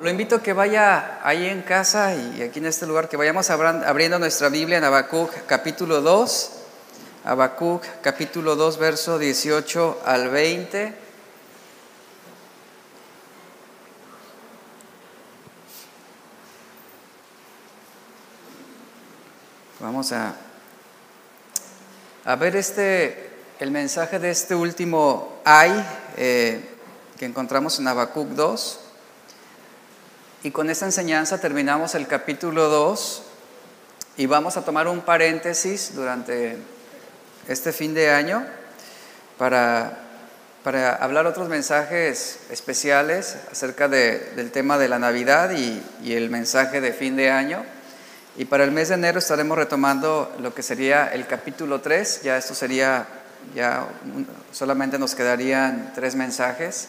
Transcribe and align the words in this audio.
Lo 0.00 0.08
invito 0.08 0.36
a 0.36 0.42
que 0.42 0.52
vaya 0.52 1.18
ahí 1.24 1.46
en 1.46 1.62
casa 1.62 2.14
y 2.14 2.40
aquí 2.40 2.60
en 2.60 2.66
este 2.66 2.86
lugar, 2.86 3.08
que 3.08 3.16
vayamos 3.16 3.50
abriendo 3.50 4.20
nuestra 4.20 4.48
Biblia 4.48 4.78
en 4.78 4.84
Habacuc 4.84 5.28
capítulo 5.46 6.00
2, 6.00 6.50
Habacuc 7.24 7.82
capítulo 8.00 8.54
2, 8.54 8.78
verso 8.78 9.18
18 9.18 10.02
al 10.04 10.28
20. 10.28 10.94
Vamos 19.80 20.12
a, 20.12 20.36
a 22.24 22.36
ver 22.36 22.54
este, 22.54 23.30
el 23.58 23.72
mensaje 23.72 24.20
de 24.20 24.30
este 24.30 24.54
último 24.54 25.40
ay 25.44 25.84
eh, 26.16 26.76
que 27.18 27.24
encontramos 27.24 27.80
en 27.80 27.88
Habacuc 27.88 28.28
2. 28.28 28.84
Y 30.48 30.50
con 30.50 30.70
esta 30.70 30.86
enseñanza 30.86 31.42
terminamos 31.42 31.94
el 31.94 32.06
capítulo 32.06 32.70
2 32.70 33.22
y 34.16 34.24
vamos 34.24 34.56
a 34.56 34.64
tomar 34.64 34.88
un 34.88 35.02
paréntesis 35.02 35.92
durante 35.94 36.56
este 37.48 37.70
fin 37.70 37.92
de 37.92 38.08
año 38.08 38.46
para, 39.36 39.98
para 40.64 40.94
hablar 40.94 41.26
otros 41.26 41.50
mensajes 41.50 42.38
especiales 42.48 43.36
acerca 43.52 43.88
de, 43.88 44.20
del 44.36 44.50
tema 44.50 44.78
de 44.78 44.88
la 44.88 44.98
Navidad 44.98 45.50
y, 45.50 45.82
y 46.02 46.14
el 46.14 46.30
mensaje 46.30 46.80
de 46.80 46.94
fin 46.94 47.14
de 47.14 47.30
año. 47.30 47.62
Y 48.38 48.46
para 48.46 48.64
el 48.64 48.72
mes 48.72 48.88
de 48.88 48.94
enero 48.94 49.18
estaremos 49.18 49.58
retomando 49.58 50.34
lo 50.40 50.54
que 50.54 50.62
sería 50.62 51.08
el 51.08 51.26
capítulo 51.26 51.82
3, 51.82 52.22
ya 52.22 52.38
esto 52.38 52.54
sería, 52.54 53.06
ya 53.54 53.86
solamente 54.50 54.98
nos 54.98 55.14
quedarían 55.14 55.92
tres 55.94 56.14
mensajes. 56.14 56.88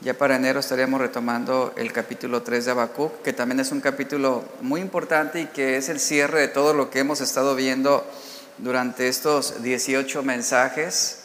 Ya 0.00 0.14
para 0.14 0.36
enero 0.36 0.60
estaríamos 0.60 1.00
retomando 1.00 1.74
el 1.76 1.92
capítulo 1.92 2.44
3 2.44 2.66
de 2.66 2.70
Habacuc, 2.70 3.20
que 3.22 3.32
también 3.32 3.58
es 3.58 3.72
un 3.72 3.80
capítulo 3.80 4.44
muy 4.60 4.80
importante 4.80 5.40
y 5.40 5.46
que 5.46 5.76
es 5.76 5.88
el 5.88 5.98
cierre 5.98 6.40
de 6.40 6.46
todo 6.46 6.72
lo 6.72 6.88
que 6.88 7.00
hemos 7.00 7.20
estado 7.20 7.56
viendo 7.56 8.06
durante 8.58 9.08
estos 9.08 9.60
18 9.60 10.22
mensajes. 10.22 11.18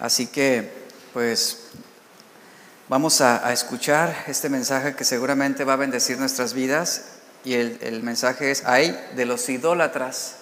Así 0.00 0.26
que, 0.26 0.70
pues, 1.14 1.60
vamos 2.90 3.22
a, 3.22 3.50
escuchar 3.54 4.14
este 4.26 4.50
mensaje 4.50 4.94
que 4.94 5.04
seguramente 5.04 5.64
va 5.64 5.72
a 5.72 5.76
bendecir 5.76 6.18
nuestras 6.18 6.52
vidas. 6.52 7.04
Y 7.42 7.54
el, 7.54 7.78
el 7.80 8.02
mensaje 8.02 8.50
es, 8.50 8.66
hay 8.66 8.94
de 9.16 9.24
los 9.24 9.48
idólatras. 9.48 10.34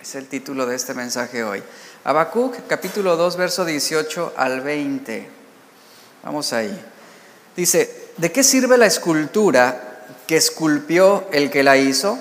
Es 0.00 0.14
el 0.14 0.26
título 0.26 0.64
de 0.64 0.74
este 0.74 0.94
mensaje 0.94 1.44
hoy. 1.44 1.62
Habacuc, 2.04 2.66
capítulo 2.66 3.16
2, 3.16 3.36
verso 3.36 3.66
18 3.66 4.32
al 4.38 4.62
20. 4.62 5.37
Vamos 6.22 6.52
ahí. 6.52 6.78
Dice, 7.56 8.10
¿de 8.16 8.32
qué 8.32 8.42
sirve 8.42 8.78
la 8.78 8.86
escultura 8.86 10.04
que 10.26 10.36
esculpió 10.36 11.26
el 11.32 11.50
que 11.50 11.62
la 11.62 11.76
hizo? 11.76 12.18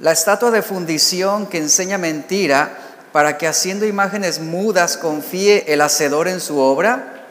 La 0.00 0.12
estatua 0.12 0.50
de 0.50 0.62
fundición 0.62 1.46
que 1.46 1.58
enseña 1.58 1.98
mentira 1.98 2.78
para 3.12 3.38
que 3.38 3.46
haciendo 3.46 3.86
imágenes 3.86 4.40
mudas 4.40 4.96
confíe 4.96 5.64
el 5.72 5.80
hacedor 5.80 6.26
en 6.28 6.40
su 6.40 6.58
obra. 6.58 7.26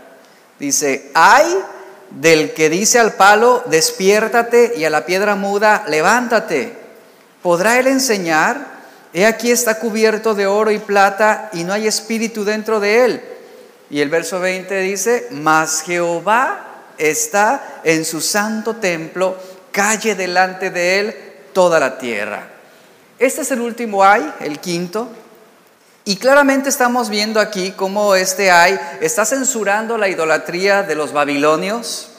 Dice, 0.60 1.12
hay 1.14 1.46
del 2.10 2.54
que 2.54 2.70
dice 2.70 3.00
al 3.00 3.14
palo, 3.14 3.64
despiértate 3.66 4.74
y 4.78 4.86
a 4.86 4.90
la 4.90 5.06
piedra 5.06 5.36
muda, 5.36 5.84
levántate. 5.88 6.78
¿Podrá 7.42 7.80
él 7.80 7.88
enseñar? 7.88 8.74
He 9.14 9.26
aquí 9.26 9.52
está 9.52 9.80
cubierto 9.80 10.34
de 10.34 10.48
oro 10.48 10.72
y 10.72 10.80
plata 10.80 11.50
y 11.54 11.64
no 11.64 11.74
hay 11.74 11.88
espíritu 11.88 12.46
dentro 12.46 12.80
de 12.80 13.06
él. 13.06 13.33
Y 13.94 14.02
el 14.02 14.10
verso 14.10 14.40
20 14.40 14.80
dice, 14.80 15.28
mas 15.30 15.84
Jehová 15.84 16.66
está 16.98 17.82
en 17.84 18.06
su 18.06 18.22
santo 18.22 18.78
templo, 18.78 19.38
calle 19.72 20.16
delante 20.16 20.72
de 20.72 21.00
él 21.00 21.16
toda 21.54 21.80
la 21.80 22.00
tierra. 22.00 22.48
Este 23.20 23.42
es 23.42 23.52
el 23.52 23.62
último 23.62 24.04
ay, 24.04 24.34
el 24.40 24.58
quinto. 24.58 25.10
Y 26.06 26.16
claramente 26.16 26.70
estamos 26.70 27.08
viendo 27.10 27.40
aquí 27.40 27.74
cómo 27.74 28.16
este 28.16 28.50
ay 28.50 28.80
está 29.00 29.26
censurando 29.26 30.00
la 30.00 30.10
idolatría 30.10 30.82
de 30.82 30.96
los 30.96 31.14
babilonios. 31.14 32.10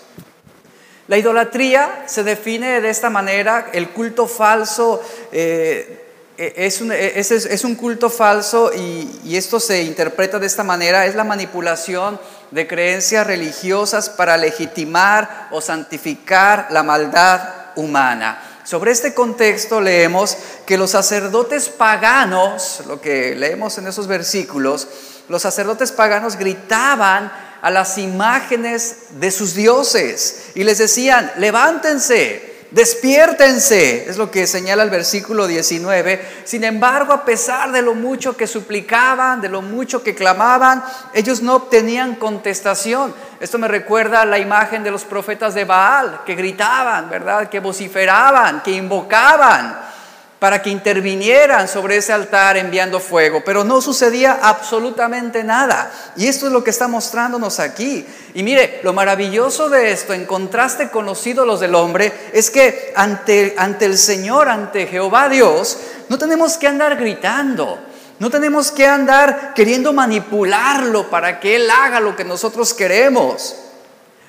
La 1.09 1.19
idolatría 1.19 2.05
se 2.07 2.23
define 2.23 2.83
de 2.83 2.91
esta 2.91 3.11
manera, 3.11 3.71
el 3.73 3.89
culto 3.89 4.29
falso. 4.29 5.03
Eh, 5.33 6.04
es 6.37 6.81
un, 6.81 6.91
es, 6.93 7.31
es 7.31 7.65
un, 7.65 7.77
culto 7.77 8.11
falso 8.11 8.73
y, 8.75 9.21
y, 9.25 9.37
esto 9.37 9.61
se 9.61 9.83
interpreta 9.83 10.39
de 10.39 10.47
esta 10.47 10.65
manera, 10.65 11.07
es 11.07 11.15
la 11.15 11.25
manipulación 11.25 12.19
de 12.51 12.67
creencias 12.67 13.27
religiosas 13.27 14.11
para 14.11 14.37
legitimar 14.37 15.49
o 15.53 15.61
santificar 15.61 16.69
la 16.71 16.83
maldad 16.83 17.41
humana. 17.77 18.41
Sobre 18.65 18.93
este 18.93 19.13
contexto 19.13 19.81
leemos 19.81 20.37
que 20.67 20.79
los 20.79 20.91
sacerdotes 20.91 21.69
paganos, 21.69 22.83
lo 22.87 23.01
que 23.01 23.35
leemos 23.37 23.77
en 23.79 23.87
esos 23.87 24.07
versículos, 24.07 24.89
los 25.29 25.43
sacerdotes 25.43 25.93
paganos 25.93 26.37
gritaban 26.37 27.31
a 27.61 27.71
las 27.71 27.99
imágenes 27.99 28.97
de 29.21 29.31
sus 29.31 29.55
dioses 29.55 30.51
y 30.55 30.65
les 30.65 30.79
decían, 30.79 31.31
levántense, 31.37 32.54
Despiértense, 32.75 34.11
es 34.11 34.17
lo 34.17 34.33
que 34.33 34.49
señala 34.49 34.83
el 34.83 34.91
versículo 34.91 35.47
19. 35.47 36.43
Sin 36.43 36.65
embargo, 36.65 37.13
a 37.13 37.25
pesar 37.25 37.71
de 37.71 37.83
lo 37.83 37.95
mucho 37.95 38.37
que 38.37 38.49
suplicaban, 38.49 39.41
de 39.41 39.49
lo 39.49 39.63
mucho 39.63 40.03
que 40.03 40.17
clamaban, 40.17 40.83
ellos 41.13 41.41
no 41.41 41.55
obtenían 41.55 42.17
contestación. 42.17 43.15
Esto 43.39 43.59
me 43.61 43.69
recuerda 43.69 44.23
a 44.23 44.27
la 44.27 44.41
imagen 44.41 44.83
de 44.83 44.91
los 44.91 45.05
profetas 45.05 45.55
de 45.55 45.65
Baal, 45.65 46.23
que 46.27 46.35
gritaban, 46.35 47.09
¿verdad? 47.09 47.49
Que 47.49 47.61
vociferaban, 47.61 48.61
que 48.65 48.73
invocaban 48.73 49.94
para 50.45 50.61
que 50.61 50.69
intervinieran 50.69 51.69
sobre 51.69 51.97
ese 51.97 52.13
altar 52.13 52.59
enviando 52.59 53.01
fuego, 53.01 53.43
pero 53.43 53.65
no 53.65 53.81
sucedía 53.81 54.41
absolutamente 54.43 55.43
nada. 55.43 55.91
Y 56.17 56.27
esto 56.27 56.45
es 56.49 56.53
lo 56.53 56.63
que 56.63 56.69
está 56.69 56.87
mostrándonos 56.87 57.61
aquí. 57.61 58.05
Y 58.35 58.43
mire, 58.43 58.81
lo 58.83 58.93
maravilloso 58.93 59.71
de 59.71 59.91
esto, 59.91 60.13
en 60.13 60.27
contraste 60.27 60.91
con 60.91 61.07
los 61.07 61.27
ídolos 61.27 61.61
del 61.61 61.75
hombre, 61.75 62.13
es 62.35 62.51
que 62.51 62.93
ante, 62.95 63.55
ante 63.57 63.87
el 63.87 63.97
Señor, 63.97 64.51
ante 64.51 64.87
Jehová 64.87 65.31
Dios, 65.31 65.79
no 66.11 66.19
tenemos 66.19 66.59
que 66.59 66.69
andar 66.69 66.97
gritando. 66.97 67.79
No 68.19 68.29
tenemos 68.29 68.71
que 68.71 68.87
andar 68.87 69.55
queriendo 69.55 69.95
manipularlo 69.95 71.09
para 71.09 71.41
que 71.41 71.57
Él 71.57 71.71
haga 71.71 72.01
lo 72.01 72.15
que 72.15 72.25
nosotros 72.25 72.75
queremos. 72.75 73.57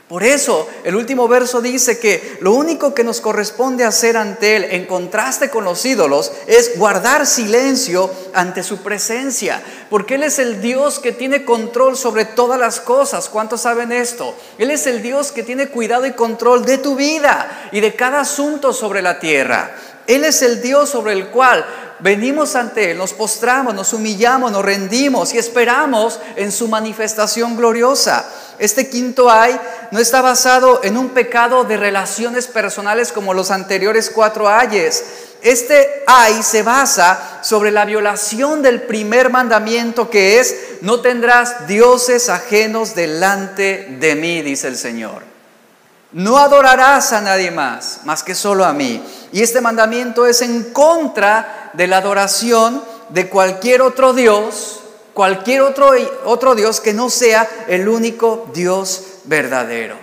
Por 0.08 0.24
eso 0.24 0.70
el 0.84 0.96
último 0.96 1.28
verso 1.28 1.62
dice 1.62 1.98
que 1.98 2.38
lo 2.40 2.52
único 2.52 2.94
que 2.94 3.04
nos 3.04 3.22
corresponde 3.22 3.86
hacer 3.86 4.18
ante 4.18 4.56
Él, 4.56 4.66
en 4.66 4.86
contraste 4.86 5.50
con 5.50 5.64
los 5.64 5.84
ídolos, 5.84 6.32
es 6.46 6.78
guardar 6.78 7.26
silencio 7.26 8.12
ante 8.36 8.62
su 8.62 8.84
presencia, 8.84 9.64
porque 9.90 10.16
Él 10.16 10.24
es 10.24 10.38
el 10.38 10.62
Dios 10.62 11.00
que 11.00 11.12
tiene 11.12 11.44
control 11.44 11.98
sobre 11.98 12.26
todas 12.26 12.60
las 12.60 12.80
cosas. 12.80 13.30
¿Cuántos 13.30 13.62
saben 13.62 13.92
esto? 13.92 14.36
Él 14.60 14.70
es 14.70 14.86
el 14.86 15.02
Dios 15.02 15.32
que 15.32 15.42
tiene 15.42 15.70
cuidado 15.70 16.06
y 16.06 16.12
control 16.12 16.66
de 16.66 16.78
tu 16.78 16.96
vida 16.96 17.70
y 17.72 17.80
de 17.80 17.96
cada 17.96 18.20
asunto 18.20 18.74
sobre 18.74 19.02
la 19.02 19.18
tierra. 19.20 19.76
Él 20.08 20.24
es 20.24 20.42
el 20.42 20.62
Dios 20.62 20.90
sobre 20.90 21.14
el 21.14 21.28
cual 21.28 21.66
venimos 22.00 22.56
ante 22.56 22.92
Él, 22.92 22.98
nos 22.98 23.14
postramos, 23.14 23.74
nos 23.74 23.94
humillamos, 23.94 24.52
nos 24.52 24.64
rendimos 24.64 25.34
y 25.34 25.38
esperamos 25.38 26.20
en 26.36 26.52
su 26.52 26.68
manifestación 26.68 27.56
gloriosa. 27.56 28.30
Este 28.60 28.90
quinto 28.90 29.30
ay 29.30 29.60
no 29.92 30.00
está 30.00 30.22
basado 30.22 30.82
en 30.84 30.98
un 30.98 31.10
pecado 31.10 31.64
de 31.64 31.78
relaciones 31.78 32.48
personales 32.48 33.12
como 33.12 33.34
los 33.34 33.52
anteriores 33.52 34.10
cuatro 34.10 34.48
ayes. 34.48 35.04
Este 35.42 36.04
ay 36.08 36.42
se 36.44 36.64
basa 36.64 37.40
sobre 37.44 37.72
la 37.72 37.86
violación 37.86 38.62
del 38.62 38.82
primer 38.84 39.30
mandamiento 39.30 40.10
que 40.10 40.40
es, 40.40 40.56
no 40.82 41.02
tendrás 41.02 41.68
dioses 41.68 42.30
ajenos 42.30 42.96
delante 42.96 43.98
de 44.00 44.16
mí, 44.16 44.42
dice 44.42 44.68
el 44.68 44.78
Señor. 44.78 45.35
No 46.16 46.38
adorarás 46.38 47.12
a 47.12 47.20
nadie 47.20 47.52
más, 47.52 48.00
más 48.06 48.24
que 48.24 48.36
solo 48.36 48.64
a 48.64 48.72
mí. 48.72 49.04
Y 49.34 49.42
este 49.44 49.60
mandamiento 49.60 50.26
es 50.26 50.42
en 50.42 50.72
contra 50.72 51.72
de 51.74 51.88
la 51.88 51.98
adoración 51.98 52.82
de 53.10 53.28
cualquier 53.28 53.82
otro 53.82 54.14
Dios, 54.14 54.80
cualquier 55.14 55.62
otro, 55.62 55.92
otro 56.24 56.56
Dios 56.56 56.80
que 56.80 56.94
no 56.94 57.10
sea 57.10 57.66
el 57.68 57.90
único 57.90 58.50
Dios 58.54 59.02
verdadero. 59.26 59.98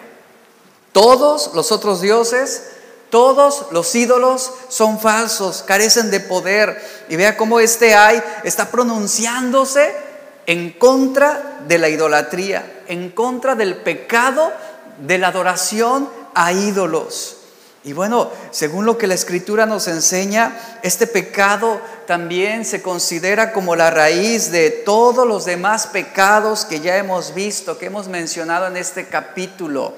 Todos 0.92 1.52
los 1.54 1.72
otros 1.72 2.02
dioses, 2.02 2.64
todos 3.08 3.69
los 3.70 3.94
ídolos 3.94 4.52
son 4.69 5.00
falsos, 5.00 5.64
carecen 5.66 6.10
de 6.10 6.20
poder. 6.20 6.78
Y 7.08 7.16
vea 7.16 7.38
cómo 7.38 7.58
este 7.58 7.94
ay 7.94 8.22
está 8.44 8.70
pronunciándose 8.70 9.96
en 10.44 10.72
contra 10.72 11.60
de 11.66 11.78
la 11.78 11.88
idolatría, 11.88 12.82
en 12.87 13.08
contra 13.12 13.54
del 13.54 13.76
pecado 13.76 14.52
de 14.98 15.18
la 15.18 15.28
adoración 15.28 16.08
a 16.34 16.52
ídolos. 16.52 17.36
Y 17.84 17.94
bueno, 17.94 18.30
según 18.52 18.86
lo 18.86 18.96
que 18.96 19.08
la 19.08 19.14
escritura 19.14 19.66
nos 19.66 19.88
enseña, 19.88 20.56
este 20.82 21.08
pecado 21.08 21.80
también 22.06 22.64
se 22.64 22.80
considera 22.80 23.52
como 23.52 23.74
la 23.74 23.90
raíz 23.90 24.52
de 24.52 24.70
todos 24.70 25.26
los 25.26 25.44
demás 25.44 25.88
pecados 25.88 26.64
que 26.64 26.78
ya 26.78 26.96
hemos 26.96 27.34
visto, 27.34 27.78
que 27.78 27.86
hemos 27.86 28.06
mencionado 28.06 28.68
en 28.68 28.76
este 28.76 29.06
capítulo. 29.06 29.94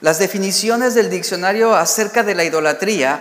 Las 0.00 0.18
definiciones 0.18 0.94
del 0.94 1.08
diccionario 1.08 1.76
acerca 1.76 2.24
de 2.24 2.34
la 2.34 2.42
idolatría 2.42 3.20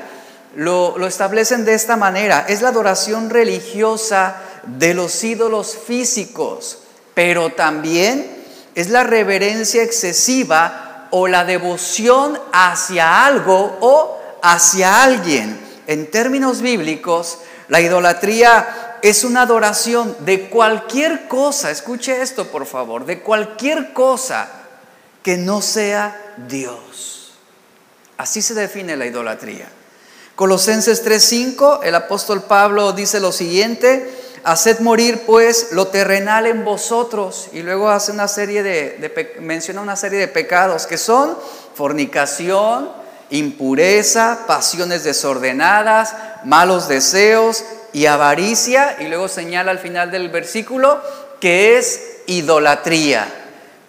lo, 0.56 0.98
lo, 0.98 1.06
establecen 1.06 1.64
de 1.64 1.76
esta 1.76 1.96
manera. 1.96 2.46
Es 2.50 2.64
la 2.64 2.70
adoración 2.70 3.30
religiosa 3.30 4.38
de 4.66 4.96
los 4.96 5.24
ídolos 5.24 5.78
físicos, 5.78 6.80
pero 7.14 7.52
también 7.52 8.45
es 8.76 8.90
la 8.90 9.04
reverencia 9.04 9.84
excesiva 9.84 11.08
o 11.12 11.28
la 11.28 11.46
devoción 11.46 12.40
hacia 12.52 13.26
algo 13.26 13.78
o 13.80 14.22
hacia 14.44 15.02
alguien. 15.04 15.60
En 15.88 16.12
términos 16.12 16.62
bíblicos, 16.62 17.40
la 17.70 17.80
idolatría 17.80 18.98
es 19.02 19.24
una 19.24 19.44
adoración 19.44 20.16
de 20.20 20.50
cualquier 20.50 21.28
cosa, 21.28 21.72
escuche 21.72 22.22
esto 22.22 22.48
por 22.48 22.66
favor, 22.66 23.06
de 23.06 23.22
cualquier 23.22 23.94
cosa 23.94 24.50
que 25.24 25.38
no 25.38 25.62
sea 25.62 26.34
Dios. 26.48 27.34
Así 28.18 28.42
se 28.42 28.54
define 28.54 28.98
la 28.98 29.06
idolatría. 29.06 29.68
Colosenses 30.36 31.04
3:5, 31.04 31.82
el 31.84 31.96
apóstol 31.96 32.44
Pablo 32.44 32.92
dice 32.92 33.20
lo 33.20 33.32
siguiente, 33.32 34.25
haced 34.46 34.80
morir 34.80 35.24
pues 35.26 35.72
lo 35.72 35.88
terrenal 35.88 36.46
en 36.46 36.64
vosotros 36.64 37.50
y 37.52 37.64
luego 37.64 37.90
hace 37.90 38.12
una 38.12 38.28
serie 38.28 38.62
de, 38.62 39.36
menciona 39.42 39.82
una 39.82 39.96
serie 39.96 40.20
de 40.20 40.28
pecados 40.28 40.86
que 40.86 41.00
son 41.00 41.36
fornicación, 41.74 42.92
impureza, 43.32 44.42
pasiones 44.46 45.04
desordenadas, 45.04 46.16
malos 46.44 46.88
deseos 46.88 47.64
y 47.92 48.06
avaricia 48.06 48.98
y 49.00 49.06
luego 49.06 49.28
señala 49.28 49.72
al 49.72 49.80
final 49.80 50.12
del 50.12 50.30
versículo 50.30 51.02
que 51.40 51.80
es 51.80 52.20
idolatría. 52.28 53.28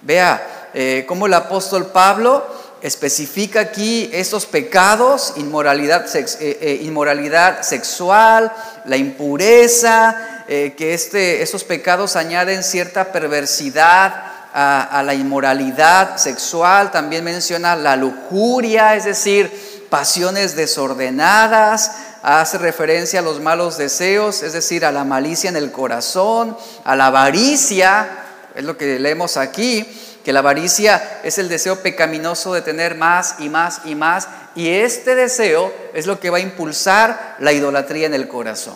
Vea 0.01 0.71
eh, 0.73 1.05
cómo 1.07 1.27
el 1.27 1.35
apóstol 1.35 1.89
Pablo 1.89 2.56
especifica 2.83 3.61
aquí 3.61 4.11
estos 4.13 4.47
pecados, 4.47 5.35
inmoralidad, 5.37 6.07
eh, 6.15 6.27
eh, 6.41 6.81
inmoralidad 6.83 7.63
sexual, 7.63 8.53
la 8.85 8.97
impureza, 8.97 10.45
eh, 10.49 10.75
que 10.77 10.95
este, 10.95 11.43
esos 11.43 11.65
pecados 11.65 12.17
añaden 12.17 12.63
cierta 12.63 13.13
perversidad 13.13 14.33
a, 14.59 15.03
la 15.05 15.13
inmoralidad 15.13 16.17
sexual, 16.17 16.91
también 16.91 17.23
menciona 17.25 17.77
la 17.77 17.95
lujuria, 17.95 18.95
es 18.95 19.05
decir, 19.05 19.51
pasiones 19.91 20.57
desordenadas, 20.57 21.93
hace 22.23 22.57
referencia 22.57 23.21
a 23.21 23.23
los 23.23 23.39
malos 23.39 23.77
deseos, 23.77 24.43
es 24.43 24.55
decir, 24.55 24.87
a 24.87 24.93
la 24.93 25.05
malicia 25.05 25.51
en 25.51 25.57
el 25.57 25.73
corazón, 25.73 26.57
a 26.85 26.97
la 26.97 27.09
avaricia, 27.09 28.09
es 28.55 28.65
lo 28.65 28.79
que 28.79 28.99
leemos 28.99 29.37
aquí, 29.37 29.87
que 30.27 30.33
la 30.33 30.41
avaricia 30.41 31.21
es 31.23 31.39
el 31.39 31.49
deseo 31.49 31.83
pecaminoso 31.83 32.53
de 32.53 32.61
tener 32.61 32.97
más 32.97 33.37
y 33.39 33.49
más 33.49 33.83
y 33.85 33.95
más, 33.95 34.27
y 34.57 34.71
este 34.71 35.15
deseo 35.15 35.73
es 35.95 36.07
lo 36.07 36.19
que 36.19 36.31
va 36.31 36.39
a 36.39 36.41
impulsar 36.41 37.37
la 37.39 37.53
idolatría 37.53 38.09
en 38.09 38.15
el 38.15 38.27
corazón. 38.27 38.75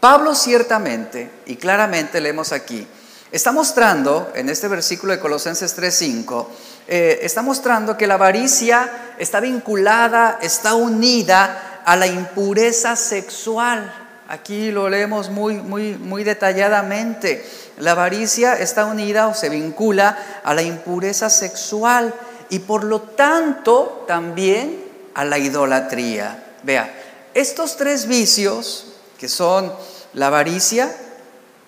Pablo 0.00 0.34
ciertamente 0.34 1.30
y 1.46 1.54
claramente 1.54 2.20
leemos 2.20 2.50
aquí, 2.50 2.84
está 3.30 3.52
mostrando 3.52 4.32
en 4.34 4.48
este 4.48 4.66
versículo 4.66 5.12
de 5.12 5.20
Colosenses 5.20 5.76
3:5, 5.76 6.48
eh, 6.88 7.20
está 7.22 7.40
mostrando 7.42 7.96
que 7.96 8.08
la 8.08 8.14
avaricia 8.14 9.14
está 9.16 9.38
vinculada, 9.38 10.40
está 10.42 10.74
unida 10.74 11.82
a 11.84 11.94
la 11.94 12.08
impureza 12.08 12.96
sexual. 12.96 14.07
Aquí 14.28 14.70
lo 14.70 14.90
leemos 14.90 15.30
muy, 15.30 15.54
muy, 15.54 15.94
muy 15.94 16.22
detalladamente. 16.22 17.44
La 17.78 17.92
avaricia 17.92 18.58
está 18.58 18.84
unida 18.84 19.26
o 19.28 19.34
se 19.34 19.48
vincula 19.48 20.40
a 20.44 20.52
la 20.52 20.60
impureza 20.60 21.30
sexual 21.30 22.14
y 22.50 22.58
por 22.58 22.84
lo 22.84 23.00
tanto 23.00 24.04
también 24.06 24.84
a 25.14 25.24
la 25.24 25.38
idolatría. 25.38 26.44
Vea, 26.62 26.92
estos 27.32 27.78
tres 27.78 28.06
vicios, 28.06 28.92
que 29.18 29.28
son 29.28 29.72
la 30.12 30.26
avaricia, 30.26 30.94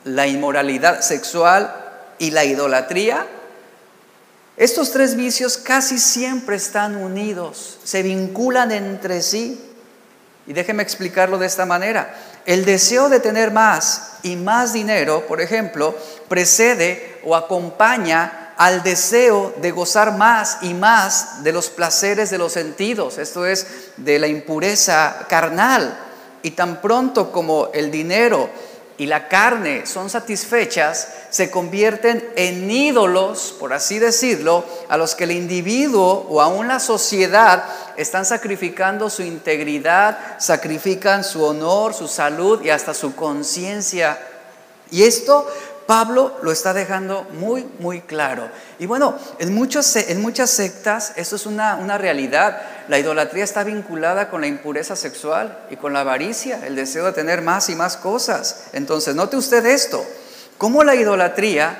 la 0.04 0.26
inmoralidad 0.26 1.00
sexual 1.00 1.74
y 2.18 2.30
la 2.30 2.44
idolatría, 2.44 3.26
estos 4.58 4.92
tres 4.92 5.16
vicios 5.16 5.56
casi 5.56 5.98
siempre 5.98 6.56
están 6.56 6.96
unidos, 6.96 7.78
se 7.82 8.02
vinculan 8.02 8.70
entre 8.72 9.22
sí. 9.22 9.66
Y 10.46 10.52
déjeme 10.52 10.82
explicarlo 10.82 11.38
de 11.38 11.46
esta 11.46 11.64
manera. 11.64 12.14
El 12.46 12.64
deseo 12.64 13.08
de 13.08 13.20
tener 13.20 13.50
más 13.50 14.14
y 14.22 14.36
más 14.36 14.72
dinero, 14.72 15.26
por 15.26 15.40
ejemplo, 15.40 15.94
precede 16.28 17.20
o 17.24 17.36
acompaña 17.36 18.54
al 18.56 18.82
deseo 18.82 19.54
de 19.62 19.70
gozar 19.70 20.16
más 20.16 20.58
y 20.62 20.74
más 20.74 21.42
de 21.42 21.52
los 21.52 21.70
placeres 21.70 22.30
de 22.30 22.38
los 22.38 22.52
sentidos, 22.52 23.16
esto 23.18 23.46
es, 23.46 23.66
de 23.96 24.18
la 24.18 24.26
impureza 24.26 25.26
carnal. 25.28 25.98
Y 26.42 26.52
tan 26.52 26.80
pronto 26.80 27.32
como 27.32 27.70
el 27.72 27.90
dinero 27.90 28.50
y 29.00 29.06
la 29.06 29.28
carne 29.28 29.86
son 29.86 30.10
satisfechas, 30.10 31.08
se 31.30 31.50
convierten 31.50 32.22
en 32.36 32.70
ídolos, 32.70 33.56
por 33.58 33.72
así 33.72 33.98
decirlo, 33.98 34.62
a 34.90 34.98
los 34.98 35.14
que 35.14 35.24
el 35.24 35.30
individuo 35.30 36.26
o 36.28 36.42
aún 36.42 36.68
la 36.68 36.78
sociedad 36.78 37.64
están 37.96 38.26
sacrificando 38.26 39.08
su 39.08 39.22
integridad, 39.22 40.18
sacrifican 40.38 41.24
su 41.24 41.42
honor, 41.42 41.94
su 41.94 42.08
salud 42.08 42.60
y 42.60 42.68
hasta 42.68 42.92
su 42.92 43.14
conciencia. 43.14 44.18
Y 44.90 45.04
esto 45.04 45.46
Pablo 45.90 46.36
lo 46.42 46.52
está 46.52 46.72
dejando 46.72 47.26
muy, 47.32 47.66
muy 47.80 48.02
claro. 48.02 48.48
Y 48.78 48.86
bueno, 48.86 49.16
en, 49.38 49.54
muchos, 49.54 49.96
en 49.96 50.20
muchas 50.20 50.50
sectas 50.50 51.14
eso 51.16 51.34
es 51.36 51.46
una, 51.46 51.74
una, 51.76 51.98
realidad. 51.98 52.60
La 52.90 52.98
idolatría 52.98 53.44
está 53.44 53.62
vinculada 53.62 54.30
con 54.30 54.40
la 54.40 54.48
impureza 54.48 54.96
sexual 54.96 55.56
y 55.70 55.76
con 55.76 55.92
la 55.92 56.00
avaricia, 56.00 56.66
el 56.66 56.74
deseo 56.74 57.04
de 57.04 57.12
tener 57.12 57.40
más 57.40 57.68
y 57.68 57.76
más 57.76 57.96
cosas. 57.96 58.64
Entonces, 58.72 59.14
note 59.14 59.36
usted 59.36 59.64
esto, 59.64 60.04
cómo 60.58 60.82
la 60.82 60.96
idolatría 60.96 61.78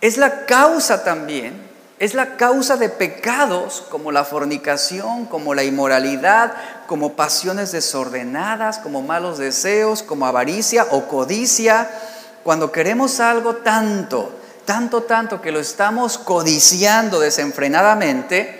es 0.00 0.16
la 0.16 0.46
causa 0.46 1.04
también, 1.04 1.60
es 1.98 2.14
la 2.14 2.38
causa 2.38 2.78
de 2.78 2.88
pecados 2.88 3.84
como 3.90 4.12
la 4.12 4.24
fornicación, 4.24 5.26
como 5.26 5.52
la 5.52 5.62
inmoralidad, 5.62 6.54
como 6.86 7.16
pasiones 7.16 7.72
desordenadas, 7.72 8.78
como 8.78 9.02
malos 9.02 9.36
deseos, 9.36 10.02
como 10.02 10.24
avaricia 10.24 10.86
o 10.92 11.06
codicia 11.06 11.90
cuando 12.44 12.72
queremos 12.72 13.20
algo 13.20 13.56
tanto, 13.56 14.32
tanto, 14.64 15.02
tanto 15.02 15.42
que 15.42 15.52
lo 15.52 15.60
estamos 15.60 16.16
codiciando 16.16 17.20
desenfrenadamente, 17.20 18.58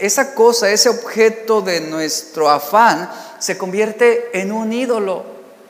esa 0.00 0.34
cosa, 0.34 0.70
ese 0.70 0.88
objeto 0.88 1.60
de 1.62 1.80
nuestro 1.80 2.50
afán, 2.50 3.10
se 3.38 3.56
convierte 3.56 4.38
en 4.38 4.52
un 4.52 4.72
ídolo. 4.72 5.24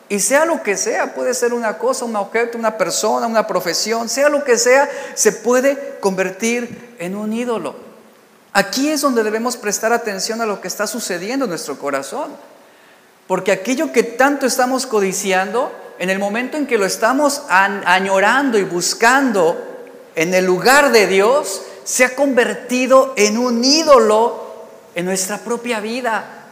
Y 0.08 0.20
sea 0.20 0.46
lo 0.46 0.62
que 0.62 0.76
sea, 0.76 1.14
puede 1.14 1.34
ser 1.34 1.52
una 1.52 1.76
cosa, 1.76 2.06
un 2.06 2.16
objeto, 2.16 2.56
una 2.56 2.78
persona, 2.78 3.26
una 3.26 3.46
profesión, 3.46 4.08
sea 4.08 4.28
lo 4.30 4.42
que 4.42 4.56
sea, 4.56 4.88
se 5.14 5.32
puede 5.32 5.98
convertir 6.00 6.96
en 6.98 7.14
un 7.14 7.32
ídolo. 7.32 7.74
Aquí 8.52 8.88
es 8.88 9.02
donde 9.02 9.22
debemos 9.22 9.56
prestar 9.56 9.92
atención 9.92 10.40
a 10.40 10.46
lo 10.46 10.60
que 10.60 10.68
está 10.68 10.86
sucediendo 10.86 11.44
en 11.44 11.50
nuestro 11.50 11.78
corazón. 11.78 12.34
Porque 13.26 13.52
aquello 13.52 13.92
que 13.92 14.02
tanto 14.02 14.46
estamos 14.46 14.86
codiciando, 14.86 15.70
en 15.98 16.08
el 16.08 16.18
momento 16.18 16.56
en 16.56 16.66
que 16.66 16.78
lo 16.78 16.86
estamos 16.86 17.42
añorando 17.48 18.58
y 18.58 18.64
buscando 18.64 19.62
en 20.14 20.32
el 20.32 20.46
lugar 20.46 20.90
de 20.90 21.06
Dios, 21.06 21.62
se 21.88 22.04
ha 22.04 22.14
convertido 22.14 23.14
en 23.16 23.38
un 23.38 23.64
ídolo 23.64 24.44
en 24.94 25.06
nuestra 25.06 25.38
propia 25.38 25.80
vida. 25.80 26.50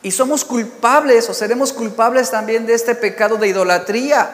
Y 0.00 0.12
somos 0.12 0.44
culpables 0.44 1.28
o 1.28 1.34
seremos 1.34 1.72
culpables 1.72 2.30
también 2.30 2.66
de 2.66 2.74
este 2.74 2.94
pecado 2.94 3.36
de 3.36 3.48
idolatría. 3.48 4.30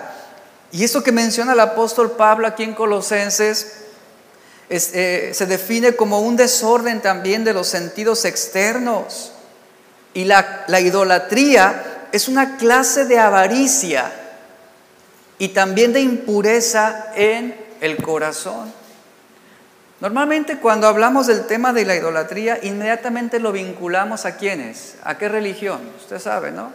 Y 0.71 0.85
eso 0.85 1.02
que 1.02 1.11
menciona 1.11 1.54
el 1.54 1.61
apóstol 1.61 2.11
Pablo 2.11 2.47
aquí 2.47 2.64
en 2.64 2.75
Colosenses 2.75 3.76
eh, 4.68 5.30
se 5.32 5.47
define 5.47 5.97
como 5.97 6.21
un 6.21 6.37
desorden 6.37 7.00
también 7.00 7.44
de 7.44 7.54
los 7.54 7.68
sentidos 7.68 8.26
externos. 8.26 9.32
Y 10.12 10.25
la, 10.25 10.64
la 10.68 10.80
idolatría 10.80 12.09
es 12.12 12.28
una 12.28 12.59
clase 12.59 13.06
de 13.06 13.18
avaricia 13.18 14.12
y 15.38 15.49
también 15.49 15.94
de 15.94 16.02
impureza 16.02 17.11
en 17.14 17.56
el 17.80 17.97
corazón. 18.02 18.81
Normalmente 20.02 20.59
cuando 20.59 20.88
hablamos 20.88 21.28
del 21.28 21.47
tema 21.47 21.73
de 21.73 21.85
la 21.85 21.94
idolatría, 21.94 22.59
inmediatamente 22.64 23.38
lo 23.38 23.52
vinculamos 23.52 24.26
a 24.26 24.37
quiénes, 24.37 24.97
a 25.04 25.16
qué 25.16 25.28
religión, 25.28 25.80
usted 25.97 26.18
sabe, 26.18 26.50
¿no? 26.50 26.73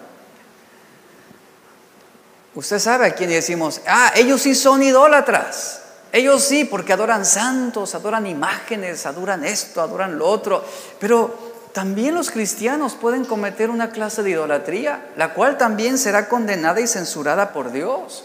Usted 2.56 2.80
sabe 2.80 3.08
a 3.08 3.16
quién 3.16 3.30
decimos, 3.30 3.82
ah, 3.86 4.14
ellos 4.16 4.44
sí 4.44 4.56
son 4.56 4.82
idólatras, 4.82 5.82
ellos 6.14 6.42
sí, 6.42 6.64
porque 6.64 6.94
adoran 6.94 7.26
santos, 7.26 7.96
adoran 7.96 8.26
imágenes, 8.26 9.06
adoran 9.06 9.44
esto, 9.44 9.82
adoran 9.82 10.18
lo 10.18 10.26
otro, 10.26 10.64
pero 10.98 11.38
también 11.74 12.16
los 12.16 12.32
cristianos 12.32 12.94
pueden 12.94 13.26
cometer 13.26 13.70
una 13.70 13.90
clase 13.90 14.24
de 14.24 14.30
idolatría, 14.30 15.06
la 15.18 15.34
cual 15.34 15.58
también 15.58 15.98
será 15.98 16.30
condenada 16.30 16.80
y 16.80 16.88
censurada 16.88 17.52
por 17.52 17.74
Dios. 17.74 18.24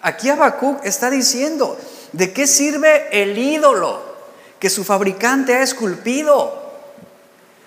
Aquí 0.00 0.28
Habacuc 0.28 0.78
está 0.84 1.10
diciendo, 1.10 1.76
¿de 2.12 2.32
qué 2.32 2.46
sirve 2.46 3.08
el 3.20 3.36
ídolo 3.36 4.11
que 4.62 4.70
su 4.70 4.84
fabricante 4.84 5.56
ha 5.56 5.62
esculpido. 5.62 6.54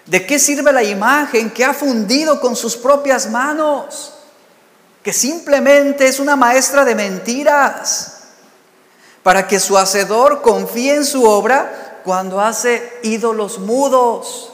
¿De 0.06 0.26
qué 0.26 0.40
sirve 0.40 0.72
la 0.72 0.82
imagen 0.82 1.50
que 1.50 1.66
ha 1.66 1.74
fundido 1.74 2.40
con 2.40 2.56
sus 2.56 2.78
propias 2.78 3.30
manos? 3.30 4.14
Que 5.04 5.12
simplemente 5.12 6.08
es 6.08 6.22
una 6.22 6.38
maestra 6.38 6.86
de 6.86 6.96
mentiras 6.96 8.20
para 9.24 9.46
que 9.46 9.60
su 9.60 9.78
hacedor 9.78 10.42
confíe 10.42 10.96
en 10.96 11.04
su 11.04 11.26
obra 11.26 12.00
cuando 12.06 12.40
hace 12.40 12.98
ídolos 13.04 13.60
mudos. 13.60 14.54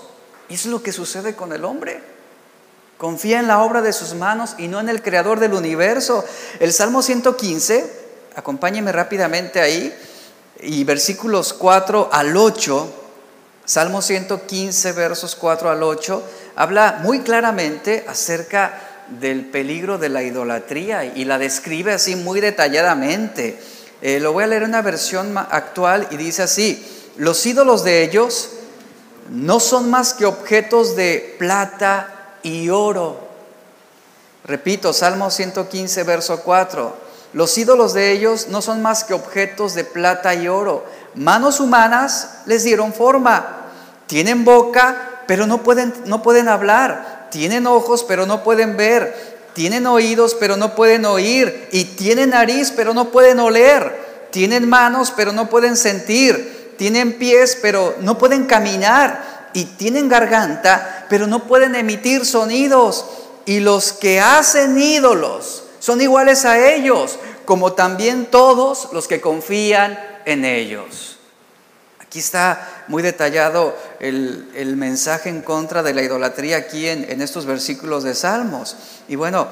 Y 0.50 0.55
es 0.55 0.65
lo 0.65 0.81
que 0.81 0.91
sucede 0.91 1.36
con 1.36 1.53
el 1.53 1.63
hombre. 1.63 2.01
Confía 2.98 3.39
en 3.39 3.45
la 3.45 3.62
obra 3.62 3.83
de 3.83 3.93
sus 3.93 4.15
manos 4.15 4.55
y 4.57 4.67
no 4.67 4.79
en 4.79 4.89
el 4.89 5.03
creador 5.03 5.39
del 5.39 5.53
universo. 5.53 6.25
El 6.60 6.74
Salmo 6.74 7.03
115, 7.03 7.86
acompáñeme 8.36 8.91
rápidamente 8.91 9.62
ahí, 9.62 9.95
y 10.62 10.84
versículos 10.84 11.53
4 11.53 12.10
al 12.12 12.38
8, 12.38 12.94
Salmo 13.65 14.01
115, 14.01 14.91
versos 14.94 15.36
4 15.36 15.70
al 15.70 15.84
8, 15.84 16.24
habla 16.56 17.00
muy 17.01 17.22
claramente 17.22 18.06
acerca 18.08 19.06
del 19.20 19.46
peligro 19.46 19.98
de 19.98 20.10
la 20.10 20.24
idolatría 20.24 21.06
y 21.06 21.25
la 21.25 21.38
describe 21.38 21.94
así 21.94 22.15
muy 22.15 22.39
detalladamente. 22.39 23.60
Eh, 24.01 24.20
lo 24.20 24.34
voy 24.34 24.44
a 24.44 24.48
leer 24.48 24.63
en 24.63 24.70
una 24.70 24.82
versión 24.82 25.38
actual 25.38 26.08
y 26.12 26.18
dice 26.18 26.44
así, 26.44 26.86
los 27.18 27.46
ídolos 27.46 27.84
de 27.84 28.03
ellos 28.03 28.50
no 29.30 29.60
son 29.60 29.89
más 29.89 30.13
que 30.13 30.25
objetos 30.25 30.96
de 30.96 31.36
plata 31.38 32.36
y 32.44 32.70
oro. 32.70 33.30
Repito, 34.44 34.91
Salmo 34.94 35.30
115, 35.30 36.03
verso 36.03 36.41
4. 36.41 37.11
Los 37.33 37.57
ídolos 37.57 37.93
de 37.93 38.11
ellos 38.11 38.47
no 38.50 38.61
son 38.61 38.81
más 38.81 39.03
que 39.03 39.13
objetos 39.13 39.73
de 39.73 39.83
plata 39.83 40.33
y 40.35 40.47
oro. 40.47 40.85
Manos 41.15 41.59
humanas 41.59 42.41
les 42.45 42.63
dieron 42.63 42.93
forma 42.93 43.61
tienen 44.11 44.43
boca, 44.43 45.21
pero 45.25 45.47
no 45.47 45.63
pueden, 45.63 45.93
no 46.03 46.21
pueden 46.21 46.50
hablar. 46.50 47.29
Tienen 47.31 47.65
ojos, 47.65 48.03
pero 48.05 48.25
no 48.25 48.43
pueden 48.43 48.75
ver. 48.75 49.47
Tienen 49.53 49.88
oídos, 49.88 50.35
pero 50.38 50.57
no 50.57 50.75
pueden 50.75 51.05
oír. 51.05 51.69
Y 51.71 51.85
tienen 51.85 52.31
nariz, 52.31 52.73
pero 52.75 52.93
no 52.93 53.09
pueden 53.09 53.39
oler. 53.39 54.27
Tienen 54.31 54.67
manos, 54.67 55.13
pero 55.15 55.31
no 55.31 55.50
pueden 55.50 55.77
sentir. 55.77 56.75
Tienen 56.77 57.17
pies, 57.17 57.57
pero 57.61 57.95
no 58.01 58.17
pueden 58.17 58.47
caminar. 58.47 59.50
Y 59.53 59.63
tienen 59.63 60.09
garganta, 60.09 61.05
pero 61.09 61.25
no 61.25 61.47
pueden 61.47 61.75
emitir 61.75 62.25
sonidos. 62.25 63.05
Y 63.45 63.61
los 63.61 63.93
que 63.93 64.19
hacen 64.19 64.77
ídolos 64.77 65.61
son 65.81 66.00
iguales 66.00 66.45
a 66.45 66.73
ellos, 66.73 67.17
como 67.43 67.73
también 67.73 68.27
todos 68.27 68.89
los 68.93 69.07
que 69.07 69.19
confían 69.19 70.00
en 70.25 70.45
ellos. 70.45 71.17
Aquí 72.00 72.19
está 72.19 72.83
muy 72.88 73.01
detallado 73.01 73.75
el, 74.00 74.75
mensaje 74.77 75.29
en 75.29 75.41
contra 75.41 75.81
de 75.81 75.95
la 75.95 76.03
idolatría 76.03 76.57
aquí 76.57 76.88
en, 76.88 77.19
estos 77.19 77.47
versículos 77.47 78.03
de 78.03 78.13
Salmos. 78.13 78.77
Y 79.07 79.15
bueno, 79.15 79.47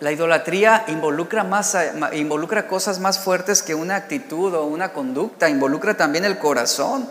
la 0.00 0.10
idolatría 0.10 0.84
involucra, 0.88 1.44
más, 1.44 1.76
involucra 2.14 2.66
cosas 2.66 2.98
más 2.98 3.18
fuertes 3.18 3.62
que 3.62 3.74
una 3.74 3.96
actitud 3.96 4.54
o 4.54 4.64
una 4.64 4.94
conducta, 4.94 5.50
involucra 5.50 5.98
también 5.98 6.24
el 6.24 6.38
corazón. 6.38 7.06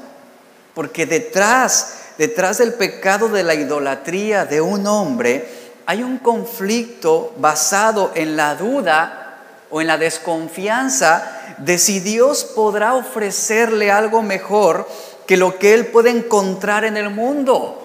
Porque 0.74 1.06
detrás, 1.06 1.94
detrás 2.18 2.58
del 2.58 2.74
pecado 2.74 3.30
de 3.30 3.44
la 3.44 3.54
idolatría 3.54 4.46
de 4.46 4.62
un 4.62 4.88
hombre, 4.88 5.63
hay 5.86 6.04
un 6.04 6.18
conflicto 6.18 7.34
basado 7.38 8.12
en 8.16 8.36
la 8.38 8.56
duda 8.56 9.38
o 9.70 9.82
en 9.82 9.88
la 9.88 9.98
desconfianza 9.98 11.56
de 11.58 11.78
si 11.78 12.00
Dios 12.00 12.44
podrá 12.44 12.94
ofrecerle 12.94 13.92
algo 13.92 14.22
mejor 14.22 14.88
que 15.26 15.38
lo 15.38 15.58
que 15.58 15.74
él 15.74 15.88
puede 15.88 16.10
encontrar 16.10 16.86
en 16.86 16.98
el 16.98 17.10
mundo. 17.10 17.80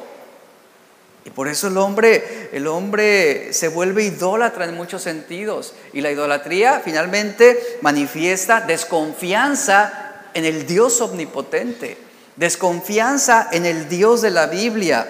Y 1.24 1.30
por 1.30 1.48
eso 1.48 1.68
el 1.68 1.76
hombre, 1.76 2.48
el 2.52 2.66
hombre 2.66 3.52
se 3.52 3.68
vuelve 3.68 4.04
idólatra 4.04 4.64
en 4.64 4.74
muchos 4.74 5.02
sentidos. 5.02 5.74
Y 5.92 6.00
la 6.00 6.10
idolatría 6.10 6.80
finalmente 6.82 7.78
manifiesta 7.82 8.62
desconfianza 8.62 10.22
en 10.34 10.44
el 10.44 10.66
Dios 10.66 11.00
omnipotente, 11.00 11.98
desconfianza 12.36 13.48
en 13.52 13.66
el 13.66 13.88
Dios 13.88 14.22
de 14.22 14.30
la 14.30 14.46
Biblia. 14.46 15.06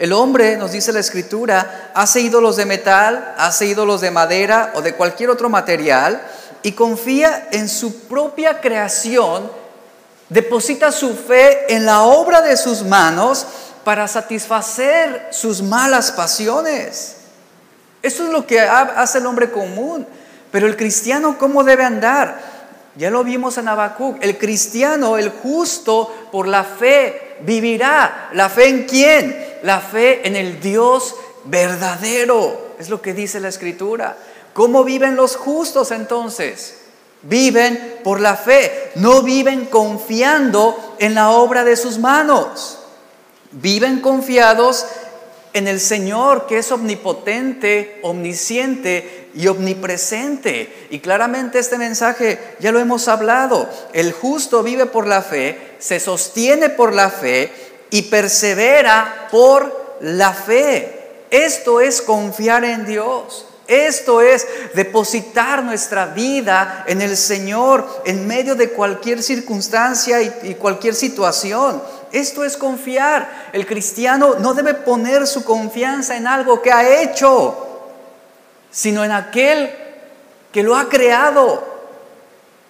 El 0.00 0.14
hombre, 0.14 0.56
nos 0.56 0.72
dice 0.72 0.94
la 0.94 1.00
escritura, 1.00 1.90
hace 1.92 2.22
ídolos 2.22 2.56
de 2.56 2.64
metal, 2.64 3.34
hace 3.36 3.66
ídolos 3.66 4.00
de 4.00 4.10
madera 4.10 4.72
o 4.74 4.80
de 4.80 4.94
cualquier 4.94 5.28
otro 5.28 5.50
material 5.50 6.22
y 6.62 6.72
confía 6.72 7.48
en 7.52 7.68
su 7.68 8.04
propia 8.08 8.62
creación, 8.62 9.52
deposita 10.30 10.90
su 10.90 11.14
fe 11.14 11.74
en 11.74 11.84
la 11.84 12.04
obra 12.04 12.40
de 12.40 12.56
sus 12.56 12.82
manos 12.82 13.46
para 13.84 14.08
satisfacer 14.08 15.28
sus 15.32 15.60
malas 15.60 16.12
pasiones. 16.12 17.16
Eso 18.02 18.24
es 18.24 18.30
lo 18.30 18.46
que 18.46 18.58
hace 18.58 19.18
el 19.18 19.26
hombre 19.26 19.50
común. 19.50 20.06
Pero 20.50 20.66
el 20.66 20.78
cristiano, 20.78 21.36
¿cómo 21.38 21.62
debe 21.62 21.84
andar? 21.84 22.40
Ya 22.96 23.10
lo 23.10 23.22
vimos 23.22 23.58
en 23.58 23.68
Habacuc. 23.68 24.16
El 24.22 24.38
cristiano, 24.38 25.18
el 25.18 25.28
justo, 25.28 26.10
por 26.32 26.48
la 26.48 26.64
fe 26.64 27.29
vivirá. 27.44 28.30
¿La 28.32 28.48
fe 28.48 28.68
en 28.68 28.84
quién? 28.84 29.58
La 29.62 29.80
fe 29.80 30.26
en 30.26 30.36
el 30.36 30.60
Dios 30.60 31.14
verdadero. 31.44 32.74
Es 32.78 32.88
lo 32.88 33.02
que 33.02 33.14
dice 33.14 33.40
la 33.40 33.48
Escritura. 33.48 34.16
¿Cómo 34.52 34.84
viven 34.84 35.16
los 35.16 35.36
justos 35.36 35.90
entonces? 35.90 36.76
Viven 37.22 37.98
por 38.02 38.20
la 38.20 38.34
fe, 38.34 38.92
no 38.94 39.22
viven 39.22 39.66
confiando 39.66 40.96
en 40.98 41.14
la 41.14 41.30
obra 41.30 41.64
de 41.64 41.76
sus 41.76 41.98
manos. 41.98 42.78
Viven 43.52 44.00
confiados 44.00 44.86
en 45.52 45.68
el 45.68 45.80
Señor 45.80 46.46
que 46.46 46.58
es 46.58 46.72
omnipotente, 46.72 48.00
omnisciente 48.02 49.19
y 49.34 49.46
omnipresente. 49.48 50.88
Y 50.90 51.00
claramente 51.00 51.58
este 51.58 51.78
mensaje 51.78 52.56
ya 52.60 52.72
lo 52.72 52.78
hemos 52.78 53.08
hablado. 53.08 53.68
El 53.92 54.12
justo 54.12 54.62
vive 54.62 54.86
por 54.86 55.06
la 55.06 55.22
fe, 55.22 55.76
se 55.78 56.00
sostiene 56.00 56.68
por 56.68 56.94
la 56.94 57.10
fe 57.10 57.52
y 57.90 58.02
persevera 58.02 59.28
por 59.30 59.98
la 60.00 60.32
fe. 60.32 60.96
Esto 61.30 61.80
es 61.80 62.02
confiar 62.02 62.64
en 62.64 62.84
Dios. 62.84 63.46
Esto 63.70 64.20
es 64.20 64.48
depositar 64.74 65.62
nuestra 65.62 66.06
vida 66.06 66.82
en 66.88 67.00
el 67.00 67.16
Señor 67.16 68.02
en 68.04 68.26
medio 68.26 68.56
de 68.56 68.70
cualquier 68.70 69.22
circunstancia 69.22 70.20
y, 70.20 70.56
cualquier 70.56 70.92
situación. 70.96 71.80
Esto 72.10 72.44
es 72.44 72.56
confiar. 72.56 73.50
El 73.52 73.66
cristiano 73.66 74.34
no 74.40 74.54
debe 74.54 74.74
poner 74.74 75.24
su 75.28 75.44
confianza 75.44 76.16
en 76.16 76.26
algo 76.26 76.60
que 76.60 76.72
ha 76.72 77.00
hecho, 77.00 77.69
sino 78.70 79.04
en 79.04 79.12
aquel 79.12 79.70
que 80.52 80.62
lo 80.62 80.76
ha 80.76 80.88
creado. 80.88 81.68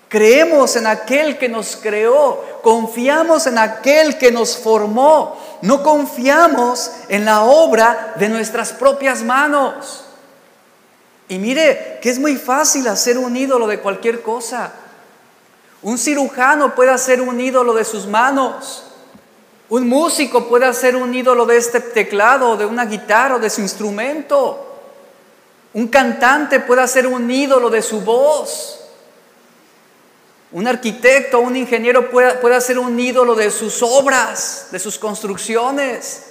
Creemos 0.08 0.74
en 0.74 0.86
aquel 0.86 1.38
que 1.38 1.48
nos 1.48 1.76
creó, 1.76 2.44
confiamos 2.62 3.46
en 3.46 3.58
aquel 3.58 4.18
que 4.18 4.32
nos 4.32 4.56
formó, 4.56 5.38
no 5.62 5.84
confiamos 5.84 6.90
en 7.08 7.24
la 7.24 7.42
obra 7.42 8.14
de 8.16 8.28
nuestras 8.28 8.72
propias 8.72 9.22
manos. 9.22 10.04
Y 11.28 11.38
mire 11.38 12.00
que 12.02 12.10
es 12.10 12.18
muy 12.18 12.34
fácil 12.34 12.88
hacer 12.88 13.18
un 13.18 13.36
ídolo 13.36 13.68
de 13.68 13.78
cualquier 13.78 14.20
cosa. 14.20 14.72
Un 15.82 15.96
cirujano 15.96 16.74
puede 16.74 16.90
hacer 16.90 17.20
un 17.20 17.40
ídolo 17.40 17.72
de 17.72 17.84
sus 17.84 18.06
manos. 18.06 18.82
Un 19.68 19.88
músico 19.88 20.48
puede 20.48 20.66
hacer 20.66 20.96
un 20.96 21.14
ídolo 21.14 21.46
de 21.46 21.56
este 21.56 21.80
teclado, 21.80 22.56
de 22.56 22.66
una 22.66 22.84
guitarra, 22.84 23.36
o 23.36 23.38
de 23.38 23.48
su 23.48 23.60
instrumento. 23.60 24.69
Un 25.72 25.88
cantante 25.88 26.60
puede 26.60 26.82
hacer 26.82 27.06
un 27.06 27.30
ídolo 27.30 27.70
de 27.70 27.82
su 27.82 28.00
voz. 28.00 28.80
Un 30.52 30.66
arquitecto, 30.66 31.38
un 31.38 31.54
ingeniero 31.54 32.10
puede, 32.10 32.34
puede 32.34 32.56
hacer 32.56 32.78
un 32.78 32.98
ídolo 32.98 33.36
de 33.36 33.50
sus 33.50 33.82
obras, 33.82 34.66
de 34.72 34.80
sus 34.80 34.98
construcciones. 34.98 36.22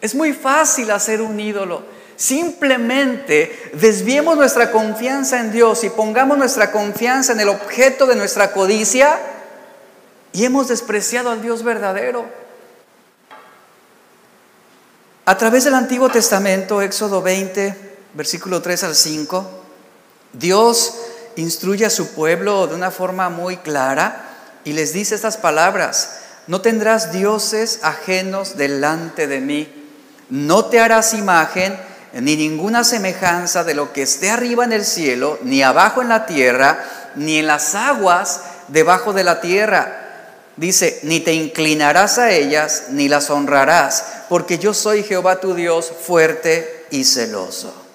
Es 0.00 0.14
muy 0.14 0.32
fácil 0.32 0.90
hacer 0.90 1.20
un 1.20 1.38
ídolo. 1.38 1.82
Simplemente 2.16 3.70
desviemos 3.74 4.36
nuestra 4.36 4.72
confianza 4.72 5.38
en 5.40 5.52
Dios 5.52 5.84
y 5.84 5.90
pongamos 5.90 6.38
nuestra 6.38 6.72
confianza 6.72 7.32
en 7.32 7.40
el 7.40 7.50
objeto 7.50 8.06
de 8.06 8.16
nuestra 8.16 8.52
codicia 8.52 9.18
y 10.32 10.44
hemos 10.44 10.68
despreciado 10.68 11.30
al 11.30 11.42
Dios 11.42 11.62
verdadero. 11.62 12.24
A 15.26 15.36
través 15.36 15.64
del 15.64 15.74
Antiguo 15.74 16.08
Testamento, 16.08 16.80
Éxodo 16.80 17.20
20, 17.20 17.95
versículo 18.16 18.62
3 18.62 18.84
al 18.84 18.94
5, 18.96 19.46
Dios 20.32 20.94
instruye 21.36 21.84
a 21.84 21.90
su 21.90 22.08
pueblo 22.08 22.66
de 22.66 22.74
una 22.74 22.90
forma 22.90 23.28
muy 23.28 23.58
clara 23.58 24.24
y 24.64 24.72
les 24.72 24.92
dice 24.92 25.14
estas 25.14 25.36
palabras, 25.36 26.16
no 26.46 26.62
tendrás 26.62 27.12
dioses 27.12 27.80
ajenos 27.82 28.56
delante 28.56 29.26
de 29.26 29.40
mí, 29.40 29.68
no 30.30 30.64
te 30.64 30.80
harás 30.80 31.12
imagen, 31.12 31.78
ni 32.14 32.36
ninguna 32.36 32.84
semejanza 32.84 33.64
de 33.64 33.74
lo 33.74 33.92
que 33.92 34.02
esté 34.02 34.30
arriba 34.30 34.64
en 34.64 34.72
el 34.72 34.86
cielo, 34.86 35.38
ni 35.42 35.62
abajo 35.62 36.00
en 36.00 36.08
la 36.08 36.24
tierra, 36.24 37.12
ni 37.14 37.38
en 37.38 37.46
las 37.46 37.74
aguas 37.74 38.40
debajo 38.68 39.12
de 39.12 39.24
la 39.24 39.42
tierra. 39.42 40.02
Dice, 40.56 41.00
ni 41.02 41.20
te 41.20 41.34
inclinarás 41.34 42.16
a 42.16 42.30
ellas, 42.30 42.84
ni 42.88 43.08
las 43.08 43.28
honrarás, 43.28 44.04
porque 44.30 44.58
yo 44.58 44.72
soy 44.72 45.02
Jehová 45.02 45.40
tu 45.40 45.54
Dios 45.54 45.92
fuerte 46.06 46.86
y 46.90 47.04
celoso. 47.04 47.85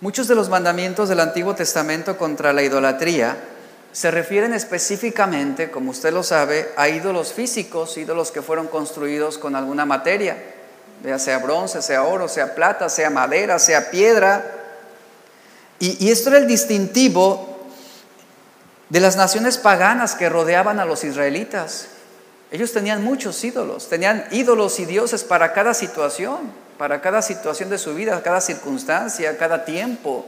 Muchos 0.00 0.28
de 0.28 0.36
los 0.36 0.48
mandamientos 0.48 1.08
del 1.08 1.18
Antiguo 1.18 1.56
Testamento 1.56 2.16
contra 2.16 2.52
la 2.52 2.62
idolatría 2.62 3.36
se 3.90 4.12
refieren 4.12 4.54
específicamente, 4.54 5.72
como 5.72 5.90
usted 5.90 6.12
lo 6.12 6.22
sabe, 6.22 6.70
a 6.76 6.88
ídolos 6.88 7.32
físicos, 7.32 7.98
ídolos 7.98 8.30
que 8.30 8.40
fueron 8.40 8.68
construidos 8.68 9.38
con 9.38 9.56
alguna 9.56 9.86
materia, 9.86 10.36
ya 11.02 11.18
sea 11.18 11.38
bronce, 11.38 11.82
sea 11.82 12.04
oro, 12.04 12.28
sea 12.28 12.54
plata, 12.54 12.88
sea 12.88 13.10
madera, 13.10 13.58
sea 13.58 13.90
piedra. 13.90 14.44
Y, 15.80 16.06
y 16.06 16.12
esto 16.12 16.28
era 16.30 16.38
el 16.38 16.46
distintivo 16.46 17.58
de 18.90 19.00
las 19.00 19.16
naciones 19.16 19.58
paganas 19.58 20.14
que 20.14 20.28
rodeaban 20.28 20.78
a 20.78 20.84
los 20.84 21.02
israelitas. 21.02 21.88
Ellos 22.52 22.72
tenían 22.72 23.02
muchos 23.02 23.42
ídolos, 23.42 23.88
tenían 23.88 24.26
ídolos 24.30 24.78
y 24.78 24.84
dioses 24.84 25.24
para 25.24 25.52
cada 25.52 25.74
situación, 25.74 26.52
para 26.78 27.00
cada 27.00 27.20
situación 27.20 27.68
de 27.68 27.76
su 27.76 27.92
vida, 27.94 28.22
cada 28.22 28.40
circunstancia, 28.40 29.36
cada 29.36 29.64
tiempo. 29.64 30.24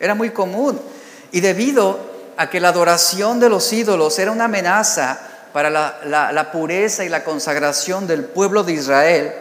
Era 0.00 0.14
muy 0.14 0.30
común. 0.30 0.80
Y 1.30 1.40
debido 1.40 2.00
a 2.36 2.48
que 2.48 2.60
la 2.60 2.68
adoración 2.68 3.38
de 3.38 3.50
los 3.50 3.70
ídolos 3.72 4.18
era 4.18 4.32
una 4.32 4.46
amenaza 4.46 5.20
para 5.52 5.68
la, 5.70 6.50
pureza 6.50 7.04
y 7.04 7.10
la 7.10 7.22
consagración 7.24 8.06
del 8.06 8.24
pueblo 8.24 8.64
de 8.64 8.72
Israel, 8.72 9.32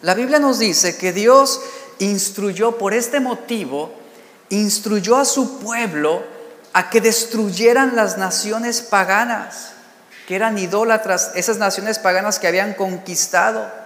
la 0.00 0.14
Biblia 0.14 0.38
nos 0.38 0.58
dice 0.58 0.96
que 0.96 1.12
Dios 1.12 1.60
instruyó 1.98 2.78
por 2.78 2.94
este 2.94 3.20
motivo, 3.20 3.92
instruyó 4.48 5.16
a 5.16 5.24
su 5.24 5.58
pueblo 5.58 6.22
a 6.72 6.90
que 6.90 7.00
destruyeran 7.00 7.94
las 7.94 8.16
naciones 8.16 8.80
paganas, 8.80 9.72
que 10.26 10.34
eran 10.34 10.58
idólatras, 10.58 11.32
esas 11.34 11.58
naciones 11.58 11.98
paganas 11.98 12.38
que 12.38 12.48
habían 12.48 12.72
conquistado. 12.72 13.83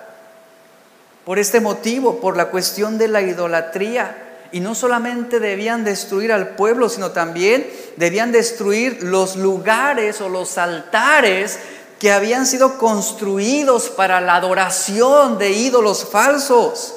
Por 1.28 1.38
este 1.38 1.60
motivo, 1.60 2.20
por 2.20 2.38
la 2.38 2.46
cuestión 2.46 2.96
de 2.96 3.06
la 3.06 3.20
idolatría. 3.20 4.16
Y 4.50 4.60
no 4.60 4.74
solamente 4.74 5.40
debían 5.40 5.84
destruir 5.84 6.32
al 6.32 6.56
pueblo, 6.56 6.88
sino 6.88 7.10
también 7.10 7.68
debían 7.98 8.32
destruir 8.32 9.02
los 9.02 9.36
lugares 9.36 10.22
o 10.22 10.30
los 10.30 10.56
altares 10.56 11.58
que 11.98 12.12
habían 12.12 12.46
sido 12.46 12.78
construidos 12.78 13.90
para 13.90 14.22
la 14.22 14.36
adoración 14.36 15.36
de 15.36 15.50
ídolos 15.50 16.06
falsos. 16.06 16.94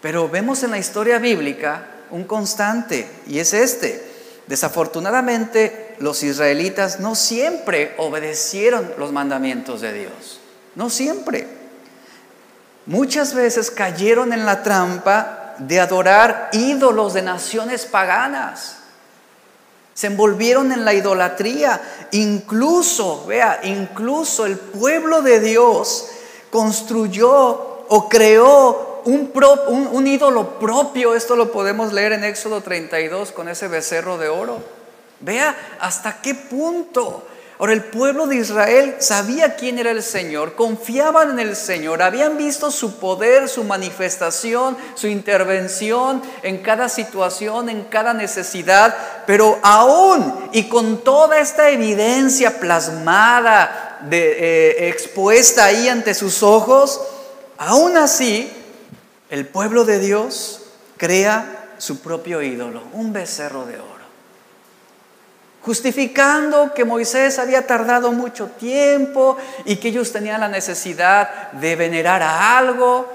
Pero 0.00 0.28
vemos 0.28 0.64
en 0.64 0.72
la 0.72 0.78
historia 0.78 1.18
bíblica 1.18 1.86
un 2.10 2.24
constante, 2.24 3.08
y 3.28 3.38
es 3.38 3.52
este. 3.54 4.04
Desafortunadamente, 4.48 5.94
los 6.00 6.24
israelitas 6.24 6.98
no 6.98 7.14
siempre 7.14 7.94
obedecieron 7.98 8.94
los 8.98 9.12
mandamientos 9.12 9.80
de 9.80 9.92
Dios. 9.92 10.40
No 10.74 10.90
siempre. 10.90 11.61
Muchas 12.86 13.34
veces 13.34 13.70
cayeron 13.70 14.32
en 14.32 14.44
la 14.44 14.62
trampa 14.62 15.54
de 15.58 15.80
adorar 15.80 16.50
ídolos 16.52 17.14
de 17.14 17.22
naciones 17.22 17.86
paganas. 17.86 18.78
Se 19.94 20.08
envolvieron 20.08 20.72
en 20.72 20.84
la 20.84 20.94
idolatría. 20.94 21.80
Incluso, 22.12 23.24
vea, 23.26 23.60
incluso 23.62 24.46
el 24.46 24.56
pueblo 24.58 25.22
de 25.22 25.40
Dios 25.40 26.08
construyó 26.50 27.84
o 27.88 28.08
creó 28.08 28.92
un, 29.04 30.06
ídolo 30.06 30.58
propio, 30.58 31.14
esto 31.14 31.36
lo 31.36 31.52
podemos 31.52 31.92
leer 31.92 32.12
en 32.12 32.24
Éxodo 32.24 32.60
32 32.60 33.32
con 33.32 33.48
ese 33.48 33.68
becerro 33.68 34.18
de 34.18 34.28
oro. 34.28 34.62
Vea 35.20 35.56
hasta 35.80 36.20
qué 36.20 36.34
punto. 36.34 37.26
Ahora 37.62 37.74
el 37.74 37.84
pueblo 37.84 38.26
de 38.26 38.38
Israel 38.38 38.96
sabía 38.98 39.54
quién 39.54 39.78
era 39.78 39.92
el 39.92 40.02
Señor, 40.02 40.56
confiaban 40.56 41.30
en 41.30 41.38
el 41.38 41.54
Señor, 41.54 42.02
habían 42.02 42.36
visto 42.36 42.72
su 42.72 42.98
poder, 42.98 43.48
su 43.48 43.62
manifestación, 43.62 44.76
su 44.96 45.06
intervención 45.06 46.20
en 46.42 46.58
cada 46.58 46.88
situación, 46.88 47.68
en 47.68 47.84
cada 47.84 48.14
necesidad, 48.14 48.96
pero 49.28 49.60
aún 49.62 50.50
y 50.50 50.64
con 50.64 51.04
toda 51.04 51.38
esta 51.38 51.70
evidencia 51.70 52.58
plasmada, 52.58 54.00
eh, 54.10 54.88
expuesta 54.88 55.66
ahí 55.66 55.88
ante 55.88 56.14
sus 56.14 56.42
ojos, 56.42 57.00
aún 57.58 57.96
así 57.96 58.50
el 59.30 59.46
pueblo 59.46 59.84
de 59.84 60.00
Dios 60.00 60.62
crea 60.96 61.74
su 61.78 62.00
propio 62.00 62.42
ídolo, 62.42 62.82
un 62.92 63.12
becerro 63.12 63.66
de 63.66 63.76
oro. 63.78 63.91
Justificando 65.62 66.74
que 66.74 66.84
Moisés 66.84 67.38
había 67.38 67.66
tardado 67.66 68.10
mucho 68.10 68.48
tiempo 68.48 69.36
y 69.64 69.76
que 69.76 69.88
ellos 69.88 70.10
tenían 70.10 70.40
la 70.40 70.48
necesidad 70.48 71.52
de 71.52 71.76
venerar 71.76 72.20
a 72.20 72.58
algo. 72.58 73.08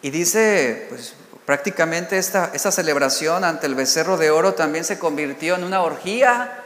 Y 0.00 0.08
dice, 0.08 0.86
pues 0.88 1.14
prácticamente 1.44 2.16
esta, 2.16 2.50
esta 2.54 2.72
celebración 2.72 3.44
ante 3.44 3.66
el 3.66 3.74
becerro 3.74 4.16
de 4.16 4.30
oro 4.30 4.54
también 4.54 4.84
se 4.84 4.98
convirtió 4.98 5.56
en 5.56 5.64
una 5.64 5.82
orgía. 5.82 6.62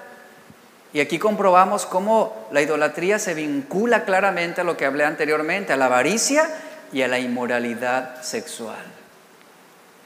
Y 0.93 1.01
aquí 1.01 1.19
comprobamos 1.19 1.85
cómo 1.85 2.49
la 2.53 2.63
idolatría 2.63 3.19
se 3.19 3.35
vincula 3.35 4.05
claramente 4.05 4.61
a 4.61 4.65
lo 4.65 4.77
que 4.77 4.87
hablé 4.87 5.05
anteriormente, 5.05 5.73
a 5.73 5.77
la 5.77 5.87
avaricia 5.87 6.49
y 6.93 7.03
a 7.03 7.09
la 7.09 7.19
inmoralidad 7.19 8.23
sexual. 8.23 8.85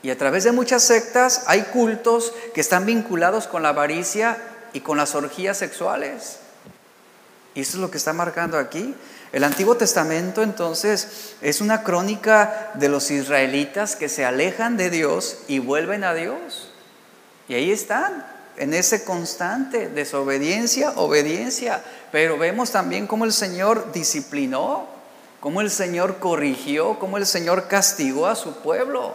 Y 0.03 0.11
a 0.11 0.19
través 0.19 0.45
de 0.45 0.53
muchas 0.53 0.83
sectas 0.83 1.45
hay 1.47 1.63
cultos 1.63 2.35
que 2.53 2.61
están 2.61 2.85
vinculados 2.85 3.47
con 3.47 3.63
la 3.63 3.71
avaricia 3.71 4.37
y 4.75 4.81
con 4.81 4.99
las 4.99 5.15
orgías 5.15 5.57
sexuales. 5.57 6.41
Y 7.55 7.63
eso 7.63 7.79
es 7.79 7.81
lo 7.81 7.91
que 7.91 7.97
está 7.97 8.13
marcando 8.13 8.59
aquí. 8.59 8.95
El 9.33 9.45
Antiguo 9.45 9.77
Testamento 9.77 10.43
entonces 10.43 11.35
es 11.41 11.63
una 11.63 11.83
crónica 11.83 12.73
de 12.75 12.91
los 12.91 13.11
israelitas 13.11 13.97
que 13.97 14.11
se 14.11 14.27
alejan 14.27 14.77
de 14.77 14.91
Dios 14.91 15.39
y 15.49 15.61
vuelven 15.61 16.05
a 16.05 16.13
Dios. 16.13 16.71
Y 17.49 17.55
ahí 17.55 17.73
están, 17.73 18.27
en 18.57 18.75
ese 18.75 19.05
constante 19.05 19.89
desobediencia, 19.89 20.91
obediencia. 20.97 21.83
Pero 22.13 22.37
vemos 22.37 22.71
también 22.71 23.07
cómo 23.07 23.25
el 23.25 23.33
Señor 23.33 23.91
disciplinó 23.93 24.95
cómo 25.45 25.61
el 25.61 25.71
Señor 25.71 26.21
corrigió, 26.21 26.99
cómo 26.99 27.19
el 27.19 27.27
Señor 27.27 27.69
castigó 27.69 28.29
a 28.29 28.35
su 28.35 28.63
pueblo 28.63 29.15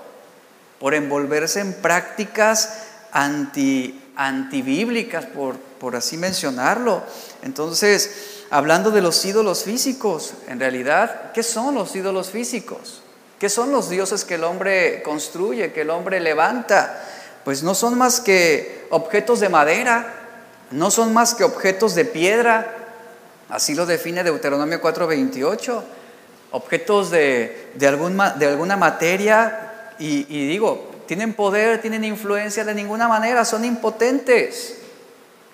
por 0.80 0.94
envolverse 0.94 1.60
en 1.60 1.74
prácticas 1.74 2.84
anti, 3.12 4.00
antibíblicas, 4.20 5.26
por, 5.26 5.56
por 5.56 5.96
así 5.96 6.18
mencionarlo. 6.18 7.02
Entonces, 7.42 8.44
hablando 8.50 8.92
de 8.92 9.02
los 9.02 9.24
ídolos 9.24 9.64
físicos, 9.64 10.34
en 10.50 10.60
realidad, 10.60 11.32
¿qué 11.32 11.42
son 11.42 11.74
los 11.74 11.96
ídolos 11.96 12.30
físicos? 12.30 13.02
¿Qué 13.40 13.48
son 13.48 13.72
los 13.72 13.90
dioses 13.90 14.26
que 14.26 14.36
el 14.36 14.44
hombre 14.44 15.02
construye, 15.04 15.72
que 15.72 15.82
el 15.82 15.90
hombre 15.90 16.20
levanta? 16.20 17.02
Pues 17.46 17.64
no 17.64 17.74
son 17.74 17.98
más 17.98 18.20
que 18.20 18.86
objetos 18.90 19.40
de 19.40 19.48
madera, 19.48 20.14
no 20.72 20.92
son 20.92 21.14
más 21.14 21.34
que 21.34 21.46
objetos 21.46 21.96
de 21.96 22.04
piedra, 22.04 22.76
así 23.48 23.74
lo 23.74 23.86
define 23.86 24.26
Deuteronomio 24.26 24.82
4:28 24.82 25.82
objetos 26.52 27.10
de, 27.10 27.72
de, 27.76 28.34
de 28.38 28.48
alguna 28.48 28.76
materia 28.76 29.94
y, 29.98 30.26
y 30.28 30.48
digo, 30.48 30.89
tienen 31.10 31.34
poder, 31.34 31.82
tienen 31.82 32.04
influencia 32.04 32.64
de 32.64 32.76
ninguna 32.76 33.08
manera, 33.08 33.44
son 33.44 33.66
impotentes. 33.66 34.76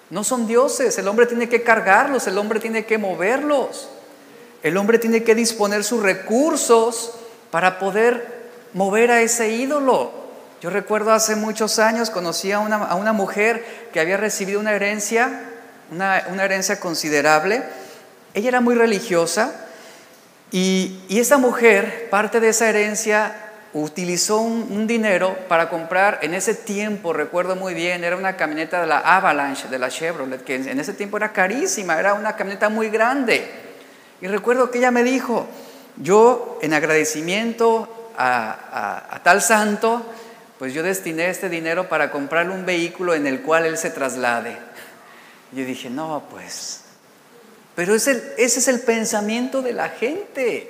No 0.09 0.25
son 0.25 0.47
dioses, 0.47 0.97
el 0.97 1.07
hombre 1.07 1.27
tiene 1.27 1.47
que 1.47 1.63
cargarlos, 1.63 2.27
el 2.27 2.37
hombre 2.37 2.59
tiene 2.59 2.85
que 2.85 2.97
moverlos, 2.97 3.87
el 4.63 4.75
hombre 4.75 4.99
tiene 4.99 5.23
que 5.23 5.33
disponer 5.33 5.85
sus 5.85 6.03
recursos 6.03 7.13
para 7.51 7.79
poder 7.79 8.49
mover 8.73 9.11
a 9.11 9.21
ese 9.21 9.47
ídolo. 9.47 10.11
Yo 10.59 10.71
recuerdo 10.71 11.13
hace 11.13 11.37
muchos 11.37 11.79
años 11.79 12.09
conocí 12.09 12.51
a 12.51 12.59
una, 12.59 12.75
a 12.75 12.95
una 12.95 13.13
mujer 13.13 13.63
que 13.93 14.01
había 14.01 14.17
recibido 14.17 14.59
una 14.59 14.73
herencia, 14.73 15.39
una, 15.89 16.25
una 16.33 16.43
herencia 16.43 16.81
considerable. 16.81 17.63
Ella 18.33 18.49
era 18.49 18.59
muy 18.59 18.75
religiosa, 18.75 19.65
y, 20.51 21.01
esa 21.09 21.37
mujer, 21.37 22.07
parte 22.09 22.39
de 22.39 22.49
esa 22.49 22.69
herencia, 22.69 23.44
utilizó 23.81 24.39
un, 24.39 24.87
dinero 24.87 25.37
para 25.47 25.69
comprar, 25.69 26.19
en 26.21 26.33
ese 26.33 26.53
tiempo, 26.53 27.13
recuerdo 27.13 27.55
muy 27.55 27.73
bien, 27.73 28.03
era 28.03 28.15
una 28.15 28.37
camioneta 28.37 28.81
de 28.81 28.87
la 28.87 28.99
Avalanche, 28.99 29.67
de 29.67 29.79
la 29.79 29.89
Chevrolet, 29.89 30.43
que 30.43 30.55
en 30.55 30.79
ese 30.79 30.93
tiempo 30.93 31.17
era 31.17 31.31
carísima, 31.31 31.99
era 31.99 32.13
una 32.13 32.35
camioneta 32.35 32.69
muy 32.69 32.89
grande. 32.89 33.45
Y 34.21 34.27
recuerdo 34.27 34.71
que 34.71 34.77
ella 34.77 34.91
me 34.91 35.03
dijo, 35.03 35.47
yo 35.97 36.57
en 36.61 36.73
agradecimiento 36.73 38.11
a, 38.17 39.07
a 39.13 39.23
tal 39.23 39.41
santo, 39.41 40.05
pues 40.57 40.73
yo 40.73 40.81
destiné 40.81 41.29
este 41.29 41.49
dinero 41.49 41.89
para 41.89 42.11
comprarle 42.11 42.53
un 42.53 42.65
vehículo 42.65 43.13
en 43.13 43.27
el 43.27 43.41
cual 43.41 43.65
él 43.65 43.77
se 43.77 43.89
traslade. 43.89 44.57
Yo 45.51 45.65
dije, 45.65 45.89
no, 45.89 46.23
pues 46.29 46.85
pero 47.75 47.93
ese, 47.93 48.33
ese 48.37 48.59
es 48.59 48.67
el 48.69 48.79
pensamiento 48.79 49.61
de 49.61 49.73
la 49.73 49.89
gente. 49.89 50.69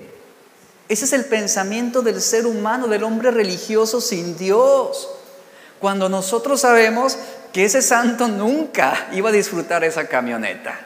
Ese 0.88 1.06
es 1.06 1.13
el 1.13 1.26
pensamiento 1.26 2.02
del 2.02 2.21
ser 2.21 2.45
humano, 2.45 2.88
del 2.88 3.04
hombre 3.04 3.32
religioso 3.32 4.02
sin 4.02 4.38
Dios. 4.38 5.10
Cuando 5.80 6.10
nosotros 6.10 6.62
sabemos 6.62 7.17
que 7.52 7.65
ese 7.65 7.82
santo 7.82 8.28
nunca 8.28 9.08
iba 9.13 9.30
a 9.30 9.32
disfrutar 9.32 9.84
esa 9.84 10.08
camioneta. 10.08 10.80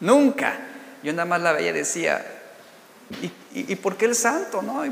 Nunca. 0.00 0.54
yo 1.02 1.12
nada 1.12 1.24
más 1.24 1.40
la 1.40 1.52
veía 1.52 1.70
y 1.70 1.74
decía, 1.74 2.24
¿y, 3.54 3.76
por 3.76 3.96
qué 3.96 4.04
el 4.04 4.14
santo? 4.14 4.62
No? 4.62 4.84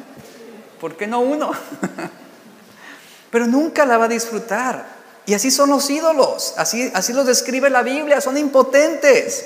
¿Por 0.81 0.97
qué 0.97 1.07
no 1.07 1.21
uno? 1.21 1.53
Pero 3.31 3.47
nunca 3.47 3.87
la 3.87 3.99
va 3.99 4.07
a 4.07 4.09
disfrutar. 4.09 5.01
Y 5.27 5.35
así 5.35 5.51
son 5.51 5.71
los 5.71 5.89
ídolos, 5.91 6.55
así, 6.57 6.91
así 6.95 7.13
los 7.13 7.27
describe 7.27 7.71
la 7.71 7.83
Biblia, 7.83 8.21
son 8.21 8.37
impotentes, 8.37 9.45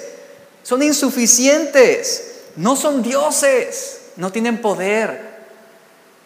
son 0.63 0.83
insuficientes, 0.83 2.37
no 2.57 2.77
son 2.77 3.03
dioses, 3.03 3.99
no 4.17 4.33
tienen 4.33 4.61
poder, 4.61 5.35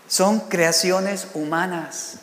son 0.08 0.40
creaciones 0.40 1.28
humanas, 1.34 2.14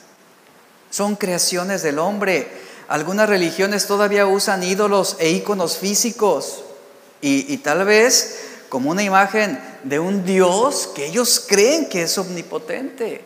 son 0.89 1.15
creaciones 1.15 1.83
del 1.83 1.99
hombre. 1.99 2.47
Algunas 2.87 3.27
religiones 3.27 3.87
todavía 3.87 4.27
usan 4.27 4.63
ídolos 4.63 5.15
e 5.19 5.29
íconos 5.29 5.77
físicos 5.77 6.63
y, 7.21 7.51
y 7.53 7.57
tal 7.57 7.85
vez 7.85 8.39
como 8.69 8.91
una 8.91 9.03
imagen 9.03 9.59
de 9.83 9.99
un 9.99 10.25
Dios 10.25 10.89
que 10.93 11.05
ellos 11.05 11.43
creen 11.47 11.87
que 11.87 12.03
es 12.03 12.17
omnipotente. 12.17 13.23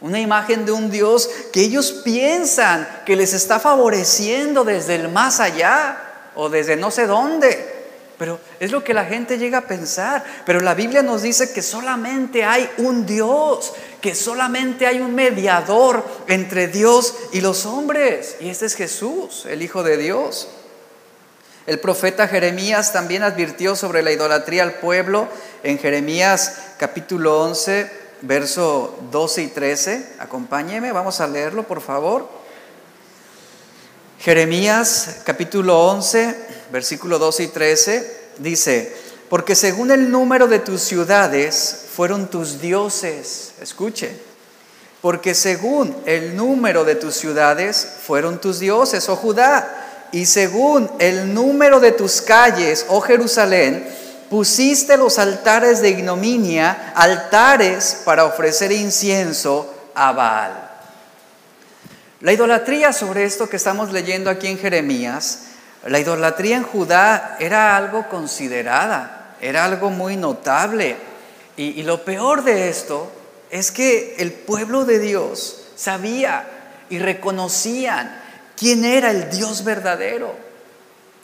Una 0.00 0.18
imagen 0.18 0.66
de 0.66 0.72
un 0.72 0.90
Dios 0.90 1.30
que 1.52 1.60
ellos 1.60 1.92
piensan 2.04 2.88
que 3.06 3.14
les 3.14 3.32
está 3.32 3.60
favoreciendo 3.60 4.64
desde 4.64 4.96
el 4.96 5.08
más 5.08 5.38
allá 5.38 6.30
o 6.34 6.48
desde 6.48 6.76
no 6.76 6.90
sé 6.90 7.06
dónde. 7.06 7.71
Pero 8.22 8.38
es 8.60 8.70
lo 8.70 8.84
que 8.84 8.94
la 8.94 9.04
gente 9.04 9.36
llega 9.36 9.58
a 9.58 9.66
pensar. 9.66 10.22
Pero 10.46 10.60
la 10.60 10.74
Biblia 10.74 11.02
nos 11.02 11.22
dice 11.22 11.52
que 11.52 11.60
solamente 11.60 12.44
hay 12.44 12.70
un 12.78 13.04
Dios, 13.04 13.72
que 14.00 14.14
solamente 14.14 14.86
hay 14.86 15.00
un 15.00 15.12
mediador 15.12 16.04
entre 16.28 16.68
Dios 16.68 17.16
y 17.32 17.40
los 17.40 17.66
hombres. 17.66 18.36
Y 18.38 18.48
este 18.48 18.66
es 18.66 18.76
Jesús, 18.76 19.44
el 19.46 19.60
Hijo 19.60 19.82
de 19.82 19.96
Dios. 19.96 20.48
El 21.66 21.80
profeta 21.80 22.28
Jeremías 22.28 22.92
también 22.92 23.24
advirtió 23.24 23.74
sobre 23.74 24.04
la 24.04 24.12
idolatría 24.12 24.62
al 24.62 24.74
pueblo 24.74 25.26
en 25.64 25.80
Jeremías 25.80 26.74
capítulo 26.78 27.42
11, 27.42 27.90
verso 28.20 29.00
12 29.10 29.42
y 29.42 29.46
13. 29.48 30.12
Acompáñeme, 30.20 30.92
vamos 30.92 31.20
a 31.20 31.26
leerlo, 31.26 31.64
por 31.64 31.80
favor. 31.80 32.28
Jeremías 34.20 35.22
capítulo 35.24 35.88
11, 35.88 36.61
versículo 36.72 37.18
12 37.18 37.42
y 37.44 37.48
13 37.48 38.16
dice, 38.38 38.96
porque 39.28 39.54
según 39.54 39.90
el 39.90 40.10
número 40.10 40.48
de 40.48 40.58
tus 40.58 40.80
ciudades 40.80 41.84
fueron 41.94 42.28
tus 42.28 42.60
dioses, 42.60 43.52
escuche, 43.60 44.16
porque 45.00 45.34
según 45.34 45.94
el 46.06 46.36
número 46.36 46.84
de 46.84 46.94
tus 46.94 47.14
ciudades 47.14 47.86
fueron 48.06 48.40
tus 48.40 48.58
dioses, 48.58 49.08
oh 49.08 49.16
Judá, 49.16 50.08
y 50.12 50.26
según 50.26 50.90
el 50.98 51.32
número 51.34 51.80
de 51.80 51.92
tus 51.92 52.20
calles, 52.20 52.86
oh 52.88 53.00
Jerusalén, 53.00 53.88
pusiste 54.30 54.96
los 54.96 55.18
altares 55.18 55.82
de 55.82 55.90
ignominia, 55.90 56.92
altares 56.94 57.98
para 58.04 58.24
ofrecer 58.24 58.72
incienso 58.72 59.72
a 59.94 60.12
Baal. 60.12 60.70
La 62.20 62.32
idolatría 62.32 62.92
sobre 62.92 63.24
esto 63.24 63.48
que 63.48 63.56
estamos 63.56 63.92
leyendo 63.92 64.30
aquí 64.30 64.46
en 64.46 64.58
Jeremías, 64.58 65.40
la 65.86 65.98
idolatría 65.98 66.56
en 66.56 66.62
Judá 66.62 67.36
era 67.40 67.76
algo 67.76 68.08
considerada, 68.08 69.34
era 69.40 69.64
algo 69.64 69.90
muy 69.90 70.16
notable. 70.16 70.96
Y, 71.56 71.82
lo 71.82 72.04
peor 72.04 72.44
de 72.44 72.68
esto 72.68 73.10
es 73.50 73.70
que 73.72 74.16
el 74.18 74.32
pueblo 74.32 74.84
de 74.84 74.98
Dios 74.98 75.64
sabía 75.74 76.48
y 76.88 76.98
reconocían 76.98 78.16
quién 78.56 78.84
era 78.84 79.10
el 79.10 79.30
Dios 79.30 79.64
verdadero. 79.64 80.34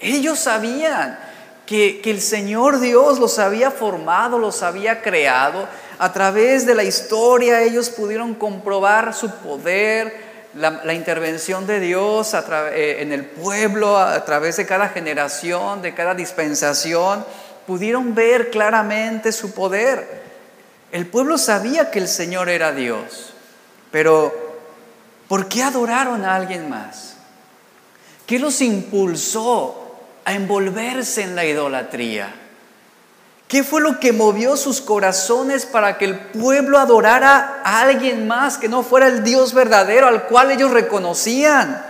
Ellos 0.01 0.40
sabían 0.40 1.18
que, 1.64 2.01
el 2.05 2.21
Señor 2.21 2.81
Dios 2.81 3.18
los 3.18 3.38
había 3.38 3.71
formado, 3.71 4.38
los 4.38 4.62
había 4.62 5.03
creado. 5.03 5.68
A 5.99 6.12
través 6.12 6.66
de 6.66 6.75
la 6.75 6.85
historia 6.85 7.62
ellos 7.62 7.90
pudieron 7.90 8.35
comprobar 8.35 9.14
su 9.14 9.31
poder, 9.31 10.28
la, 10.55 10.95
intervención 10.95 11.67
de 11.67 11.81
Dios 11.81 12.35
eh, 12.35 12.97
en 13.01 13.13
el 13.13 13.25
pueblo 13.25 13.99
a 13.99 14.25
través 14.25 14.57
de 14.57 14.67
cada 14.67 14.89
generación, 14.89 15.83
de 15.83 15.95
cada 15.95 16.15
dispensación. 16.15 17.25
Pudieron 17.67 18.15
ver 18.15 18.51
claramente 18.51 19.33
su 19.33 19.53
poder. 19.53 20.23
El 20.91 21.07
pueblo 21.07 21.37
sabía 21.37 21.91
que 21.91 21.99
el 21.99 22.09
Señor 22.09 22.49
era 22.49 22.73
Dios, 22.73 23.35
pero 23.91 24.35
¿por 25.29 25.49
qué 25.49 25.63
adoraron 25.63 26.25
a 26.25 26.35
alguien 26.35 26.69
más? 26.71 27.17
¿Qué 28.27 28.39
los 28.39 28.61
impulsó 28.63 29.97
a 30.25 30.33
envolverse 30.33 31.23
en 31.23 31.35
la 31.35 31.45
idolatría? 31.45 32.35
¿Qué 33.49 33.65
fue 33.65 33.81
lo 33.81 33.99
que 33.99 34.13
movió 34.13 34.59
sus 34.59 34.83
corazones 34.83 35.65
para 35.65 35.97
que 35.97 36.05
el 36.05 36.19
pueblo 36.19 36.79
adorara 36.79 37.63
a 37.65 37.81
alguien 37.81 38.29
más 38.29 38.59
que 38.59 38.69
no 38.69 38.83
fuera 38.83 39.07
el 39.07 39.25
Dios 39.25 39.55
verdadero 39.55 40.07
al 40.07 40.25
cual 40.25 40.51
ellos 40.51 40.71
reconocían? 40.71 41.83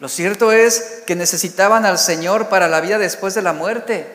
Lo 0.00 0.10
cierto 0.10 0.52
es 0.52 1.02
que 1.06 1.16
necesitaban 1.16 1.86
al 1.86 1.98
Señor 1.98 2.50
para 2.50 2.68
la 2.68 2.82
vida 2.82 2.98
después 2.98 3.34
de 3.34 3.40
la 3.40 3.54
muerte. 3.54 4.06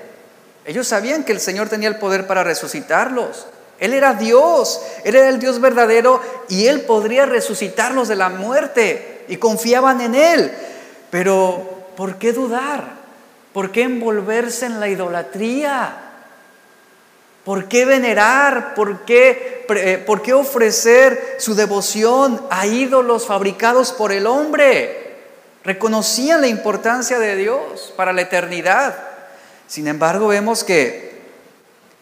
Ellos 0.63 0.87
sabían 0.87 1.23
que 1.23 1.31
el 1.31 1.39
Señor 1.39 1.69
tenía 1.69 1.89
el 1.89 1.97
poder 1.97 2.27
para 2.27 2.43
resucitarlos. 2.43 3.47
Él 3.79 3.93
era 3.95 4.13
Dios, 4.13 4.81
Él 5.03 5.15
era 5.15 5.29
el 5.29 5.39
Dios 5.39 5.59
verdadero 5.59 6.21
y 6.49 6.67
Él 6.67 6.81
podría 6.81 7.25
resucitarlos 7.25 8.07
de 8.07 8.15
la 8.15 8.29
muerte 8.29 9.25
y 9.27 9.37
confiaban 9.37 10.01
en 10.01 10.13
Él. 10.13 10.53
Pero, 11.09 11.87
¿por 11.95 12.19
qué 12.19 12.31
dudar? 12.31 12.98
¿Por 13.53 13.71
qué 13.71 13.83
envolverse 13.83 14.65
en 14.65 14.79
la 14.79 14.87
idolatría? 14.87 15.97
¿Por 17.43 17.67
qué 17.67 17.85
venerar? 17.85 18.75
¿Por 18.75 19.05
qué, 19.05 19.65
eh, 19.69 20.03
¿Por 20.05 20.21
qué 20.21 20.33
ofrecer 20.33 21.37
su 21.39 21.55
devoción 21.55 22.45
a 22.49 22.67
ídolos 22.67 23.25
fabricados 23.25 23.91
por 23.91 24.11
el 24.11 24.27
hombre? 24.27 25.15
Reconocían 25.63 26.41
la 26.41 26.47
importancia 26.47 27.17
de 27.17 27.35
Dios 27.35 27.93
para 27.95 28.13
la 28.13 28.21
eternidad. 28.21 28.95
Sin 29.67 29.87
embargo, 29.87 30.27
vemos 30.27 30.63
que 30.63 31.19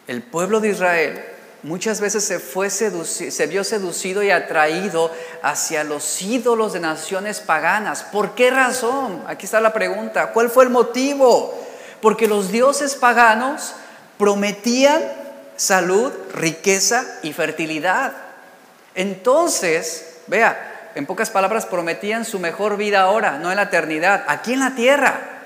el 0.06 0.22
pueblo 0.22 0.60
de 0.60 0.70
Israel 0.70 1.24
muchas 1.62 2.00
veces 2.00 2.24
se, 2.24 2.38
fue 2.38 2.70
se 2.70 3.46
vio 3.46 3.64
seducido 3.64 4.22
y 4.22 4.30
atraído 4.30 5.10
hacia 5.42 5.84
los 5.84 6.22
ídolos 6.22 6.72
de 6.72 6.80
naciones 6.80 7.40
paganas. 7.40 8.02
¿Por 8.04 8.34
qué 8.34 8.50
razón? 8.50 9.24
Aquí 9.26 9.46
está 9.46 9.60
la 9.60 9.72
pregunta. 9.72 10.32
¿Cuál 10.32 10.50
fue 10.50 10.64
el 10.64 10.70
motivo? 10.70 11.54
Porque 12.00 12.28
los 12.28 12.50
dioses 12.52 12.94
paganos 12.94 13.74
prometían 14.18 15.02
salud, 15.56 16.12
riqueza 16.34 17.04
y 17.22 17.32
fertilidad. 17.32 18.12
Entonces, 18.94 20.18
vea, 20.26 20.90
en 20.94 21.06
pocas 21.06 21.30
palabras, 21.30 21.66
prometían 21.66 22.24
su 22.24 22.38
mejor 22.38 22.76
vida 22.76 23.02
ahora, 23.02 23.38
no 23.38 23.50
en 23.50 23.56
la 23.56 23.64
eternidad, 23.64 24.24
aquí 24.26 24.54
en 24.54 24.60
la 24.60 24.74
tierra. 24.74 25.37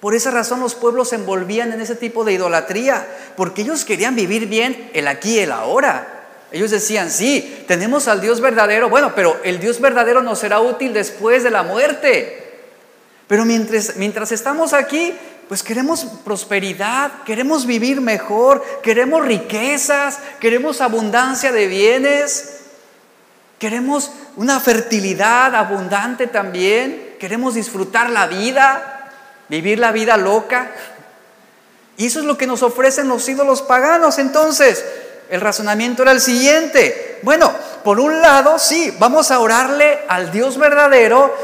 Por 0.00 0.14
esa 0.14 0.30
razón 0.30 0.60
los 0.60 0.74
pueblos 0.74 1.10
se 1.10 1.16
envolvían 1.16 1.72
en 1.72 1.80
ese 1.80 1.94
tipo 1.94 2.24
de 2.24 2.32
idolatría, 2.32 3.06
porque 3.36 3.62
ellos 3.62 3.84
querían 3.84 4.16
vivir 4.16 4.46
bien 4.46 4.90
el 4.94 5.06
aquí 5.06 5.36
y 5.36 5.40
el 5.40 5.52
ahora. 5.52 6.20
Ellos 6.52 6.70
decían, 6.70 7.10
sí, 7.10 7.64
tenemos 7.68 8.08
al 8.08 8.20
Dios 8.20 8.40
verdadero, 8.40 8.88
bueno, 8.88 9.14
pero 9.14 9.38
el 9.44 9.60
Dios 9.60 9.80
verdadero 9.80 10.22
nos 10.22 10.38
será 10.38 10.60
útil 10.60 10.94
después 10.94 11.44
de 11.44 11.50
la 11.50 11.62
muerte. 11.62 12.60
Pero 13.28 13.44
mientras, 13.44 13.96
mientras 13.96 14.32
estamos 14.32 14.72
aquí, 14.72 15.14
pues 15.48 15.62
queremos 15.62 16.04
prosperidad, 16.24 17.22
queremos 17.24 17.66
vivir 17.66 18.00
mejor, 18.00 18.64
queremos 18.82 19.24
riquezas, 19.24 20.18
queremos 20.40 20.80
abundancia 20.80 21.52
de 21.52 21.66
bienes, 21.66 22.60
queremos 23.58 24.10
una 24.36 24.58
fertilidad 24.60 25.54
abundante 25.54 26.26
también, 26.26 27.16
queremos 27.20 27.54
disfrutar 27.54 28.10
la 28.10 28.26
vida 28.26 28.99
vivir 29.50 29.80
la 29.80 29.92
vida 29.92 30.16
loca. 30.16 30.70
Y 31.98 32.06
eso 32.06 32.20
es 32.20 32.24
lo 32.24 32.38
que 32.38 32.46
nos 32.46 32.62
ofrecen 32.62 33.08
los 33.08 33.28
ídolos 33.28 33.60
paganos. 33.60 34.18
Entonces, 34.18 34.82
el 35.28 35.42
razonamiento 35.42 36.02
era 36.02 36.12
el 36.12 36.20
siguiente. 36.20 37.18
Bueno, 37.22 37.52
por 37.84 38.00
un 38.00 38.22
lado, 38.22 38.58
sí, 38.58 38.94
vamos 38.98 39.30
a 39.30 39.40
orarle 39.40 39.98
al 40.08 40.30
Dios 40.30 40.56
verdadero 40.56 41.34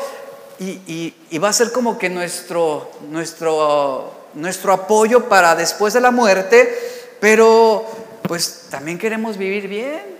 y, 0.58 1.12
va 1.38 1.50
a 1.50 1.52
ser 1.52 1.72
como 1.72 1.98
que 1.98 2.08
nuestro, 2.08 2.90
nuestro, 3.10 4.14
nuestro 4.34 4.72
apoyo 4.72 5.28
para 5.28 5.54
después 5.54 5.92
de 5.92 6.00
la 6.00 6.10
muerte, 6.10 6.74
pero 7.20 7.84
pues 8.22 8.68
también 8.70 8.98
queremos 8.98 9.36
vivir 9.36 9.68
bien. 9.68 10.16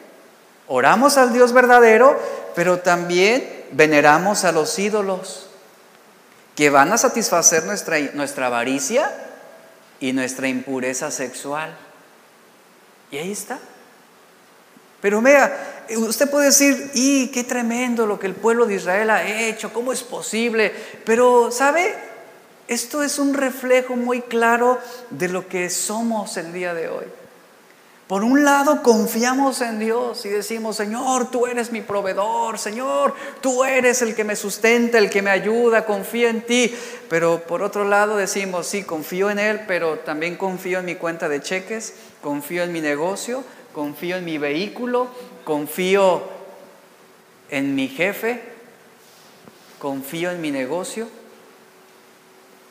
Oramos 0.69 1.17
al 1.17 1.33
Dios 1.33 1.53
verdadero, 1.53 2.19
pero 2.55 2.81
también 2.81 3.65
veneramos 3.73 4.45
a 4.45 4.53
los 4.53 4.79
ídolos 4.79 5.46
que 6.57 6.71
van 6.71 6.93
a 6.93 6.99
satisfacer 6.99 7.65
nuestra, 7.65 7.99
nuestra 8.15 8.47
avaricia 8.47 9.13
y 10.01 10.13
nuestra 10.13 10.49
impureza 10.49 11.11
sexual. 11.11 11.77
Y 13.11 13.19
ahí 13.19 13.31
está. 13.31 13.59
Pero 15.01 15.21
vea, 15.21 15.85
usted 15.97 16.29
puede 16.31 16.47
decir, 16.47 16.91
y 16.95 17.29
qué 17.29 17.45
tremendo 17.45 18.07
lo 18.07 18.19
que 18.19 18.27
el 18.27 18.35
pueblo 18.35 18.67
de 18.67 18.75
Israel 18.75 19.11
ha 19.11 19.23
hecho, 19.23 19.73
¿cómo 19.73 19.93
es 19.93 20.03
posible? 20.03 20.73
Pero, 21.05 21.51
¿sabe? 21.53 21.95
Esto 22.67 23.03
es 23.03 23.19
un 23.19 23.35
reflejo 23.35 23.95
muy 23.95 24.23
claro 24.23 24.81
de 25.11 25.29
lo 25.29 25.47
que 25.47 25.71
somos 25.71 26.37
el 26.39 26.53
día 26.53 26.75
de 26.75 26.89
hoy. 26.89 27.05
Por 28.07 28.23
un 28.23 28.45
lado, 28.45 28.85
confiamos 28.85 29.61
en 29.63 29.81
Dios 29.81 30.25
y 30.27 30.29
decimos, 30.29 30.77
Señor, 30.77 31.29
tú 31.33 31.47
eres 31.47 31.73
mi 31.73 31.81
proveedor, 31.81 32.57
Señor, 32.57 33.15
tú 33.41 33.65
eres 33.65 34.01
el 34.01 34.15
que 34.15 34.23
me 34.23 34.37
sustenta, 34.37 34.99
el 34.99 35.11
que 35.11 35.23
me 35.23 35.31
ayuda, 35.31 35.85
confío 35.85 36.29
en 36.29 36.43
ti. 36.43 36.73
Pero 37.09 37.43
por 37.43 37.63
otro 37.63 37.85
lado 37.85 38.17
decimos, 38.17 38.69
sí, 38.69 38.85
confío 38.85 39.29
en 39.29 39.41
Él, 39.41 39.63
pero 39.67 39.99
también 39.99 40.37
confío 40.37 40.79
en 40.79 40.85
mi 40.85 40.95
cuenta 40.95 41.29
de 41.29 41.41
cheques, 41.41 41.95
confío 42.23 42.63
en 42.63 42.71
mi 42.71 42.81
negocio, 42.81 43.43
confío 43.73 44.19
en 44.19 44.25
mi 44.25 44.39
vehículo, 44.39 45.09
confío 45.45 46.23
en 47.51 47.75
mi 47.75 47.89
jefe, 47.89 48.41
confío 49.81 50.31
en 50.31 50.41
mi 50.41 50.53
negocio 50.53 51.09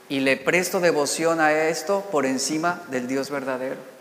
y 0.07 0.21
le 0.21 0.37
presto 0.37 0.79
devoción 0.79 1.41
a 1.41 1.51
esto 1.67 2.05
por 2.09 2.25
encima 2.25 2.83
del 2.89 3.07
Dios 3.09 3.29
verdadero. 3.29 3.94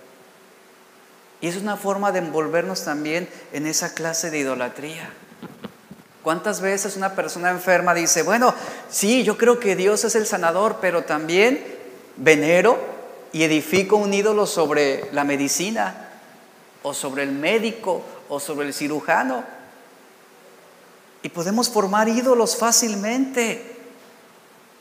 Y 1.41 1.49
es 1.49 1.57
una 1.57 1.77
forma 1.77 2.13
de 2.13 2.21
envolvernos 2.21 2.85
también 2.85 3.29
en 3.53 3.67
esa 3.67 3.95
clase 3.95 4.31
de 4.31 4.39
idolatría. 4.39 5.11
¿Cuántas 6.23 6.63
veces 6.63 6.97
una 6.97 7.15
persona 7.15 7.51
enferma 7.51 7.93
dice, 7.93 8.23
bueno, 8.23 8.55
sí, 8.89 9.25
yo 9.25 9.37
creo 9.37 9.61
que 9.61 9.77
Dios 9.77 10.05
es 10.05 10.15
el 10.15 10.27
sanador, 10.27 10.79
pero 10.81 11.05
también 11.05 11.63
venero 12.17 12.79
y 13.33 13.43
edifico 13.43 13.97
un 13.97 14.15
ídolo 14.15 14.47
sobre 14.47 15.11
la 15.13 15.25
medicina, 15.25 16.09
o 16.83 16.95
sobre 16.95 17.25
el 17.25 17.33
médico, 17.33 18.03
o 18.31 18.41
sobre 18.41 18.67
el 18.67 18.73
cirujano? 18.73 19.45
Y 21.23 21.29
podemos 21.29 21.69
formar 21.69 22.09
ídolos 22.09 22.57
fácilmente. 22.57 23.74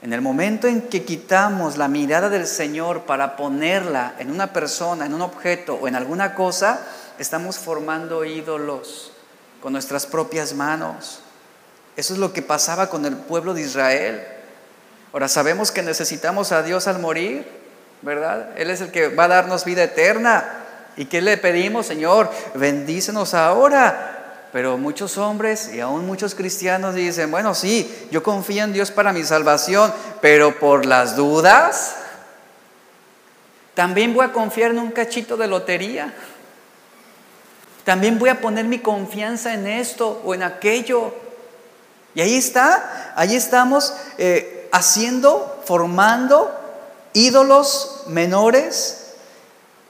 En 0.03 0.11
el 0.11 0.19
momento 0.19 0.67
en 0.67 0.81
que 0.81 1.05
quitamos 1.05 1.77
la 1.77 1.87
mirada 1.87 2.27
del 2.27 2.45
Señor 2.45 3.03
para 3.03 3.37
ponerla 3.37 4.15
en 4.19 4.31
una 4.31 4.51
persona, 4.51 5.05
en 5.05 5.13
un 5.13 5.21
objeto 5.21 5.75
o 5.75 5.87
en 5.87 5.95
alguna 5.95 6.35
cosa, 6.35 6.81
estamos 7.19 7.57
formando 7.57 8.25
ídolos 8.25 9.13
con 9.61 9.71
nuestras 9.71 10.05
propias 10.05 10.55
manos. 10.55 11.21
Eso 11.95 12.13
es 12.13 12.19
lo 12.19 12.33
que 12.33 12.41
pasaba 12.41 12.89
con 12.89 13.05
el 13.05 13.15
pueblo 13.15 13.53
de 13.53 13.61
Israel. 13.61 14.27
Ahora 15.13 15.29
sabemos 15.29 15.71
que 15.71 15.81
necesitamos 15.81 16.51
a 16.51 16.63
Dios 16.63 16.89
al 16.89 16.99
morir, 16.99 17.47
¿verdad? 18.01 18.49
Él 18.57 18.71
es 18.71 18.81
el 18.81 18.91
que 18.91 19.07
va 19.07 19.23
a 19.23 19.29
darnos 19.29 19.63
vida 19.63 19.83
eterna. 19.83 20.65
¿Y 20.97 21.05
qué 21.05 21.21
le 21.21 21.37
pedimos, 21.37 21.85
Señor? 21.85 22.29
Bendícenos 22.55 23.33
ahora. 23.33 24.22
Pero 24.53 24.77
muchos 24.77 25.17
hombres 25.17 25.71
y 25.73 25.79
aún 25.79 26.05
muchos 26.05 26.35
cristianos 26.35 26.93
dicen, 26.93 27.31
bueno, 27.31 27.55
sí, 27.55 27.91
yo 28.11 28.21
confío 28.21 28.63
en 28.63 28.71
Dios 28.71 28.91
para 28.91 29.11
mi 29.11 29.23
salvación, 29.23 29.91
pero 30.21 30.59
por 30.59 30.85
las 30.85 31.15
dudas, 31.15 31.95
también 33.73 34.13
voy 34.13 34.23
a 34.23 34.31
confiar 34.31 34.69
en 34.69 34.77
un 34.77 34.91
cachito 34.91 35.37
de 35.37 35.47
lotería. 35.47 36.13
También 37.83 38.19
voy 38.19 38.29
a 38.29 38.41
poner 38.41 38.65
mi 38.65 38.77
confianza 38.77 39.55
en 39.55 39.65
esto 39.65 40.21
o 40.23 40.35
en 40.35 40.43
aquello. 40.43 41.15
Y 42.13 42.21
ahí 42.21 42.35
está, 42.35 43.11
ahí 43.15 43.35
estamos 43.35 43.95
eh, 44.19 44.69
haciendo, 44.71 45.63
formando 45.65 46.55
ídolos 47.13 48.03
menores, 48.05 49.15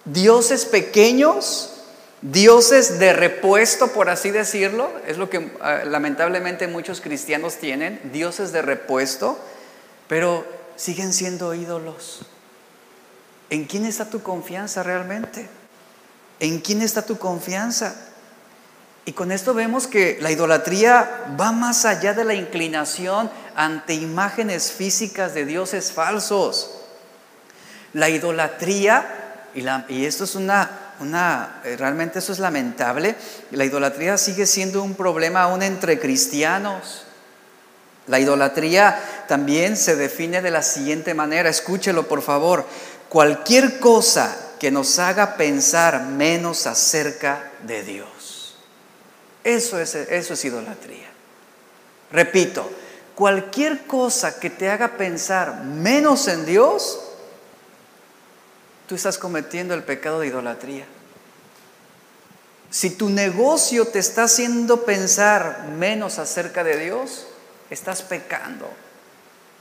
dioses 0.06 0.64
pequeños 0.64 1.73
dioses 2.24 3.00
de 3.00 3.12
repuesto, 3.12 3.90
por 3.90 4.10
así 4.10 4.32
decirlo, 4.32 4.90
es 5.06 5.18
lo 5.18 5.30
que 5.30 5.52
ah, 5.62 5.82
lamentablemente 5.86 6.68
muchos 6.68 7.02
cristianos 7.02 7.58
tienen, 7.58 8.00
dioses 8.14 8.52
de 8.54 8.62
repuesto, 8.62 9.38
pero 10.08 10.46
siguen 10.78 11.12
siendo 11.12 11.54
ídolos. 11.54 12.26
¿En 13.50 13.66
quién 13.66 13.86
está 13.86 14.10
tu 14.10 14.24
confianza 14.24 14.84
realmente? 14.84 15.48
¿En 16.40 16.60
quién 16.60 16.82
está 16.82 17.02
tu 17.02 17.18
confianza? 17.18 17.94
Y 19.06 19.12
con 19.12 19.34
esto 19.34 19.54
vemos 19.54 19.86
que 19.86 20.18
la 20.22 20.32
idolatría 20.32 21.26
va 21.40 21.52
más 21.52 21.84
allá 21.84 22.14
de 22.14 22.24
la 22.24 22.36
inclinación 22.36 23.30
ante 23.54 23.96
imágenes 23.96 24.72
físicas 24.72 25.34
de 25.34 25.46
dioses 25.46 25.92
falsos. 25.92 26.72
La 27.92 28.10
idolatría, 28.10 29.50
y, 29.54 29.66
y 29.94 30.06
esto 30.06 30.24
es 30.24 30.36
una 30.36 30.83
una, 31.00 31.62
eh, 31.64 31.76
realmente 31.78 32.20
eso 32.20 32.34
es 32.34 32.40
lamentable. 32.40 33.16
La 33.52 33.66
idolatría 33.66 34.18
sigue 34.18 34.46
siendo 34.46 34.84
un 34.84 34.96
problema 34.96 35.44
aún 35.44 35.64
entre 35.64 36.00
cristianos. 36.00 37.06
La 38.08 38.20
idolatría 38.20 39.00
también 39.28 39.78
se 39.78 39.96
define 39.96 40.42
de 40.42 40.52
la 40.52 40.62
siguiente 40.62 41.14
manera, 41.14 41.50
escúchelo 41.50 42.08
por 42.08 42.22
favor, 42.22 42.66
cualquier 43.08 43.80
cosa 43.80 44.36
que 44.60 44.72
nos 44.72 45.00
haga 45.00 45.36
pensar 45.36 46.04
menos 46.04 46.68
acerca 46.68 47.52
de 47.64 47.84
Dios. 47.84 48.56
Eso 49.44 49.80
es, 49.80 49.96
eso 49.96 50.34
es 50.34 50.46
idolatría. 50.46 51.08
Repito, 52.12 52.70
cualquier 53.16 53.86
cosa 53.86 54.40
que 54.40 54.50
te 54.50 54.70
haga 54.70 54.98
pensar 54.98 55.64
menos 55.64 56.28
en 56.28 56.46
Dios, 56.46 57.00
tú 58.88 58.96
estás 58.96 59.18
cometiendo 59.18 59.74
el 59.74 59.84
pecado 59.84 60.20
de 60.20 60.28
idolatría. 60.28 60.86
Si 62.70 62.90
tu 62.90 63.10
negocio 63.10 63.88
te 63.88 64.00
está 64.00 64.24
haciendo 64.24 64.84
pensar 64.84 65.66
menos 65.78 66.18
acerca 66.18 66.64
de 66.64 66.78
Dios, 66.78 67.28
estás 67.70 68.02
pecando. 68.02 68.68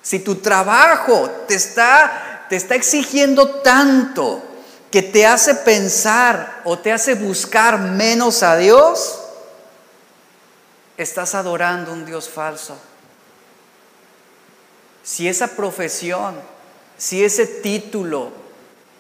Si 0.01 0.19
tu 0.19 0.37
trabajo 0.37 1.31
te 1.47 1.55
está, 1.55 2.47
te 2.49 2.57
está 2.57 2.75
exigiendo 2.75 3.61
tanto 3.61 4.43
que 4.91 5.03
te 5.03 5.27
hace 5.27 5.55
pensar 5.55 6.63
o 6.65 6.79
te 6.79 6.93
hace 6.93 7.15
buscar 7.15 7.79
menos 7.79 8.43
a 8.43 8.57
Dios, 8.57 9.21
estás 10.97 11.35
adorando 11.35 11.93
un 11.93 12.05
Dios 12.05 12.29
falso. 12.29 12.77
Si 15.03 15.29
esa 15.29 15.49
profesión, 15.49 16.41
si 16.97 17.25
ese 17.25 17.47
título, 17.47 18.42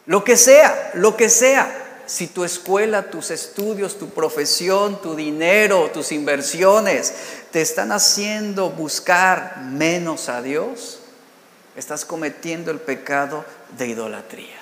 lo 0.06 0.24
que 0.24 0.36
sea, 0.36 0.90
lo 0.94 1.16
que 1.16 1.28
sea, 1.28 1.82
si 2.06 2.26
tu 2.26 2.44
escuela, 2.44 3.10
tus 3.10 3.30
estudios, 3.30 3.98
tu 3.98 4.10
profesión, 4.10 5.00
tu 5.00 5.14
dinero, 5.14 5.90
tus 5.92 6.12
inversiones 6.12 7.14
te 7.50 7.60
están 7.60 7.92
haciendo 7.92 8.70
buscar 8.70 9.58
menos 9.62 10.28
a 10.28 10.42
Dios, 10.42 11.00
estás 11.76 12.04
cometiendo 12.04 12.70
el 12.70 12.80
pecado 12.80 13.44
de 13.76 13.88
idolatría. 13.88 14.61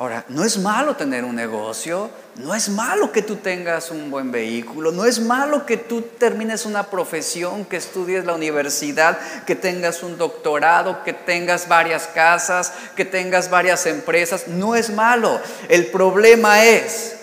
Ahora, 0.00 0.24
no 0.30 0.46
es 0.46 0.56
malo 0.56 0.96
tener 0.96 1.26
un 1.26 1.36
negocio, 1.36 2.08
no 2.36 2.54
es 2.54 2.70
malo 2.70 3.12
que 3.12 3.20
tú 3.20 3.36
tengas 3.36 3.90
un 3.90 4.10
buen 4.10 4.32
vehículo, 4.32 4.92
no 4.92 5.04
es 5.04 5.20
malo 5.20 5.66
que 5.66 5.76
tú 5.76 6.00
termines 6.00 6.64
una 6.64 6.84
profesión, 6.84 7.66
que 7.66 7.76
estudies 7.76 8.24
la 8.24 8.32
universidad, 8.32 9.18
que 9.44 9.54
tengas 9.54 10.02
un 10.02 10.16
doctorado, 10.16 11.04
que 11.04 11.12
tengas 11.12 11.68
varias 11.68 12.06
casas, 12.06 12.72
que 12.96 13.04
tengas 13.04 13.50
varias 13.50 13.84
empresas, 13.84 14.48
no 14.48 14.74
es 14.74 14.88
malo. 14.88 15.38
El 15.68 15.88
problema 15.88 16.64
es 16.64 17.16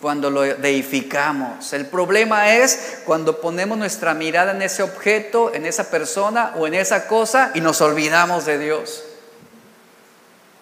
cuando 0.00 0.30
lo 0.30 0.42
deificamos. 0.42 1.72
El 1.72 1.86
problema 1.86 2.56
es 2.56 3.02
cuando 3.04 3.40
ponemos 3.40 3.78
nuestra 3.78 4.14
mirada 4.14 4.50
en 4.50 4.62
ese 4.62 4.82
objeto, 4.82 5.54
en 5.54 5.64
esa 5.64 5.88
persona 5.90 6.54
o 6.56 6.66
en 6.66 6.74
esa 6.74 7.06
cosa 7.06 7.52
y 7.54 7.60
nos 7.60 7.80
olvidamos 7.80 8.46
de 8.46 8.58
Dios. 8.58 9.04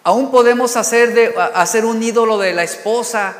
Aún 0.03 0.31
podemos 0.31 0.75
hacer, 0.75 1.13
de, 1.13 1.33
hacer 1.53 1.85
un 1.85 2.03
ídolo 2.03 2.37
de 2.37 2.53
la 2.53 2.63
esposa, 2.63 3.35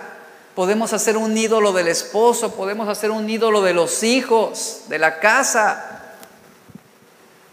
podemos 0.56 0.94
hacer 0.94 1.18
un 1.18 1.38
ídolo 1.38 1.74
del 1.74 1.90
esposo, 1.90 2.56
podemos 2.56 2.88
hacer 2.88 3.12
un 3.12 3.30
ídolo 3.30 3.62
de 3.62 3.74
los 3.74 4.02
hijos, 4.04 4.84
de 4.88 4.98
la 4.98 5.20
casa. 5.20 6.16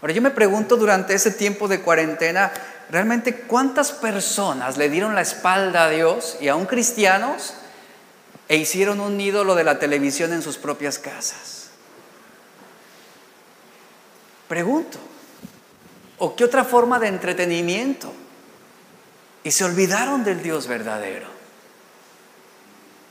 Ahora 0.01 0.13
yo 0.13 0.23
me 0.23 0.31
pregunto 0.31 0.77
durante 0.77 1.15
ese 1.15 1.33
tiempo 1.33 1.67
de 1.67 1.81
cuarentena, 1.81 2.53
realmente 2.89 3.35
cuántas 3.35 3.91
personas 3.91 4.77
le 4.77 4.89
dieron 4.89 5.17
la 5.17 5.23
espalda 5.23 5.85
a 5.87 5.91
Dios 5.91 6.37
y 6.41 6.47
aún 6.47 6.67
cristianos 6.67 7.55
e 8.49 8.57
hicieron 8.57 9.01
un 9.01 9.21
ídolo 9.21 9.57
de 9.57 9.65
la 9.65 9.81
televisión 9.81 10.33
en 10.33 10.43
sus 10.43 10.57
propias 10.57 10.99
casas. 10.99 11.71
Pregunto, 14.47 14.99
¿o 16.19 16.35
qué 16.37 16.45
otra 16.45 16.65
forma 16.65 16.99
de 17.01 17.09
entretenimiento? 17.09 18.13
Y 19.45 19.51
se 19.51 19.65
olvidaron 19.65 20.25
del 20.25 20.43
Dios 20.43 20.67
verdadero. 20.67 21.27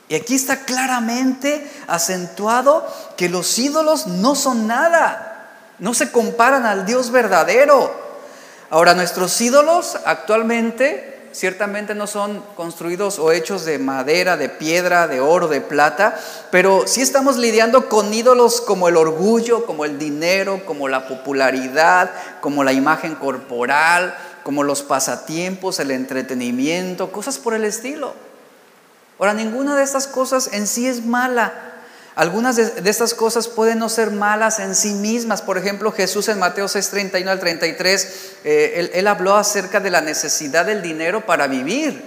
Y 0.10 0.15
aquí 0.15 0.36
está 0.36 0.65
claramente 0.65 1.70
acentuado 1.88 2.88
que 3.15 3.30
los 3.30 3.58
ídolos 3.60 4.08
no 4.08 4.36
son 4.36 4.65
nada, 4.65 5.52
no 5.78 5.94
se 5.94 6.12
comparan 6.12 6.65
al 6.65 6.86
Dios 6.86 7.12
verdadero. 7.12 7.94
Ahora, 8.72 8.96
nuestros 8.96 9.39
ídolos 9.39 9.98
actualmente 10.06 11.20
ciertamente 11.32 11.94
no 11.94 12.08
son 12.08 12.44
construidos 12.56 13.20
o 13.20 13.32
hechos 13.32 13.65
de 13.65 13.78
madera, 13.78 14.36
de 14.36 14.50
piedra, 14.50 15.08
de 15.08 15.20
oro, 15.22 15.48
de 15.48 15.62
plata, 15.62 16.20
pero 16.52 16.88
sí 16.88 17.02
estamos 17.02 17.38
lidiando 17.38 17.88
con 17.88 18.12
ídolos 18.13 18.62
como 18.62 18.88
el 18.89 18.98
orgullo, 18.98 19.65
como 19.65 19.86
el 19.86 20.00
dinero, 20.00 20.62
como 20.65 20.88
la 20.88 21.08
popularidad, 21.08 22.12
como 22.42 22.63
la 22.63 22.74
imagen 22.74 23.15
corporal, 23.15 24.18
como 24.43 24.63
los 24.63 24.82
pasatiempos, 24.84 25.80
el 25.80 25.91
entretenimiento, 25.91 27.12
cosas 27.12 27.38
por 27.38 27.54
el 27.54 27.63
estilo. 27.65 28.13
Ahora, 29.19 29.34
ninguna 29.34 29.75
de 29.75 29.84
estas 29.84 30.08
cosas 30.08 30.49
en 30.54 30.65
sí 30.65 30.88
es 30.88 31.06
mala. 31.06 31.54
Algunas 32.15 32.56
de, 32.56 32.89
estas 32.89 33.13
cosas 33.13 33.47
pueden 33.47 33.80
no 33.80 33.88
ser 33.88 34.12
malas 34.12 34.60
en 34.60 34.75
sí 34.75 34.93
mismas. 34.93 35.41
Por 35.41 35.58
ejemplo, 35.58 35.91
Jesús 35.91 36.28
en 36.28 36.39
Mateo 36.39 36.67
6, 36.67 36.89
31 36.89 37.32
al 37.32 37.39
33, 37.39 38.34
eh, 38.43 38.91
él, 38.93 39.08
habló 39.08 39.36
acerca 39.36 39.80
de 39.80 39.89
la 39.89 40.02
necesidad 40.02 40.65
del 40.65 40.82
dinero 40.82 41.25
para 41.25 41.47
vivir, 41.47 42.04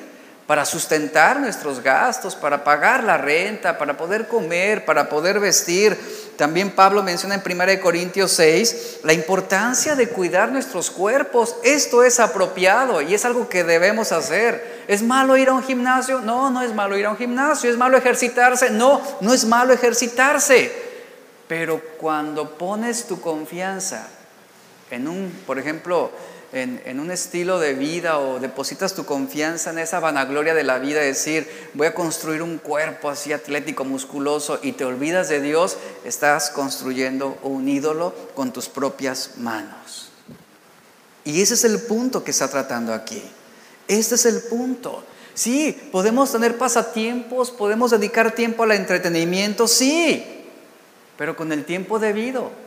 para 0.47 0.65
sustentar 0.65 1.41
nuestros 1.41 1.83
gastos, 1.83 2.35
para 2.35 2.63
pagar 2.65 3.05
la 3.05 3.17
renta, 3.17 3.79
para 3.79 3.97
poder 3.97 4.29
comer, 4.29 4.85
para 4.85 5.09
poder 5.09 5.41
vestir. 5.41 5.99
También 6.37 6.71
Pablo 6.71 7.03
menciona 7.03 7.35
en 7.35 7.43
1 7.45 7.81
Corintios 7.81 8.33
6 8.33 9.01
la 9.03 9.13
importancia 9.13 9.95
de 9.95 10.09
cuidar 10.09 10.51
nuestros 10.51 10.91
cuerpos. 10.91 11.57
Esto 11.63 12.03
es 12.03 12.21
apropiado 12.21 13.01
y 13.03 13.15
es 13.15 13.25
algo 13.25 13.49
que 13.49 13.65
debemos 13.65 14.13
hacer. 14.13 14.85
¿Es 14.89 15.03
malo 15.03 15.37
ir 15.37 15.49
a 15.49 15.53
un 15.53 15.63
gimnasio? 15.63 16.21
No, 16.21 16.51
no 16.51 16.63
es 16.63 16.75
malo 16.75 16.97
ir 16.97 17.07
a 17.07 17.11
un 17.11 17.17
gimnasio. 17.17 17.71
¿Es 17.71 17.77
malo 17.77 17.97
ejercitarse? 17.97 18.71
No, 18.71 19.01
no 19.21 19.35
es 19.35 19.45
malo 19.45 19.73
ejercitarse. 19.73 20.73
Pero 21.49 21.81
cuando 21.99 22.57
pones 22.57 23.07
tu 23.07 23.21
confianza 23.21 24.09
en 24.91 25.09
un, 25.09 25.31
por 25.47 25.59
ejemplo, 25.59 26.11
en, 26.53 27.01
un 27.01 27.11
estilo 27.11 27.59
de 27.59 27.73
vida 27.73 28.19
o 28.19 28.39
depositas 28.39 28.95
tu 28.95 29.05
confianza 29.07 29.71
en 29.71 29.79
esa 29.79 30.01
vanagloria 30.01 30.55
de 30.55 30.65
la 30.65 30.79
vida, 30.79 31.01
decir, 31.01 31.49
voy 31.73 31.87
a 31.87 31.95
construir 31.95 32.43
un 32.43 32.59
cuerpo 32.59 33.09
así 33.09 33.33
atlético, 33.33 33.85
musculoso, 33.85 34.61
y 34.63 34.73
te 34.73 34.85
olvidas 34.85 35.31
de 35.31 35.41
Dios, 35.41 35.79
estás 36.05 36.51
construyendo 36.51 37.39
un 37.43 37.69
ídolo 37.69 38.15
con 38.35 38.53
tus 38.53 38.69
propias 38.69 39.39
manos. 39.39 40.11
Y 41.25 41.41
ese 41.41 41.55
es 41.55 41.65
el 41.65 41.81
punto 41.81 42.23
que 42.23 42.33
está 42.33 42.49
tratando 42.49 42.93
aquí. 42.93 43.23
Este 43.89 44.17
es 44.17 44.27
el 44.27 44.43
punto. 44.43 45.05
Sí, 45.35 45.89
podemos 45.91 46.33
tener 46.33 46.59
pasatiempos, 46.59 47.51
podemos 47.51 47.91
dedicar 47.93 48.35
tiempo 48.35 48.65
al 48.65 48.73
entretenimiento, 48.73 49.67
sí, 49.67 50.23
pero 51.17 51.35
con 51.35 51.51
el 51.53 51.65
tiempo 51.65 51.99
debido 51.99 52.62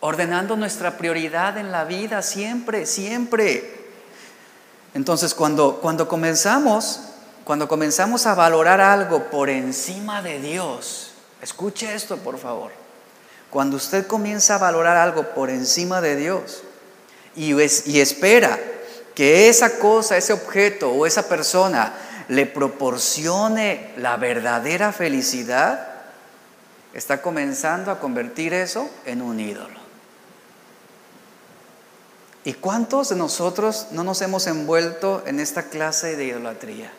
ordenando 0.00 0.56
nuestra 0.56 0.96
prioridad 0.98 1.58
en 1.58 1.72
la 1.72 1.84
vida 1.84 2.22
siempre, 2.22 2.86
siempre. 2.86 3.86
Entonces, 4.94 5.34
cuando, 5.34 5.78
cuando 5.80 6.08
comenzamos, 6.08 7.00
cuando 7.44 7.68
comenzamos 7.68 8.26
a 8.26 8.34
valorar 8.34 8.80
algo 8.80 9.24
por 9.30 9.48
encima 9.48 10.22
de 10.22 10.40
Dios, 10.40 11.12
escuche 11.42 11.94
esto, 11.94 12.16
por 12.18 12.38
favor. 12.38 12.72
Cuando 13.50 13.76
usted 13.76 14.06
comienza 14.06 14.56
a 14.56 14.58
valorar 14.58 14.96
algo 14.96 15.34
por 15.34 15.50
encima 15.50 16.00
de 16.00 16.16
Dios 16.16 16.62
y, 17.34 17.52
y 17.52 18.00
espera 18.00 18.58
que 19.14 19.48
esa 19.48 19.78
cosa, 19.78 20.16
ese 20.16 20.32
objeto 20.32 20.90
o 20.90 21.06
esa 21.06 21.28
persona 21.28 21.92
le 22.28 22.44
proporcione 22.44 23.92
la 23.96 24.16
verdadera 24.16 24.92
felicidad, 24.92 25.88
está 26.92 27.22
comenzando 27.22 27.90
a 27.90 28.00
convertir 28.00 28.52
eso 28.52 28.90
en 29.04 29.22
un 29.22 29.38
ídolo. 29.38 29.85
¿Y 32.46 32.54
cuántos 32.54 33.08
de 33.08 33.16
nosotros 33.16 33.88
no 33.90 34.04
nos 34.04 34.22
hemos 34.22 34.46
envuelto 34.46 35.24
en 35.26 35.40
esta 35.40 35.64
clase 35.64 36.14
de 36.14 36.26
idolatría? 36.26 36.92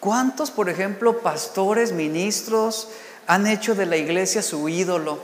¿Cuántos, 0.00 0.50
por 0.50 0.70
ejemplo, 0.70 1.18
pastores, 1.18 1.92
ministros 1.92 2.88
han 3.26 3.46
hecho 3.46 3.74
de 3.74 3.84
la 3.84 3.98
iglesia 3.98 4.40
su 4.40 4.70
ídolo? 4.70 5.18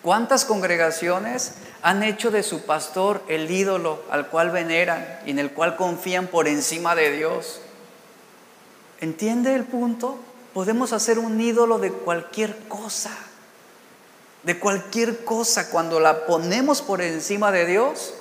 ¿Cuántas 0.00 0.46
congregaciones 0.46 1.52
han 1.82 2.02
hecho 2.02 2.30
de 2.30 2.42
su 2.42 2.62
pastor 2.62 3.22
el 3.28 3.50
ídolo 3.50 4.02
al 4.10 4.28
cual 4.30 4.50
veneran 4.50 5.06
y 5.26 5.32
en 5.32 5.38
el 5.38 5.52
cual 5.52 5.76
confían 5.76 6.28
por 6.28 6.48
encima 6.48 6.94
de 6.94 7.14
Dios? 7.14 7.60
¿Entiende 9.02 9.54
el 9.54 9.64
punto? 9.64 10.16
Podemos 10.54 10.94
hacer 10.94 11.18
un 11.18 11.38
ídolo 11.38 11.78
de 11.78 11.92
cualquier 11.92 12.56
cosa 12.68 13.10
de 14.44 14.58
cualquier 14.58 15.24
cosa, 15.24 15.70
cuando 15.70 16.00
la 16.00 16.26
ponemos 16.26 16.82
por 16.82 17.00
encima 17.00 17.50
de 17.50 17.66
Dios, 17.66 18.14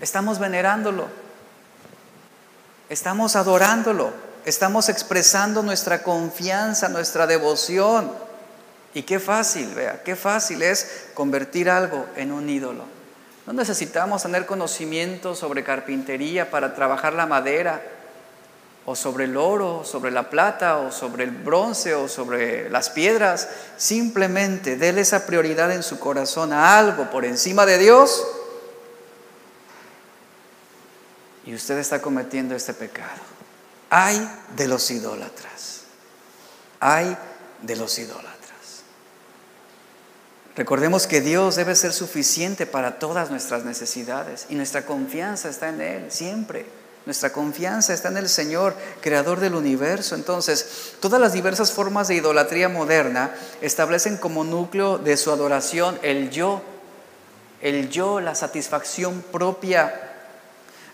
estamos 0.00 0.38
venerándolo, 0.38 1.08
estamos 2.88 3.34
adorándolo, 3.34 4.12
estamos 4.44 4.88
expresando 4.88 5.62
nuestra 5.62 6.02
confianza, 6.02 6.88
nuestra 6.88 7.26
devoción. 7.26 8.12
Y 8.94 9.02
qué 9.02 9.18
fácil, 9.18 9.74
vea, 9.74 10.02
qué 10.02 10.16
fácil 10.16 10.62
es 10.62 11.06
convertir 11.14 11.70
algo 11.70 12.06
en 12.16 12.32
un 12.32 12.48
ídolo. 12.48 12.84
No 13.46 13.52
necesitamos 13.54 14.22
tener 14.22 14.44
conocimiento 14.44 15.34
sobre 15.34 15.64
carpintería 15.64 16.50
para 16.50 16.74
trabajar 16.74 17.14
la 17.14 17.26
madera 17.26 17.80
o 18.90 18.96
sobre 18.96 19.24
el 19.24 19.36
oro, 19.36 19.84
sobre 19.84 20.10
la 20.10 20.30
plata, 20.30 20.78
o 20.78 20.90
sobre 20.90 21.24
el 21.24 21.30
bronce, 21.30 21.94
o 21.94 22.08
sobre 22.08 22.70
las 22.70 22.88
piedras. 22.88 23.46
Simplemente 23.76 24.76
déle 24.76 25.02
esa 25.02 25.26
prioridad 25.26 25.70
en 25.72 25.82
su 25.82 25.98
corazón 25.98 26.54
a 26.54 26.78
algo 26.78 27.10
por 27.10 27.26
encima 27.26 27.66
de 27.66 27.76
Dios. 27.76 28.26
Y 31.44 31.54
usted 31.54 31.76
está 31.76 32.00
cometiendo 32.00 32.54
este 32.54 32.72
pecado. 32.72 33.20
Hay 33.90 34.26
de 34.56 34.66
los 34.68 34.90
idólatras. 34.90 35.82
Hay 36.80 37.14
de 37.60 37.76
los 37.76 37.98
idólatras. 37.98 38.38
Recordemos 40.56 41.06
que 41.06 41.20
Dios 41.20 41.56
debe 41.56 41.76
ser 41.76 41.92
suficiente 41.92 42.64
para 42.64 42.98
todas 42.98 43.30
nuestras 43.30 43.66
necesidades 43.66 44.46
y 44.48 44.54
nuestra 44.54 44.86
confianza 44.86 45.50
está 45.50 45.68
en 45.68 45.82
Él 45.82 46.10
siempre. 46.10 46.77
Nuestra 47.08 47.32
confianza 47.32 47.94
está 47.94 48.08
en 48.08 48.18
el 48.18 48.28
Señor, 48.28 48.74
creador 49.00 49.40
del 49.40 49.54
universo. 49.54 50.14
Entonces, 50.14 50.92
todas 51.00 51.18
las 51.18 51.32
diversas 51.32 51.72
formas 51.72 52.06
de 52.08 52.16
idolatría 52.16 52.68
moderna 52.68 53.30
establecen 53.62 54.18
como 54.18 54.44
núcleo 54.44 54.98
de 54.98 55.16
su 55.16 55.32
adoración 55.32 55.98
el 56.02 56.28
yo, 56.28 56.60
el 57.62 57.88
yo, 57.88 58.20
la 58.20 58.34
satisfacción 58.34 59.24
propia. 59.32 59.98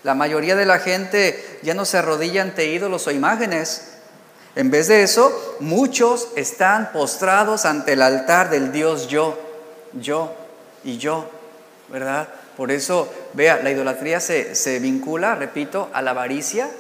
La 0.05 0.15
mayoría 0.15 0.55
de 0.55 0.67
la 0.67 0.79
gente 0.79 1.59
ya 1.65 1.75
no 1.75 1.85
se 1.85 1.99
arrodilla 1.99 2.43
ante 2.43 2.67
ídolos 2.67 3.09
o 3.09 3.11
imágenes. 3.11 3.95
En 4.55 4.71
vez 4.71 4.87
de 4.87 5.03
eso, 5.03 5.57
muchos 5.59 6.29
están 6.37 6.93
postrados 6.93 7.65
ante 7.65 7.95
el 7.95 8.03
altar 8.03 8.51
del 8.51 8.71
Dios 8.71 9.09
yo, 9.09 9.37
yo 9.95 10.33
y 10.85 10.97
yo, 10.97 11.29
¿verdad? 11.89 12.29
Por 12.57 12.71
eso, 12.71 13.13
vea, 13.35 13.61
la 13.63 13.71
idolatría 13.71 14.21
se, 14.21 14.79
vincula, 14.81 15.35
repito, 15.35 15.91
a 15.93 16.03
la 16.03 16.13
avaricia 16.13 16.71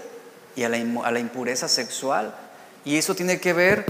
y 0.56 0.64
a 0.64 0.68
la, 0.68 0.78
a 1.04 1.10
la 1.10 1.18
impureza 1.18 1.68
sexual. 1.68 2.34
Y 2.84 2.96
eso 2.96 3.14
tiene 3.14 3.40
que 3.40 3.52
ver 3.52 3.84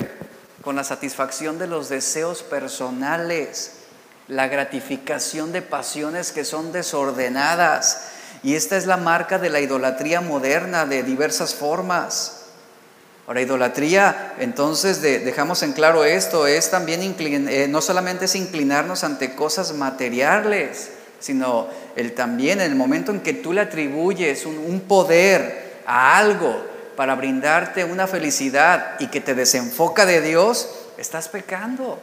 con 0.62 0.76
la 0.76 0.84
satisfacción 0.84 1.58
de 1.58 1.66
los 1.66 1.88
deseos 1.88 2.42
personales, 2.42 3.72
la 4.28 4.48
gratificación 4.48 5.52
de 5.52 5.62
pasiones 5.62 6.32
que 6.32 6.44
son 6.44 6.72
desordenadas. 6.72 8.08
Y 8.42 8.54
esta 8.54 8.76
es 8.76 8.86
la 8.86 8.96
marca 8.96 9.38
de 9.38 9.50
la 9.50 9.60
idolatría 9.60 10.20
moderna 10.20 10.86
de 10.86 11.02
diversas 11.02 11.54
formas. 11.54 12.44
Ahora, 13.26 13.40
idolatría, 13.40 14.34
entonces 14.38 15.00
dejamos 15.00 15.62
en 15.62 15.72
claro 15.72 16.04
esto, 16.04 16.46
es 16.46 16.70
también, 16.70 17.16
eh, 17.18 17.68
no 17.68 17.80
solamente 17.80 18.26
es 18.26 18.34
inclinarnos 18.34 19.02
ante 19.02 19.34
cosas 19.34 19.72
materiales, 19.72 20.90
sino 21.24 21.68
el 21.96 22.12
también 22.12 22.60
en 22.60 22.70
el 22.70 22.76
momento 22.76 23.10
en 23.10 23.20
que 23.20 23.32
tú 23.32 23.54
le 23.54 23.62
atribuyes 23.62 24.44
un, 24.44 24.80
poder 24.86 25.80
a 25.86 26.18
algo 26.18 26.54
para 26.96 27.14
brindarte 27.14 27.82
una 27.82 28.06
felicidad 28.06 28.96
y 29.00 29.06
que 29.06 29.22
te 29.22 29.34
desenfoca 29.34 30.04
de 30.04 30.20
Dios, 30.20 30.68
estás 30.98 31.28
pecando. 31.28 31.98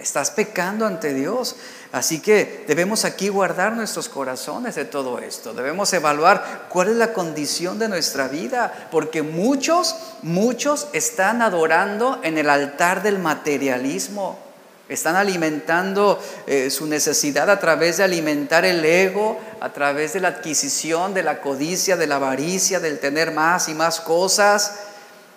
Estás 0.00 0.32
pecando 0.32 0.86
ante 0.86 1.14
Dios. 1.14 1.54
Así 1.92 2.20
que 2.20 2.64
debemos 2.66 3.04
aquí 3.04 3.28
guardar 3.28 3.74
nuestros 3.74 4.08
corazones 4.08 4.74
de 4.74 4.86
todo 4.86 5.20
esto. 5.20 5.54
Debemos 5.54 5.92
evaluar 5.92 6.66
cuál 6.68 6.88
es 6.88 6.96
la 6.96 7.12
condición 7.12 7.78
de 7.78 7.88
nuestra 7.88 8.26
vida. 8.26 8.88
Porque 8.90 9.22
muchos, 9.22 9.94
muchos 10.22 10.88
están 10.92 11.42
adorando 11.42 12.18
en 12.24 12.38
el 12.38 12.50
altar 12.50 13.04
del 13.04 13.20
materialismo. 13.20 14.51
Están 14.92 15.16
alimentando 15.16 16.22
eh, 16.46 16.70
su 16.70 16.86
necesidad 16.86 17.48
a 17.50 17.58
través 17.58 17.96
de 17.96 18.04
alimentar 18.04 18.64
el 18.64 18.84
ego, 18.84 19.40
a 19.60 19.72
través 19.72 20.12
de 20.12 20.20
la 20.20 20.28
adquisición, 20.28 21.14
de 21.14 21.22
la 21.22 21.40
codicia, 21.40 21.96
de 21.96 22.06
la 22.06 22.16
avaricia, 22.16 22.80
del 22.80 22.98
tener 22.98 23.32
más 23.32 23.68
y 23.68 23.74
más 23.74 24.00
cosas. 24.00 24.74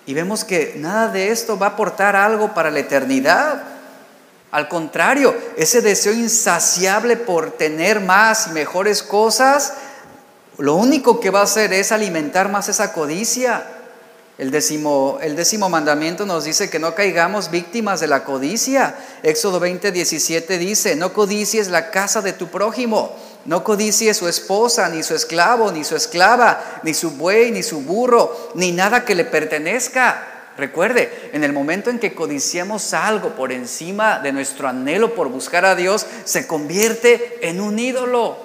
Y 0.06 0.14
vemos 0.14 0.43
que 0.43 0.74
nada 0.78 1.08
de 1.08 1.32
esto 1.32 1.58
va 1.58 1.68
a 1.68 1.70
aportar 1.72 2.16
algo 2.16 2.53
para 2.53 2.72
la 2.72 2.80
eternidad. 2.80 3.64
Al 4.51 4.68
contrario, 4.68 5.36
ese 5.58 5.82
deseo 5.82 6.14
insaciable 6.14 7.18
por 7.18 7.51
tener 7.51 7.99
más 7.99 8.47
y 8.47 8.51
mejores 8.51 9.03
cosas 9.03 9.74
lo 10.58 10.76
único 10.76 11.20
que 11.20 11.32
va 11.32 11.41
a 11.41 11.43
hacer 11.43 11.74
es 11.74 11.91
alimentar 11.91 12.49
más 12.49 12.70
esa 12.70 12.93
codicia. 12.93 13.66
El 14.38 14.52
décimo, 14.52 15.18
mandamiento 15.70 16.26
nos 16.26 16.44
dice 16.44 16.70
que 16.70 16.78
no 16.78 16.94
caigamos 16.94 17.52
víctimas 17.52 18.02
de 18.02 18.08
la 18.08 18.26
codicia. 18.26 18.96
Éxodo 19.24 19.62
20, 19.62 19.94
17 19.94 20.58
dice, 20.58 20.98
no 20.98 21.14
codicies 21.14 21.70
la 21.70 21.90
casa 21.90 22.22
de 22.22 22.34
tu 22.34 22.48
prójimo, 22.48 23.16
no 23.46 23.64
codicies 23.64 24.18
su 24.18 24.28
esposa, 24.28 24.90
ni 24.90 25.04
su 25.04 25.16
esclavo, 25.16 25.72
ni 25.72 25.86
su 25.86 25.96
esclava, 25.96 26.82
ni 26.84 26.94
su 26.94 27.12
buey, 27.12 27.52
ni 27.52 27.64
su 27.64 27.80
burro, 27.80 28.52
ni 28.56 28.74
nada 28.74 29.06
que 29.06 29.16
le 29.16 29.24
pertenezca. 29.24 30.28
Recuerde, 30.58 31.30
en 31.32 31.46
el 31.46 31.54
momento 31.54 31.90
en 31.90 32.00
que 32.00 32.14
codiciamos 32.14 32.94
algo 32.94 33.36
por 33.36 33.54
encima 33.54 34.20
de 34.20 34.34
nuestro 34.34 34.68
anhelo 34.68 35.16
por 35.16 35.30
buscar 35.30 35.66
a 35.66 35.76
Dios, 35.76 36.06
se 36.26 36.46
convierte 36.46 37.40
en 37.42 37.62
un 37.62 37.80
ídolo. 37.80 38.45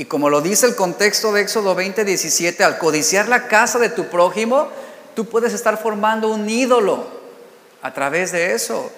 Y 0.00 0.06
como 0.06 0.30
lo 0.30 0.40
dice 0.40 0.64
el 0.64 0.76
contexto 0.76 1.30
de 1.30 1.42
Éxodo 1.42 1.74
20, 1.74 2.06
17, 2.06 2.64
al 2.64 2.78
codiciar 2.78 3.28
la 3.28 3.48
casa 3.48 3.78
de 3.78 3.90
tu 3.90 4.06
prójimo, 4.06 4.68
tú 5.14 5.26
puedes 5.26 5.52
estar 5.52 5.76
formando 5.76 6.28
un 6.28 6.48
ídolo 6.48 7.04
a 7.82 7.92
través 7.92 8.32
de 8.32 8.54
eso. 8.54 8.90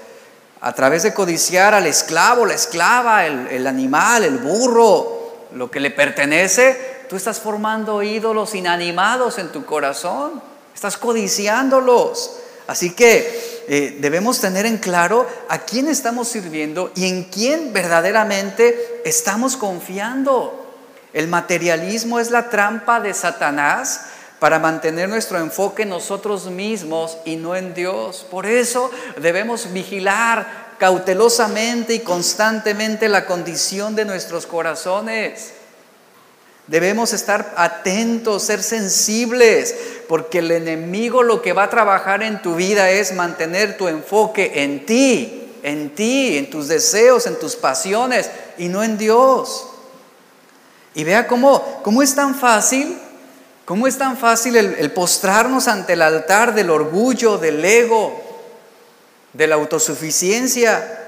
A 0.60 0.72
través 0.74 1.02
de 1.02 1.12
codiciar 1.12 1.74
al 1.74 1.88
esclavo, 1.88 2.46
la 2.46 2.54
esclava, 2.54 3.26
el, 3.26 3.66
animal, 3.66 4.22
el 4.22 4.38
burro, 4.38 5.48
lo 5.52 5.68
que 5.72 5.80
le 5.80 5.90
pertenece, 5.90 7.06
tú 7.08 7.16
estás 7.16 7.40
formando 7.40 8.00
ídolos 8.04 8.54
inanimados 8.54 9.38
en 9.38 9.48
tu 9.48 9.64
corazón. 9.64 10.40
Estás 10.72 10.98
codiciándolos. 10.98 12.36
Así 12.68 12.94
que 12.94 13.64
eh, 13.66 13.98
debemos 14.00 14.40
tener 14.40 14.66
en 14.66 14.78
claro 14.78 15.26
a 15.48 15.58
quién 15.58 15.88
estamos 15.88 16.28
sirviendo 16.28 16.92
y 16.94 17.08
en 17.08 17.24
quién 17.24 17.72
verdaderamente 17.72 19.02
estamos 19.04 19.56
confiando. 19.56 20.61
El 21.12 21.28
materialismo 21.28 22.20
es 22.20 22.30
la 22.30 22.48
trampa 22.48 23.00
de 23.00 23.12
Satanás 23.14 24.06
para 24.38 24.58
mantener 24.58 25.08
nuestro 25.08 25.38
enfoque 25.38 25.82
en 25.82 25.90
nosotros 25.90 26.46
mismos 26.46 27.18
y 27.24 27.36
no 27.36 27.54
en 27.54 27.74
Dios. 27.74 28.26
Por 28.30 28.46
eso 28.46 28.90
debemos 29.18 29.72
vigilar 29.72 30.74
cautelosamente 30.78 31.94
y 31.94 32.00
constantemente 32.00 33.08
la 33.08 33.26
condición 33.26 33.94
de 33.94 34.04
nuestros 34.04 34.46
corazones. 34.46 35.52
Debemos 36.66 37.12
estar 37.12 37.54
atentos, 37.56 38.42
ser 38.44 38.62
sensibles, 38.62 39.74
porque 40.08 40.38
el 40.38 40.50
enemigo 40.50 41.22
lo 41.22 41.42
que 41.42 41.52
va 41.52 41.64
a 41.64 41.70
trabajar 41.70 42.22
en 42.22 42.40
tu 42.40 42.56
vida 42.56 42.90
es 42.90 43.12
mantener 43.14 43.76
tu 43.76 43.88
enfoque 43.88 44.64
en 44.64 44.86
ti, 44.86 45.52
en 45.62 45.90
ti, 45.90 46.38
en 46.38 46.50
tus 46.50 46.68
deseos, 46.68 47.26
en 47.26 47.38
tus 47.38 47.56
pasiones 47.56 48.30
y 48.58 48.68
no 48.68 48.82
en 48.82 48.96
Dios. 48.98 49.71
Y 50.94 51.04
vea 51.04 51.26
cómo, 51.26 51.80
cómo 51.82 52.02
es 52.02 52.14
tan 52.14 52.34
fácil, 52.34 52.98
cómo 53.64 53.86
es 53.86 53.96
tan 53.96 54.16
fácil 54.16 54.56
el, 54.56 54.90
postrarnos 54.92 55.68
ante 55.68 55.94
el 55.94 56.02
altar 56.02 56.54
del 56.54 56.70
orgullo, 56.70 57.38
del 57.38 57.64
ego, 57.64 58.20
de 59.32 59.46
la 59.46 59.54
autosuficiencia. 59.54 60.98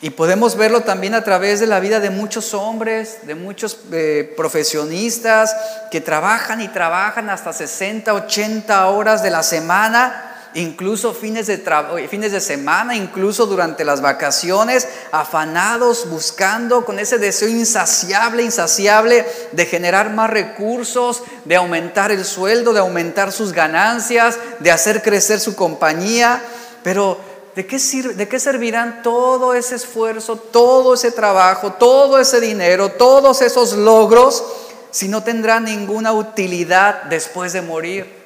Y 0.00 0.10
podemos 0.10 0.56
verlo 0.56 0.80
también 0.80 1.14
a 1.14 1.22
través 1.22 1.60
de 1.60 1.68
la 1.68 1.78
vida 1.78 2.00
de 2.00 2.10
muchos 2.10 2.54
hombres, 2.54 3.18
de 3.26 3.36
muchos 3.36 3.78
eh, 3.92 4.34
profesionistas 4.36 5.54
que 5.92 6.00
trabajan 6.00 6.60
y 6.60 6.68
trabajan 6.68 7.30
hasta 7.30 7.52
60, 7.52 8.12
80 8.12 8.86
horas 8.88 9.22
de 9.22 9.30
la 9.30 9.44
semana 9.44 10.31
incluso 10.54 11.14
fines 11.14 11.46
de, 11.46 11.62
fines 12.08 12.32
de 12.32 12.40
semana, 12.40 12.94
incluso 12.94 13.46
durante 13.46 13.84
las 13.84 14.00
vacaciones, 14.00 14.88
afanados, 15.10 16.08
buscando 16.08 16.84
con 16.84 16.98
ese 16.98 17.18
deseo 17.18 17.48
insaciable, 17.48 18.42
insaciable 18.42 19.26
de 19.52 19.66
generar 19.66 20.10
más 20.10 20.30
recursos, 20.30 21.22
de 21.44 21.56
aumentar 21.56 22.10
el 22.10 22.24
sueldo, 22.24 22.72
de 22.72 22.80
aumentar 22.80 23.32
sus 23.32 23.52
ganancias, 23.52 24.38
de 24.60 24.70
hacer 24.70 25.02
crecer 25.02 25.40
su 25.40 25.56
compañía. 25.56 26.42
Pero 26.82 27.18
¿de 27.54 27.66
qué, 27.66 27.78
sirve, 27.78 28.14
¿de 28.14 28.28
qué 28.28 28.38
servirán 28.38 29.02
todo 29.02 29.54
ese 29.54 29.76
esfuerzo, 29.76 30.36
todo 30.36 30.94
ese 30.94 31.12
trabajo, 31.12 31.72
todo 31.74 32.18
ese 32.18 32.40
dinero, 32.40 32.90
todos 32.90 33.42
esos 33.42 33.72
logros 33.72 34.44
si 34.90 35.08
no 35.08 35.22
tendrán 35.22 35.64
ninguna 35.64 36.12
utilidad 36.12 37.04
después 37.04 37.52
de 37.52 37.62
morir? 37.62 38.21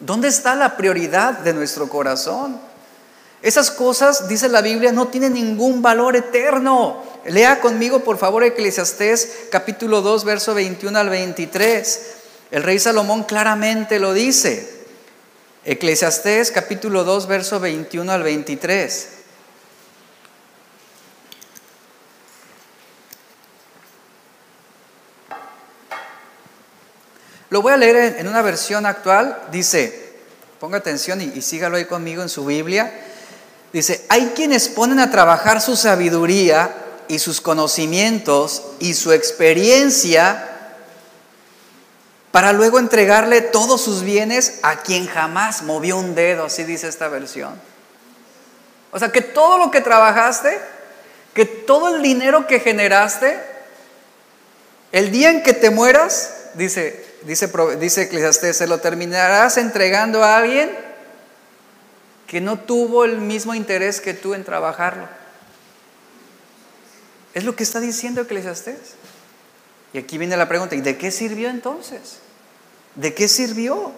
¿Dónde 0.00 0.28
está 0.28 0.54
la 0.54 0.76
prioridad 0.76 1.38
de 1.38 1.52
nuestro 1.52 1.88
corazón? 1.88 2.60
Esas 3.42 3.70
cosas, 3.70 4.28
dice 4.28 4.48
la 4.48 4.62
Biblia, 4.62 4.92
no 4.92 5.08
tienen 5.08 5.34
ningún 5.34 5.82
valor 5.82 6.16
eterno. 6.16 7.02
Lea 7.24 7.60
conmigo, 7.60 8.00
por 8.00 8.18
favor, 8.18 8.42
Eclesiastés 8.42 9.46
capítulo 9.50 10.00
2, 10.02 10.24
verso 10.24 10.54
21 10.54 10.98
al 10.98 11.08
23. 11.08 12.00
El 12.50 12.62
rey 12.62 12.78
Salomón 12.78 13.24
claramente 13.24 13.98
lo 13.98 14.12
dice. 14.12 14.78
Eclesiastés 15.64 16.50
capítulo 16.50 17.04
2, 17.04 17.26
verso 17.26 17.60
21 17.60 18.10
al 18.10 18.22
23. 18.22 19.08
Lo 27.50 27.62
voy 27.62 27.72
a 27.72 27.76
leer 27.76 28.16
en 28.18 28.28
una 28.28 28.42
versión 28.42 28.84
actual. 28.86 29.38
Dice, 29.50 30.12
ponga 30.60 30.78
atención 30.78 31.20
y, 31.20 31.40
sígalo 31.40 31.76
ahí 31.76 31.86
conmigo 31.86 32.22
en 32.22 32.28
su 32.28 32.44
Biblia. 32.44 32.92
Dice, 33.72 34.04
hay 34.08 34.32
quienes 34.34 34.68
ponen 34.68 34.98
a 34.98 35.10
trabajar 35.10 35.60
su 35.60 35.76
sabiduría 35.76 36.74
y 37.08 37.18
sus 37.18 37.40
conocimientos 37.40 38.62
y 38.80 38.94
su 38.94 39.12
experiencia 39.12 40.44
para 42.30 42.52
luego 42.52 42.78
entregarle 42.78 43.40
todos 43.40 43.80
sus 43.80 44.02
bienes 44.02 44.60
a 44.62 44.82
quien 44.82 45.06
jamás 45.06 45.62
movió 45.62 45.96
un 45.96 46.14
dedo, 46.14 46.44
así 46.44 46.64
dice 46.64 46.86
esta 46.88 47.08
versión. 47.08 47.58
O 48.90 48.98
sea, 48.98 49.10
que 49.10 49.22
todo 49.22 49.58
lo 49.58 49.70
que 49.70 49.80
trabajaste, 49.80 50.58
que 51.34 51.46
todo 51.46 51.96
el 51.96 52.02
dinero 52.02 52.46
que 52.46 52.60
generaste, 52.60 53.40
el 54.92 55.10
día 55.10 55.30
en 55.30 55.42
que 55.42 55.54
te 55.54 55.70
mueras, 55.70 56.34
dice, 56.54 57.07
dice, 57.22 57.50
dice 57.80 58.02
Eclesiastés, 58.02 58.56
se 58.56 58.66
lo 58.66 58.78
terminarás 58.78 59.56
entregando 59.56 60.22
a 60.22 60.36
alguien 60.38 60.70
que 62.26 62.40
no 62.40 62.58
tuvo 62.58 63.04
el 63.04 63.18
mismo 63.18 63.54
interés 63.54 64.00
que 64.00 64.14
tú 64.14 64.34
en 64.34 64.44
trabajarlo. 64.44 65.08
Es 67.34 67.44
lo 67.44 67.56
que 67.56 67.62
está 67.62 67.80
diciendo 67.80 68.20
Eclesiastés. 68.20 68.94
Y 69.92 69.98
aquí 69.98 70.18
viene 70.18 70.36
la 70.36 70.48
pregunta, 70.48 70.74
¿y 70.74 70.80
de 70.80 70.98
qué 70.98 71.10
sirvió 71.10 71.48
entonces? 71.48 72.18
¿De 72.94 73.14
qué 73.14 73.28
sirvió? 73.28 73.92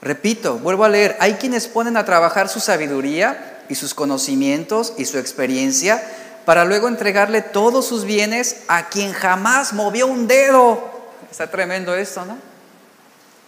Repito, 0.00 0.58
vuelvo 0.58 0.84
a 0.84 0.88
leer, 0.88 1.16
hay 1.20 1.34
quienes 1.34 1.68
ponen 1.68 1.96
a 1.96 2.04
trabajar 2.04 2.48
su 2.48 2.60
sabiduría 2.60 3.62
y 3.68 3.74
sus 3.74 3.94
conocimientos 3.94 4.94
y 4.96 5.04
su 5.04 5.18
experiencia 5.18 6.02
para 6.44 6.64
luego 6.64 6.88
entregarle 6.88 7.42
todos 7.42 7.86
sus 7.86 8.04
bienes 8.04 8.62
a 8.68 8.88
quien 8.88 9.12
jamás 9.12 9.72
movió 9.74 10.06
un 10.06 10.26
dedo 10.26 11.01
Está 11.32 11.50
tremendo 11.50 11.94
esto, 11.94 12.26
¿no? 12.26 12.36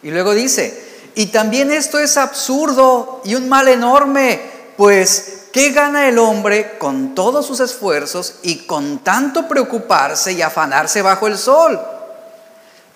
Y 0.03 0.11
luego 0.11 0.33
dice, 0.33 0.83
y 1.15 1.27
también 1.27 1.71
esto 1.71 1.99
es 1.99 2.17
absurdo 2.17 3.21
y 3.27 3.35
un 3.35 3.47
mal 3.47 3.69
enorme, 3.69 4.41
pues 4.79 5.49
¿qué 5.53 5.69
gana 5.69 6.09
el 6.09 6.19
hombre 6.19 6.79
con 6.79 7.15
todos 7.15 7.45
sus 7.45 7.61
esfuerzos 7.61 8.37
y 8.43 8.61
con 8.61 9.05
tanto 9.05 9.47
preocuparse 9.49 10.33
y 10.33 10.41
afanarse 10.41 11.03
bajo 11.03 11.27
el 11.27 11.37
sol? 11.37 11.79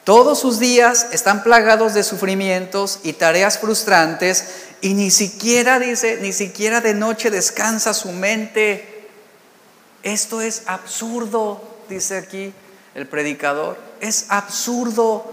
Todos 0.05 0.39
sus 0.39 0.59
días 0.59 1.09
están 1.12 1.43
plagados 1.43 1.93
de 1.93 2.03
sufrimientos 2.03 3.01
y 3.03 3.12
tareas 3.12 3.59
frustrantes 3.59 4.47
y 4.80 4.95
ni 4.95 5.11
siquiera, 5.11 5.78
dice, 5.78 6.16
ni 6.22 6.32
siquiera 6.32 6.80
de 6.80 6.95
noche 6.95 7.30
descansa 7.30 7.93
su 7.93 8.11
mente. 8.12 9.07
Esto 10.03 10.41
es 10.41 10.62
absurdo, 10.64 11.62
dice 11.91 12.16
aquí 12.16 12.55
el 12.95 13.07
predicador 13.07 13.88
es 14.01 14.26
absurdo. 14.28 15.24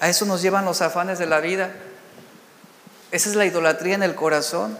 A 0.00 0.08
eso 0.08 0.24
nos 0.24 0.42
llevan 0.42 0.64
los 0.64 0.82
afanes 0.82 1.18
de 1.18 1.26
la 1.26 1.40
vida. 1.40 1.70
Esa 3.10 3.28
es 3.28 3.36
la 3.36 3.46
idolatría 3.46 3.94
en 3.94 4.02
el 4.02 4.14
corazón. 4.14 4.76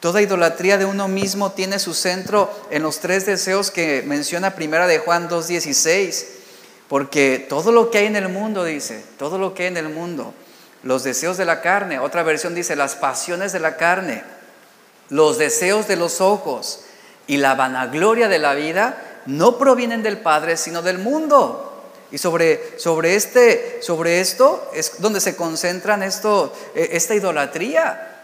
Toda 0.00 0.22
idolatría 0.22 0.78
de 0.78 0.84
uno 0.84 1.08
mismo 1.08 1.52
tiene 1.52 1.78
su 1.78 1.94
centro 1.94 2.50
en 2.70 2.82
los 2.82 3.00
tres 3.00 3.26
deseos 3.26 3.70
que 3.70 4.02
menciona 4.06 4.54
primera 4.54 4.86
de 4.86 4.98
Juan 4.98 5.28
2.16. 5.28 6.26
Porque 6.88 7.44
todo 7.48 7.72
lo 7.72 7.90
que 7.90 7.98
hay 7.98 8.06
en 8.06 8.16
el 8.16 8.28
mundo, 8.28 8.64
dice, 8.64 9.04
todo 9.18 9.38
lo 9.38 9.54
que 9.54 9.64
hay 9.64 9.68
en 9.68 9.76
el 9.78 9.88
mundo, 9.88 10.32
los 10.82 11.02
deseos 11.02 11.36
de 11.36 11.44
la 11.44 11.60
carne, 11.60 11.98
otra 11.98 12.22
versión 12.22 12.54
dice, 12.54 12.76
las 12.76 12.94
pasiones 12.94 13.52
de 13.52 13.58
la 13.58 13.76
carne, 13.76 14.22
los 15.08 15.38
deseos 15.38 15.88
de 15.88 15.96
los 15.96 16.20
ojos 16.20 16.80
y 17.26 17.38
la 17.38 17.54
vanagloria 17.54 18.28
de 18.28 18.38
la 18.38 18.54
vida, 18.54 19.02
no 19.26 19.58
provienen 19.58 20.04
del 20.04 20.18
Padre, 20.18 20.56
sino 20.56 20.82
del 20.82 20.98
mundo. 20.98 21.65
Y 22.16 22.18
sobre, 22.18 22.78
sobre, 22.78 23.14
este, 23.14 23.78
sobre 23.82 24.20
esto 24.22 24.70
es 24.72 25.02
donde 25.02 25.20
se 25.20 25.36
concentran 25.36 26.02
esto, 26.02 26.50
e, 26.74 26.88
esta 26.92 27.14
idolatría. 27.14 28.22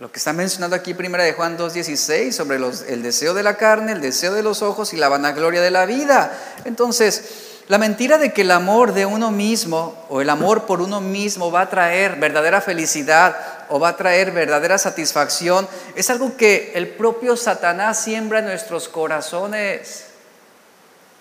Lo 0.00 0.10
que 0.10 0.16
está 0.16 0.32
mencionando 0.32 0.74
aquí 0.74 0.94
primera 0.94 1.22
de 1.22 1.34
Juan 1.34 1.58
2.16 1.58 2.32
sobre 2.32 2.58
los, 2.58 2.80
el 2.88 3.02
deseo 3.02 3.34
de 3.34 3.42
la 3.42 3.58
carne, 3.58 3.92
el 3.92 4.00
deseo 4.00 4.32
de 4.32 4.42
los 4.42 4.62
ojos 4.62 4.94
y 4.94 4.96
la 4.96 5.10
vanagloria 5.10 5.60
de 5.60 5.70
la 5.70 5.84
vida. 5.84 6.40
Entonces, 6.64 7.22
La 7.68 7.78
mentira 7.78 8.16
de 8.16 8.32
que 8.32 8.42
el 8.42 8.52
amor 8.52 8.92
de 8.92 9.06
uno 9.06 9.32
mismo 9.32 10.06
o 10.08 10.20
el 10.20 10.30
amor 10.30 10.66
por 10.66 10.80
uno 10.80 11.00
mismo 11.00 11.50
va 11.50 11.62
a 11.62 11.68
traer 11.68 12.14
verdadera 12.14 12.60
felicidad 12.60 13.36
o 13.68 13.80
va 13.80 13.88
a 13.88 13.96
traer 13.96 14.30
verdadera 14.30 14.78
satisfacción 14.78 15.66
es 15.96 16.08
algo 16.08 16.36
que 16.36 16.70
el 16.76 16.90
propio 16.90 17.36
Satanás 17.36 18.00
siembra 18.00 18.38
en 18.38 18.44
nuestros 18.44 18.88
corazones. 18.88 20.05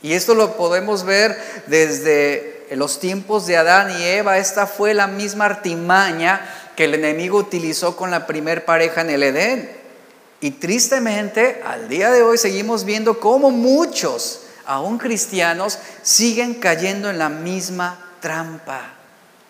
Y 0.05 0.13
esto 0.13 0.35
lo 0.35 0.55
podemos 0.55 1.03
ver 1.03 1.35
desde 1.65 2.67
los 2.73 2.99
tiempos 2.99 3.47
de 3.47 3.57
Adán 3.57 3.89
y 3.89 4.03
Eva. 4.03 4.37
Esta 4.37 4.67
fue 4.67 4.93
la 4.93 5.07
misma 5.07 5.45
artimaña 5.45 6.47
que 6.75 6.83
el 6.83 6.93
enemigo 6.93 7.39
utilizó 7.39 7.97
con 7.97 8.11
la 8.11 8.27
primer 8.27 8.65
pareja 8.65 9.01
en 9.01 9.09
el 9.09 9.23
Edén. 9.23 9.67
Y 10.41 10.51
tristemente, 10.51 11.59
al 11.65 11.89
día 11.89 12.11
de 12.11 12.21
hoy 12.21 12.37
seguimos 12.37 12.85
viendo 12.85 13.19
cómo 13.19 13.49
muchos 13.49 14.41
aún 14.67 14.99
cristianos, 14.99 15.79
siguen 16.03 16.53
cayendo 16.53 17.09
en 17.09 17.17
la 17.17 17.29
misma 17.29 18.11
trampa. 18.21 18.93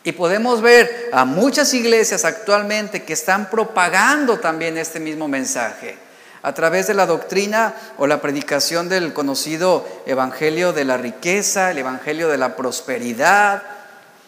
Y 0.06 0.14
podemos 0.14 0.62
ver 0.62 1.10
a 1.12 1.26
muchas 1.26 1.74
iglesias 1.74 2.24
actualmente 2.24 3.04
que 3.04 3.12
están 3.12 3.50
propagando 3.50 4.40
también 4.40 4.78
este 4.78 5.02
mismo 5.02 5.28
mensaje 5.28 6.05
a 6.46 6.54
través 6.54 6.86
de 6.86 6.94
la 6.94 7.08
doctrina 7.08 7.74
o 7.98 8.06
la 8.06 8.22
predicación 8.22 8.88
del 8.88 9.14
conocido 9.14 9.84
evangelio 10.06 10.74
de 10.74 10.86
la 10.86 10.96
riqueza, 10.96 11.72
el 11.72 11.80
evangelio 11.80 12.30
de 12.30 12.38
la 12.38 12.56
prosperidad, 12.56 13.64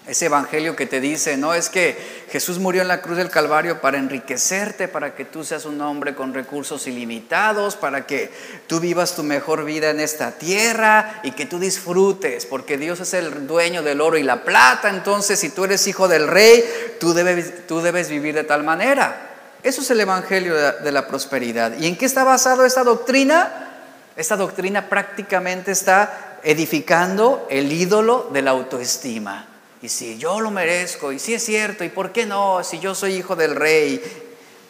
ese 0.08 0.26
evangelio 0.26 0.76
que 0.76 0.88
te 0.88 1.00
dice, 1.00 1.38
no 1.38 1.54
es 1.54 1.70
que 1.70 2.26
Jesús 2.32 2.58
murió 2.58 2.82
en 2.82 2.88
la 2.88 3.02
cruz 3.02 3.18
del 3.18 3.30
Calvario 3.30 3.82
para 3.82 4.00
enriquecerte, 4.00 4.88
para 4.88 5.14
que 5.14 5.26
tú 5.26 5.44
seas 5.44 5.66
un 5.66 5.80
hombre 5.80 6.16
con 6.16 6.34
recursos 6.34 6.88
ilimitados, 6.88 7.76
para 7.76 8.08
que 8.08 8.32
tú 8.66 8.80
vivas 8.80 9.16
tu 9.16 9.22
mejor 9.22 9.64
vida 9.64 9.92
en 9.92 10.00
esta 10.00 10.32
tierra 10.32 11.20
y 11.22 11.34
que 11.34 11.46
tú 11.46 11.60
disfrutes, 11.60 12.48
porque 12.48 12.80
Dios 12.80 13.00
es 13.00 13.14
el 13.14 13.46
dueño 13.46 13.84
del 13.84 14.02
oro 14.02 14.18
y 14.18 14.24
la 14.24 14.44
plata, 14.44 14.90
entonces 14.90 15.40
si 15.40 15.50
tú 15.50 15.66
eres 15.66 15.86
hijo 15.86 16.08
del 16.08 16.28
rey, 16.28 16.64
tú 17.00 17.14
debes, 17.14 17.68
tú 17.68 17.82
debes 17.82 18.10
vivir 18.10 18.34
de 18.34 18.44
tal 18.44 18.64
manera. 18.64 19.37
Eso 19.64 19.82
es 19.82 19.90
el 19.92 20.00
evangelio 20.00 20.56
de 20.56 20.92
la 20.92 21.08
prosperidad. 21.08 21.78
¿Y 21.78 21.88
en 21.88 21.98
qué 21.98 22.06
está 22.06 22.24
basado 22.24 22.66
esta 22.66 22.84
doctrina? 22.84 23.70
Esta 24.16 24.38
doctrina 24.38 24.90
prácticamente 24.90 25.72
está 25.72 26.40
edificando 26.44 27.48
el 27.50 27.72
ídolo 27.72 28.30
de 28.32 28.42
la 28.42 28.52
autoestima 28.52 29.48
y 29.82 29.90
si 29.90 30.18
yo 30.18 30.40
lo 30.42 30.50
merezco, 30.50 31.12
y 31.12 31.20
si 31.20 31.34
es 31.34 31.44
cierto, 31.44 31.84
y 31.84 31.90
por 31.90 32.12
qué 32.12 32.26
no, 32.26 32.64
si 32.64 32.80
yo 32.80 32.96
soy 32.96 33.16
hijo 33.16 33.36
del 33.36 33.56
rey. 33.56 34.02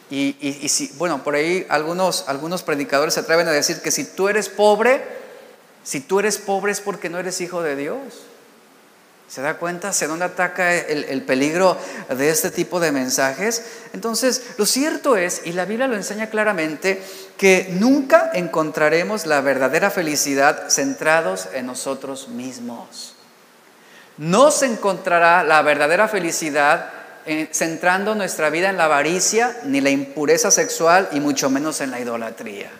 Y, 0.10 0.38
y, 0.40 0.70
si, 0.70 0.92
bueno, 0.98 1.24
por 1.24 1.36
ahí 1.36 1.66
algunos, 1.70 2.26
algunos 2.28 2.64
predicadores 2.64 3.14
se 3.14 3.22
atreven 3.22 3.48
a 3.48 3.52
decir 3.52 3.82
que 3.82 3.92
si 3.92 4.06
tú 4.06 4.30
eres 4.30 4.48
pobre, 4.48 5.04
si 5.84 6.00
tú 6.00 6.20
eres 6.20 6.38
pobre 6.38 6.72
es 6.72 6.82
porque 6.82 7.10
no 7.10 7.20
eres 7.20 7.42
hijo 7.42 7.62
de 7.62 7.76
Dios. 7.76 7.98
¿Se 9.28 9.42
da 9.42 9.58
cuenta 9.58 9.90
hacia 9.90 10.08
dónde 10.08 10.24
ataca 10.24 10.74
el, 10.74 11.04
el, 11.04 11.22
peligro 11.22 11.78
de 12.10 12.30
este 12.30 12.50
tipo 12.50 12.80
de 12.80 12.94
mensajes? 12.94 13.62
Entonces, 13.92 14.42
lo 14.58 14.66
cierto 14.66 15.18
es, 15.18 15.42
y 15.44 15.52
la 15.52 15.66
Biblia 15.66 15.88
lo 15.88 15.96
enseña 15.96 16.30
claramente, 16.30 17.04
que 17.38 17.68
nunca 17.74 18.32
encontraremos 18.34 19.26
la 19.26 19.42
verdadera 19.42 19.92
felicidad 19.92 20.70
centrados 20.70 21.50
en 21.54 21.66
nosotros 21.66 22.30
mismos. 22.30 23.16
No 24.18 24.50
se 24.50 24.66
encontrará 24.66 25.44
la 25.44 25.62
verdadera 25.62 26.08
felicidad 26.08 26.90
eh, 27.26 27.50
centrando 27.52 28.16
nuestra 28.16 28.50
vida 28.50 28.70
en 28.70 28.78
la 28.78 28.86
avaricia, 28.86 29.58
ni 29.66 29.82
la 29.82 29.90
impureza 29.90 30.52
sexual, 30.52 31.10
y 31.12 31.20
mucho 31.20 31.50
menos 31.50 31.82
en 31.82 31.92
la 31.92 32.00
idolatría. 32.00 32.72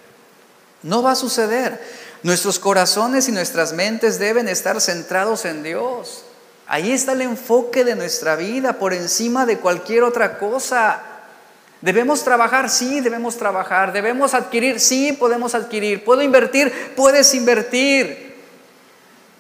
No 0.84 1.04
va 1.04 1.12
a 1.12 1.16
suceder. 1.16 1.82
Nuestros 2.24 2.58
corazones 2.58 3.28
y 3.28 3.34
nuestras 3.34 3.74
mentes 3.74 4.18
deben 4.18 4.48
estar 4.48 4.80
centrados 4.80 5.44
en 5.44 5.64
Dios. 5.64 6.24
Ahí 6.68 6.92
está 6.92 7.14
el 7.14 7.22
enfoque 7.22 7.86
de 7.86 7.96
nuestra 7.96 8.36
vida 8.36 8.74
por 8.74 8.94
encima 8.94 9.46
de 9.46 9.58
cualquier 9.58 10.04
otra 10.04 10.38
cosa. 10.38 11.02
Debemos 11.80 12.24
trabajar, 12.24 12.70
sí, 12.70 13.00
debemos 13.00 13.38
trabajar. 13.38 13.94
Debemos 13.94 14.34
adquirir, 14.34 14.82
sí, 14.82 15.14
podemos 15.14 15.56
adquirir. 15.56 16.04
¿Puedo 16.04 16.22
invertir? 16.22 16.94
Puedes 16.96 17.34
invertir. 17.34 18.36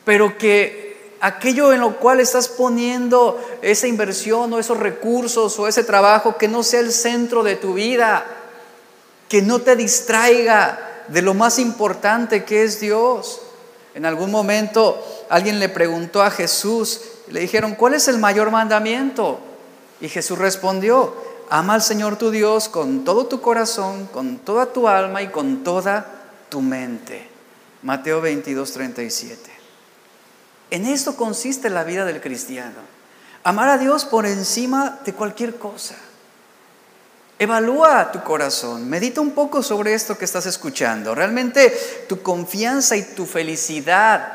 Pero 0.06 0.38
que 0.38 1.18
aquello 1.20 1.74
en 1.74 1.82
lo 1.82 1.98
cual 1.98 2.22
estás 2.22 2.48
poniendo 2.48 3.44
esa 3.62 3.88
inversión 3.88 4.54
o 4.54 4.60
esos 4.60 4.80
recursos 4.80 5.60
o 5.60 5.68
ese 5.68 5.84
trabajo, 5.84 6.38
que 6.38 6.48
no 6.48 6.64
sea 6.64 6.80
el 6.80 6.94
centro 6.94 7.44
de 7.44 7.58
tu 7.58 7.74
vida, 7.74 8.26
que 9.28 9.42
no 9.42 9.60
te 9.60 9.76
distraiga 9.76 11.04
de 11.10 11.22
lo 11.22 11.34
más 11.34 11.60
importante 11.60 12.46
que 12.46 12.64
es 12.64 12.80
Dios. 12.80 13.42
En 13.96 14.06
algún 14.06 14.32
momento 14.32 15.04
alguien 15.30 15.60
le 15.60 15.70
preguntó 15.70 16.22
a 16.22 16.32
Jesús, 16.32 17.02
le 17.30 17.40
dijeron, 17.40 17.76
¿cuál 17.76 17.94
es 17.94 18.08
el 18.08 18.18
mayor 18.18 18.52
mandamiento? 18.52 19.40
Y 20.00 20.10
Jesús 20.10 20.38
respondió, 20.38 21.16
ama 21.50 21.74
al 21.74 21.82
Señor 21.82 22.18
tu 22.18 22.32
Dios 22.32 22.70
con 22.70 23.04
todo 23.04 23.26
tu 23.28 23.42
corazón, 23.42 24.08
con 24.08 24.38
toda 24.40 24.68
tu 24.68 24.88
alma 24.88 25.22
y 25.22 25.28
con 25.28 25.64
toda 25.64 26.06
tu 26.50 26.62
mente. 26.62 27.28
Mateo 27.84 28.22
22, 28.22 28.72
37. 28.72 29.52
En 30.72 30.86
esto 30.86 31.16
consiste 31.16 31.70
la 31.70 31.84
vida 31.84 32.06
del 32.06 32.22
cristiano. 32.22 32.98
Amar 33.44 33.70
a 33.70 33.78
Dios 33.78 34.06
por 34.06 34.26
encima 34.26 35.00
de 35.06 35.14
cualquier 35.14 35.58
cosa. 35.58 35.96
Evalúa 37.40 38.12
tu 38.12 38.24
corazón, 38.24 38.90
medita 38.90 39.22
un 39.22 39.32
poco 39.32 39.62
sobre 39.62 39.94
esto 39.94 40.18
que 40.18 40.26
estás 40.26 40.48
escuchando. 40.48 41.14
Realmente 41.14 42.06
tu 42.10 42.22
confianza 42.24 42.98
y 42.98 43.04
tu 43.04 43.26
felicidad 43.26 44.34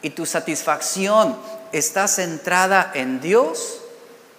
y 0.00 0.10
tu 0.10 0.24
satisfacción 0.24 1.36
está 1.72 2.08
centrada 2.08 2.90
en 2.94 3.20
Dios 3.20 3.80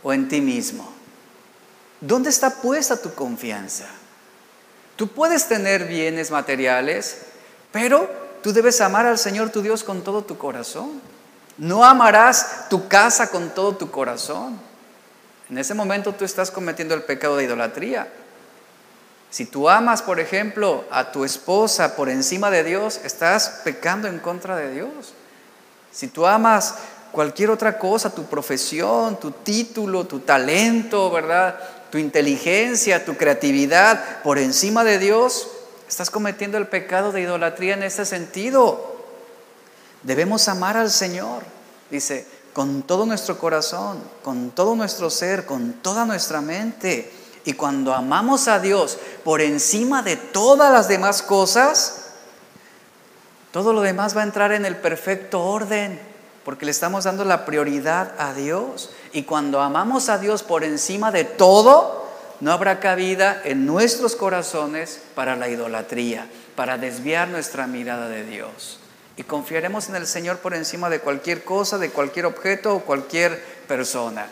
o 0.04 0.14
en 0.14 0.28
ti 0.28 0.42
mismo. 0.42 0.92
¿Dónde 2.02 2.30
está 2.30 2.62
puesta 2.62 3.02
tu 3.02 3.14
confianza? 3.14 3.86
Tú 4.96 5.08
puedes 5.08 5.48
tener 5.48 5.86
bienes 5.86 6.32
materiales, 6.32 7.20
pero 7.72 8.10
tú 8.42 8.54
debes 8.54 8.82
amar 8.82 9.06
al 9.06 9.18
Señor 9.18 9.50
tu 9.50 9.62
Dios 9.62 9.84
con 9.84 10.04
todo 10.04 10.24
tu 10.24 10.38
corazón. 10.38 11.02
No 11.58 11.84
amarás 11.84 12.70
tu 12.70 12.88
casa 12.88 13.30
con 13.30 13.50
todo 13.50 13.76
tu 13.76 13.92
corazón. 13.92 14.60
En 15.50 15.58
ese 15.58 15.74
momento 15.74 16.14
tú 16.14 16.26
estás 16.26 16.52
cometiendo 16.52 16.94
el 16.94 17.04
pecado 17.04 17.36
de 17.36 17.46
idolatría. 17.46 18.08
Si 19.30 19.46
tú 19.46 19.70
amas, 19.70 20.02
por 20.02 20.20
ejemplo, 20.20 20.86
a 20.90 21.12
tu 21.12 21.24
esposa 21.24 21.96
por 21.96 22.10
encima 22.10 22.50
de 22.50 22.64
Dios, 22.64 23.00
estás 23.04 23.62
pecando 23.64 24.08
en 24.08 24.20
contra 24.20 24.56
de 24.56 24.72
Dios. 24.72 25.14
Si 25.92 26.08
tú 26.08 26.26
amas 26.26 26.76
cualquier 27.12 27.50
otra 27.50 27.78
cosa, 27.78 28.14
tu 28.14 28.26
profesión, 28.26 29.20
tu 29.20 29.32
título, 29.32 30.06
tu 30.06 30.20
talento, 30.20 31.10
¿verdad? 31.12 31.60
Tu 31.92 31.98
inteligencia, 31.98 33.06
tu 33.06 33.18
creatividad 33.18 34.22
por 34.22 34.38
encima 34.38 34.84
de 34.84 35.00
Dios, 35.00 35.50
estás 35.88 36.10
cometiendo 36.10 36.58
el 36.58 36.68
pecado 36.68 37.12
de 37.12 37.22
idolatría 37.22 37.74
en 37.74 37.84
ese 37.84 38.06
sentido. 38.06 38.96
Debemos 40.04 40.48
amar 40.48 40.78
al 40.78 40.92
Señor, 40.92 41.44
dice, 41.90 42.26
con 42.54 42.84
todo 42.84 43.06
nuestro 43.06 43.38
corazón, 43.38 44.00
con 44.24 44.52
todo 44.52 44.76
nuestro 44.76 45.10
ser, 45.10 45.46
con 45.46 45.74
toda 45.74 46.06
nuestra 46.06 46.42
mente. 46.42 47.12
Y 47.46 47.54
cuando 47.54 47.94
amamos 47.94 48.48
a 48.48 48.60
Dios 48.60 48.98
por 49.24 49.42
encima 49.42 50.04
de 50.04 50.16
todas 50.16 50.72
las 50.72 50.88
demás 50.88 51.22
cosas, 51.22 52.10
todo 53.52 53.74
lo 53.74 53.82
demás 53.82 54.16
va 54.16 54.22
a 54.22 54.26
entrar 54.26 54.52
en 54.52 54.66
el 54.66 54.76
perfecto 54.76 55.42
orden, 55.42 56.00
porque 56.50 56.66
le 56.66 56.72
estamos 56.72 57.04
dando 57.04 57.26
la 57.26 57.46
prioridad 57.46 58.16
a 58.18 58.34
Dios. 58.34 58.90
Y 59.14 59.22
cuando 59.22 59.62
amamos 59.62 60.10
a 60.10 60.18
Dios 60.18 60.42
por 60.42 60.64
encima 60.64 61.12
de 61.12 61.24
todo, 61.24 62.10
no 62.40 62.52
habrá 62.52 62.80
cabida 62.80 63.40
en 63.46 63.68
nuestros 63.68 64.16
corazones 64.16 65.00
para 65.14 65.36
la 65.36 65.48
idolatría, 65.48 66.28
para 66.56 66.80
desviar 66.80 67.28
nuestra 67.28 67.68
mirada 67.68 68.10
de 68.10 68.26
Dios 68.26 68.80
y 69.16 69.22
confiaremos 69.26 69.90
en 69.90 69.96
el 69.98 70.08
Señor 70.08 70.40
por 70.40 70.56
encima 70.56 70.90
de 70.90 71.02
cualquier 71.02 71.44
cosa, 71.44 71.78
de 71.78 71.92
cualquier 71.92 72.26
objeto 72.26 72.74
o 72.74 72.80
cualquier 72.80 73.40
persona. 73.68 74.26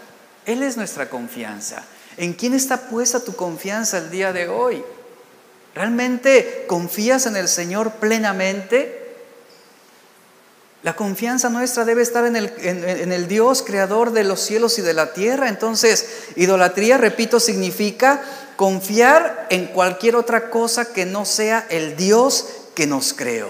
Él 0.48 0.64
es 0.64 0.76
nuestra 0.76 1.12
confianza. 1.12 1.84
¿En 2.18 2.34
quién 2.34 2.56
está 2.56 2.90
puesta 2.90 3.20
tu 3.20 3.36
confianza 3.36 4.00
el 4.00 4.10
día 4.10 4.34
de 4.34 4.50
hoy? 4.50 4.84
¿Realmente 5.76 6.66
confías 6.68 7.28
en 7.28 7.36
el 7.36 7.48
Señor 7.48 7.92
plenamente? 7.92 9.07
La 10.84 10.96
confianza 10.96 11.50
nuestra 11.50 11.86
debe 11.86 12.04
estar 12.04 12.26
en 12.26 12.36
el, 12.36 13.28
Dios 13.28 13.64
creador 13.64 14.12
de 14.12 14.24
los 14.24 14.40
cielos 14.40 14.78
y 14.78 14.82
de 14.84 14.94
la 14.94 15.12
tierra. 15.14 15.50
Entonces, 15.50 16.08
idolatría, 16.36 16.98
repito, 16.98 17.40
significa 17.40 18.22
confiar 18.56 19.48
en 19.50 19.68
cualquier 19.68 20.16
otra 20.16 20.50
cosa 20.50 20.94
que 20.94 21.06
no 21.06 21.26
sea 21.26 21.66
el 21.70 21.98
Dios 21.98 22.48
que 22.76 22.86
nos 22.86 23.14
creó. 23.14 23.50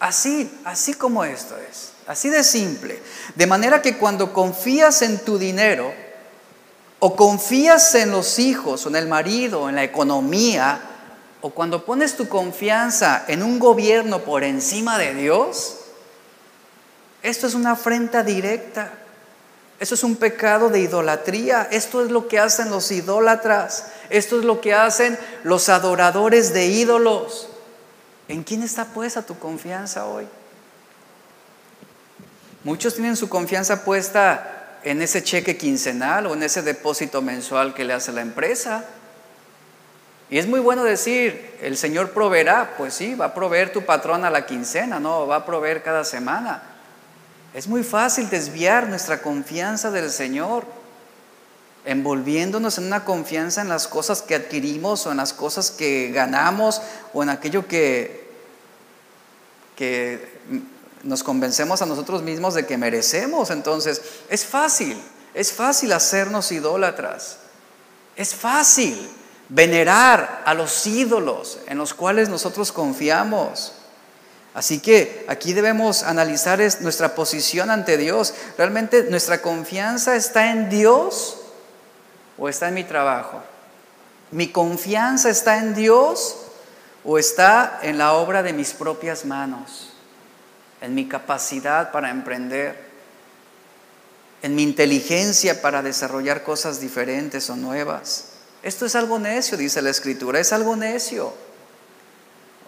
Así, 0.00 0.50
así 0.64 0.94
como 0.94 1.24
esto 1.24 1.56
es, 1.70 1.90
así 2.06 2.30
de 2.30 2.42
simple. 2.42 2.98
De 3.34 3.46
manera 3.46 3.82
que 3.82 3.98
cuando 3.98 4.32
confías 4.32 5.02
en 5.02 5.18
tu 5.18 5.38
dinero, 5.38 5.92
o 7.00 7.16
confías 7.16 7.94
en 7.94 8.10
los 8.10 8.38
hijos, 8.38 8.86
o 8.86 8.88
en 8.88 8.96
el 8.96 9.08
marido, 9.08 9.62
o 9.62 9.68
en 9.68 9.76
la 9.76 9.84
economía, 9.84 10.80
o 11.42 11.50
cuando 11.50 11.84
pones 11.84 12.16
tu 12.16 12.28
confianza 12.28 13.24
en 13.28 13.42
un 13.42 13.58
gobierno 13.58 14.20
por 14.20 14.42
encima 14.42 14.98
de 14.98 15.14
Dios, 15.14 15.79
Esto 17.22 17.46
es 17.46 17.54
una 17.54 17.72
afrenta 17.72 18.22
directa. 18.22 18.92
Eso 19.78 19.94
es 19.94 20.04
un 20.04 20.16
pecado 20.16 20.68
de 20.68 20.80
idolatría. 20.80 21.68
Esto 21.70 22.04
es 22.04 22.10
lo 22.10 22.28
que 22.28 22.38
hacen 22.38 22.70
los 22.70 22.90
idólatras. 22.90 23.86
Esto 24.10 24.38
es 24.38 24.44
lo 24.44 24.60
que 24.60 24.74
hacen 24.74 25.18
los 25.42 25.68
adoradores 25.68 26.52
de 26.52 26.66
ídolos. 26.66 27.48
¿En 28.28 28.42
quién 28.42 28.62
está 28.62 28.84
puesta 28.84 29.22
tu 29.22 29.38
confianza 29.38 30.06
hoy? 30.06 30.26
Muchos 32.62 32.94
tienen 32.94 33.16
su 33.16 33.28
confianza 33.28 33.84
puesta 33.84 34.78
en 34.84 35.02
ese 35.02 35.22
cheque 35.22 35.56
quincenal 35.56 36.26
o 36.26 36.34
en 36.34 36.42
ese 36.42 36.62
depósito 36.62 37.22
mensual 37.22 37.74
que 37.74 37.84
le 37.84 37.94
hace 37.94 38.12
la 38.12 38.20
empresa. 38.20 38.84
Y 40.28 40.38
es 40.38 40.46
muy 40.46 40.60
bueno 40.60 40.84
decir, 40.84 41.56
el 41.60 41.76
Señor 41.76 42.10
proveerá, 42.10 42.74
pues 42.76 42.94
sí, 42.94 43.14
va 43.14 43.26
a 43.26 43.34
proveer 43.34 43.72
tu 43.72 43.84
patrón 43.84 44.24
a 44.24 44.30
la 44.30 44.46
quincena, 44.46 45.00
no, 45.00 45.26
va 45.26 45.36
a 45.36 45.46
proveer 45.46 45.82
cada 45.82 46.04
semana. 46.04 46.62
Es 47.52 47.66
muy 47.66 47.82
fácil 47.82 48.30
desviar 48.30 48.88
nuestra 48.88 49.22
confianza 49.22 49.90
del 49.90 50.10
Señor, 50.10 50.64
envolviéndonos 51.84 52.78
en 52.78 52.84
una 52.84 53.04
confianza 53.04 53.60
en 53.60 53.68
las 53.68 53.88
cosas 53.88 54.22
que 54.22 54.36
adquirimos 54.36 55.06
o 55.06 55.10
en 55.10 55.16
las 55.16 55.32
cosas 55.32 55.70
que 55.70 56.10
ganamos 56.12 56.80
o 57.12 57.22
en 57.22 57.30
aquello 57.30 57.66
que, 57.66 58.28
que 59.76 60.38
nos 61.02 61.22
convencemos 61.22 61.82
a 61.82 61.86
nosotros 61.86 62.22
mismos 62.22 62.54
de 62.54 62.66
que 62.66 62.76
merecemos. 62.76 63.50
Entonces, 63.50 64.00
es 64.28 64.44
fácil, 64.44 65.00
es 65.34 65.52
fácil 65.52 65.92
hacernos 65.92 66.52
idólatras. 66.52 67.38
Es 68.14 68.34
fácil 68.34 69.10
venerar 69.48 70.42
a 70.44 70.54
los 70.54 70.86
ídolos 70.86 71.58
en 71.66 71.78
los 71.78 71.94
cuales 71.94 72.28
nosotros 72.28 72.70
confiamos. 72.70 73.72
Así 74.52 74.80
que 74.80 75.24
aquí 75.28 75.52
debemos 75.52 76.02
analizar 76.02 76.60
nuestra 76.80 77.14
posición 77.14 77.70
ante 77.70 77.96
Dios. 77.96 78.34
¿Realmente 78.58 79.04
nuestra 79.04 79.40
confianza 79.40 80.16
está 80.16 80.50
en 80.50 80.68
Dios 80.68 81.38
o 82.36 82.48
está 82.48 82.68
en 82.68 82.74
mi 82.74 82.84
trabajo? 82.84 83.42
¿Mi 84.32 84.48
confianza 84.48 85.30
está 85.30 85.58
en 85.58 85.74
Dios 85.74 86.36
o 87.04 87.18
está 87.18 87.78
en 87.82 87.98
la 87.98 88.14
obra 88.14 88.42
de 88.42 88.52
mis 88.52 88.72
propias 88.72 89.24
manos? 89.24 89.92
En 90.80 90.94
mi 90.94 91.08
capacidad 91.08 91.92
para 91.92 92.10
emprender, 92.10 92.90
en 94.42 94.54
mi 94.56 94.62
inteligencia 94.62 95.62
para 95.62 95.82
desarrollar 95.82 96.42
cosas 96.42 96.80
diferentes 96.80 97.50
o 97.50 97.56
nuevas. 97.56 98.30
Esto 98.62 98.84
es 98.84 98.96
algo 98.96 99.18
necio, 99.18 99.56
dice 99.56 99.80
la 99.80 99.90
Escritura, 99.90 100.40
es 100.40 100.52
algo 100.52 100.74
necio. 100.74 101.32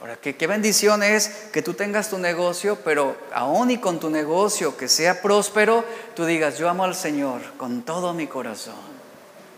Ahora, 0.02 0.16
¿qué, 0.16 0.34
qué 0.34 0.48
bendición 0.48 1.04
es 1.04 1.28
que 1.52 1.62
tú 1.62 1.74
tengas 1.74 2.10
tu 2.10 2.18
negocio, 2.18 2.76
pero 2.82 3.16
aún 3.32 3.70
y 3.70 3.78
con 3.78 4.00
tu 4.00 4.10
negocio 4.10 4.76
que 4.76 4.88
sea 4.88 5.22
próspero, 5.22 5.84
tú 6.16 6.24
digas, 6.24 6.58
yo 6.58 6.68
amo 6.68 6.82
al 6.82 6.96
Señor 6.96 7.40
con 7.56 7.82
todo 7.82 8.12
mi 8.12 8.26
corazón, 8.26 8.74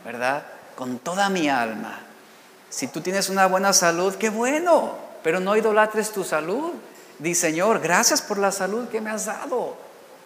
¿verdad? 0.05 0.45
Con 0.77 0.99
toda 0.99 1.31
mi 1.31 1.49
alma. 1.49 1.99
Si 2.69 2.89
tú 2.89 3.01
tienes 3.01 3.31
una 3.31 3.47
buena 3.47 3.73
salud, 3.73 4.17
qué 4.17 4.29
bueno, 4.29 4.97
pero 5.23 5.41
no 5.41 5.57
idolatres 5.57 6.13
tu 6.13 6.25
salud. 6.25 6.73
Di, 7.19 7.35
Señor, 7.35 7.81
gracias 7.81 8.21
por 8.21 8.37
la 8.37 8.53
salud 8.53 8.89
que 8.89 9.01
me 9.01 9.09
has 9.09 9.25
dado. 9.25 9.79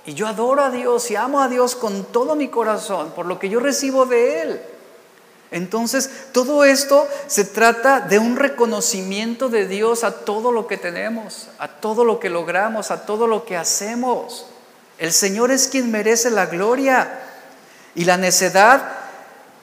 Y 0.04 0.14
yo 0.14 0.26
adoro 0.26 0.64
a 0.64 0.70
Dios 0.70 1.08
y 1.12 1.14
amo 1.14 1.40
a 1.40 1.46
Dios 1.46 1.76
con 1.76 2.06
todo 2.06 2.34
mi 2.34 2.48
corazón 2.48 3.12
por 3.12 3.26
lo 3.26 3.38
que 3.38 3.50
yo 3.50 3.60
recibo 3.60 4.04
de 4.04 4.42
Él. 4.42 4.60
Entonces, 5.50 6.10
todo 6.32 6.64
esto 6.64 7.08
se 7.26 7.44
trata 7.44 8.00
de 8.00 8.18
un 8.18 8.36
reconocimiento 8.36 9.48
de 9.48 9.66
Dios 9.66 10.04
a 10.04 10.24
todo 10.24 10.52
lo 10.52 10.66
que 10.66 10.76
tenemos, 10.76 11.48
a 11.58 11.68
todo 11.68 12.04
lo 12.04 12.20
que 12.20 12.28
logramos, 12.28 12.90
a 12.90 13.06
todo 13.06 13.26
lo 13.26 13.44
que 13.46 13.56
hacemos. 13.56 14.46
El 14.98 15.12
Señor 15.12 15.50
es 15.50 15.68
quien 15.68 15.90
merece 15.90 16.30
la 16.30 16.46
gloria 16.46 17.20
y 17.94 18.04
la 18.04 18.16
necedad 18.16 18.82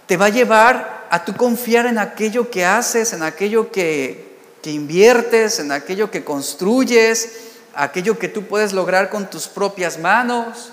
te 0.07 0.17
va 0.17 0.25
a 0.25 0.29
llevar 0.29 1.07
a 1.09 1.23
tu 1.23 1.35
confiar 1.35 1.85
en 1.85 1.99
aquello 1.99 2.49
que 2.49 2.65
haces, 2.65 3.13
en 3.13 3.21
aquello 3.21 3.71
que, 3.71 4.37
que 4.63 4.71
inviertes, 4.71 5.59
en 5.59 5.71
aquello 5.71 6.09
que 6.09 6.23
construyes, 6.23 7.29
aquello 7.75 8.17
que 8.17 8.27
tú 8.27 8.45
puedes 8.45 8.73
lograr 8.73 9.09
con 9.09 9.29
tus 9.29 9.47
propias 9.47 9.99
manos. 9.99 10.71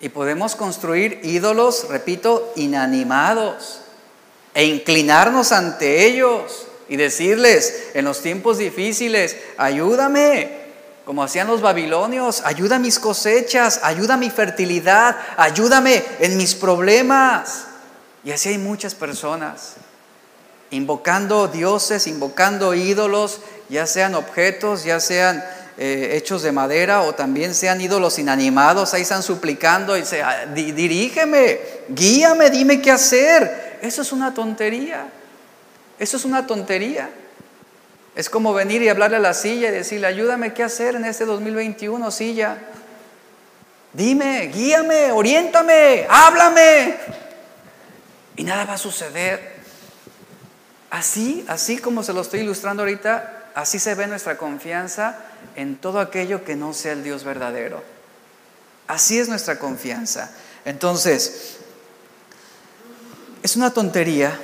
Y 0.00 0.10
podemos 0.10 0.56
construir 0.56 1.20
ídolos, 1.22 1.88
repito, 1.88 2.52
inanimados 2.56 3.80
e 4.54 4.64
inclinarnos 4.64 5.52
ante 5.52 6.06
ellos 6.06 6.66
y 6.88 6.96
decirles 6.96 7.90
en 7.94 8.04
los 8.04 8.20
tiempos 8.20 8.58
difíciles, 8.58 9.36
ayúdame, 9.56 10.66
como 11.04 11.22
hacían 11.22 11.46
los 11.46 11.60
babilonios, 11.60 12.42
ayuda 12.44 12.76
a 12.76 12.80
mis 12.80 12.98
cosechas, 12.98 13.80
ayuda 13.82 14.14
a 14.14 14.18
mi 14.18 14.30
fertilidad, 14.30 15.16
ayúdame 15.36 16.04
en 16.20 16.36
mis 16.36 16.54
problemas. 16.54 17.66
Y 18.24 18.32
así 18.32 18.50
hay 18.50 18.58
muchas 18.58 18.94
personas 18.94 19.76
invocando 20.70 21.48
dioses, 21.48 22.06
invocando 22.06 22.74
ídolos, 22.74 23.40
ya 23.68 23.86
sean 23.86 24.14
objetos, 24.14 24.84
ya 24.84 25.00
sean 25.00 25.44
eh, 25.78 26.16
hechos 26.16 26.42
de 26.42 26.52
madera 26.52 27.02
o 27.02 27.14
también 27.14 27.54
sean 27.54 27.78
ídolos 27.82 28.18
inanimados, 28.18 28.94
ahí 28.94 29.02
están 29.02 29.22
suplicando 29.22 29.94
y 29.98 30.06
se, 30.06 30.22
ah, 30.22 30.46
dirígeme, 30.46 31.60
guíame, 31.90 32.48
dime 32.48 32.80
qué 32.80 32.90
hacer. 32.90 33.78
Eso 33.82 34.00
es 34.00 34.10
una 34.10 34.32
tontería. 34.32 35.06
Eso 35.98 36.16
es 36.16 36.24
una 36.24 36.46
tontería. 36.46 37.10
Es 38.14 38.30
como 38.30 38.54
venir 38.54 38.82
y 38.82 38.88
hablarle 38.88 39.18
a 39.18 39.20
la 39.20 39.34
silla 39.34 39.68
y 39.68 39.72
decirle, 39.72 40.06
ayúdame 40.06 40.54
qué 40.54 40.62
hacer 40.62 40.94
en 40.94 41.04
este 41.04 41.26
2021, 41.26 42.10
silla. 42.10 42.56
Dime, 43.92 44.46
guíame, 44.46 45.12
oriéntame, 45.12 46.06
háblame. 46.08 46.96
Y 48.36 48.44
nada 48.44 48.64
va 48.64 48.74
a 48.74 48.78
suceder. 48.78 49.56
Así, 50.88 51.44
así 51.48 51.76
como 51.76 52.02
se 52.02 52.14
lo 52.14 52.22
estoy 52.22 52.40
ilustrando 52.40 52.82
ahorita, 52.82 53.50
así 53.54 53.78
se 53.78 53.94
ve 53.94 54.06
nuestra 54.06 54.38
confianza 54.38 55.25
en 55.56 55.76
todo 55.76 55.98
aquello 56.00 56.44
que 56.44 56.54
no 56.54 56.72
sea 56.72 56.92
el 56.92 57.02
Dios 57.02 57.24
verdadero. 57.24 57.82
Así 58.86 59.18
es 59.18 59.28
nuestra 59.28 59.58
confianza. 59.58 60.30
Entonces, 60.64 61.56
es 63.42 63.56
una 63.56 63.72
tontería, 63.72 64.38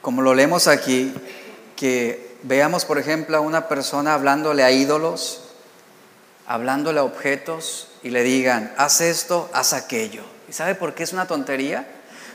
como 0.00 0.22
lo 0.22 0.34
leemos 0.34 0.66
aquí, 0.66 1.14
que 1.76 2.36
veamos, 2.42 2.84
por 2.84 2.98
ejemplo, 2.98 3.36
a 3.36 3.40
una 3.40 3.68
persona 3.68 4.14
hablándole 4.14 4.64
a 4.64 4.72
ídolos, 4.72 5.42
hablándole 6.46 7.00
a 7.00 7.04
objetos 7.04 7.88
y 8.02 8.10
le 8.10 8.22
digan, 8.22 8.72
haz 8.76 9.00
esto, 9.00 9.50
haz 9.52 9.74
aquello. 9.74 10.24
¿Y 10.48 10.52
sabe 10.52 10.74
por 10.74 10.94
qué 10.94 11.02
es 11.02 11.12
una 11.12 11.26
tontería? 11.26 11.86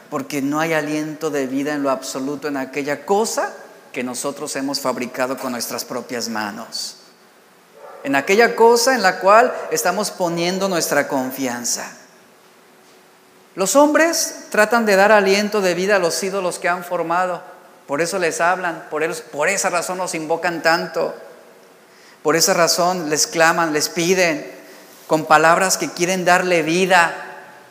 Porque 0.10 0.42
no 0.42 0.60
hay 0.60 0.74
aliento 0.74 1.30
de 1.30 1.48
vida 1.48 1.74
en 1.74 1.84
lo 1.84 1.90
absoluto 1.90 2.48
en 2.48 2.58
aquella 2.58 3.06
cosa 3.06 3.54
que 3.92 4.04
nosotros 4.04 4.56
hemos 4.56 4.80
fabricado 4.80 5.38
con 5.38 5.52
nuestras 5.52 5.84
propias 5.84 6.30
manos 6.30 6.99
en 8.04 8.16
aquella 8.16 8.56
cosa 8.56 8.96
en 8.96 9.02
la 9.02 9.20
cual 9.20 9.54
estamos 9.72 10.12
poniendo 10.12 10.70
nuestra 10.70 11.08
confianza. 11.08 11.92
Los 13.56 13.76
hombres 13.76 14.46
tratan 14.50 14.86
de 14.86 14.96
dar 14.96 15.12
aliento 15.12 15.62
de 15.62 15.74
vida 15.74 15.98
a 15.98 16.00
los 16.00 16.22
ídolos 16.24 16.60
que 16.60 16.70
han 16.70 16.84
formado, 16.84 17.42
por 17.88 18.02
eso 18.02 18.20
les 18.20 18.40
hablan, 18.40 18.86
por, 18.90 19.04
por 19.26 19.50
esa 19.50 19.70
razón 19.70 19.98
los 19.98 20.16
invocan 20.16 20.62
tanto, 20.62 21.14
por 22.24 22.36
esa 22.36 22.54
razón 22.54 23.10
les 23.10 23.28
claman, 23.28 23.74
les 23.74 23.90
piden 23.90 24.60
con 25.08 25.26
palabras 25.26 25.78
que 25.78 25.90
quieren 25.90 26.24
darle 26.24 26.62
vida, 26.62 27.14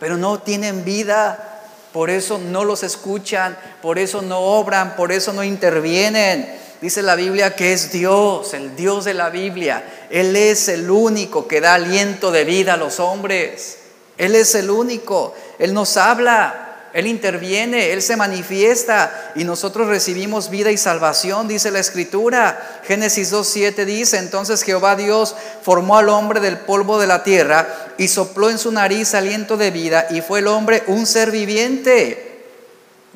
pero 0.01 0.17
no 0.17 0.41
tienen 0.41 0.85
vida, 0.85 1.49
por 1.93 2.11
eso 2.11 2.39
no 2.39 2.65
los 2.65 2.83
escuchan, 2.83 3.57
por 3.81 3.99
eso 3.99 4.23
no 4.23 4.39
obran, 4.41 4.97
por 4.97 5.13
eso 5.13 5.33
no 5.33 5.45
intervienen. 5.45 6.59
Dice 6.81 7.03
la 7.03 7.15
Biblia 7.15 7.57
que 7.57 7.73
es 7.73 7.91
Dios, 7.91 8.55
el 8.55 8.77
Dios 8.77 9.05
de 9.05 9.15
la 9.15 9.31
Biblia. 9.31 9.83
Él 10.11 10.37
es 10.37 10.69
el 10.69 10.91
único 10.91 11.47
que 11.47 11.61
da 11.61 11.75
aliento 11.75 12.31
de 12.31 12.45
vida 12.45 12.75
a 12.75 12.79
los 12.79 13.01
hombres. 13.01 13.79
Él 14.17 14.35
es 14.35 14.55
el 14.55 14.71
único. 14.71 15.35
Él 15.59 15.75
nos 15.75 15.97
habla. 15.97 16.65
Él 16.93 17.07
interviene, 17.07 17.93
Él 17.93 18.01
se 18.01 18.17
manifiesta 18.17 19.33
y 19.35 19.45
nosotros 19.45 19.89
recibimos 19.89 20.49
vida 20.49 20.71
y 20.71 20.79
salvación, 20.79 21.47
dice 21.47 21.71
la 21.71 21.81
Escritura. 21.81 22.81
Génesis 22.85 23.33
2.7 23.33 23.85
dice, 23.85 24.17
entonces 24.17 24.63
Jehová 24.63 24.97
Dios 24.97 25.37
formó 25.63 25.99
al 25.99 26.09
hombre 26.09 26.41
del 26.41 26.59
polvo 26.59 26.99
de 26.99 27.07
la 27.07 27.23
tierra 27.23 27.93
y 27.99 28.09
sopló 28.09 28.49
en 28.49 28.59
su 28.59 28.73
nariz 28.73 29.15
aliento 29.15 29.57
de 29.57 29.71
vida 29.71 30.07
y 30.11 30.23
fue 30.23 30.39
el 30.39 30.47
hombre 30.47 30.83
un 30.87 31.07
ser 31.07 31.31
viviente. 31.31 32.28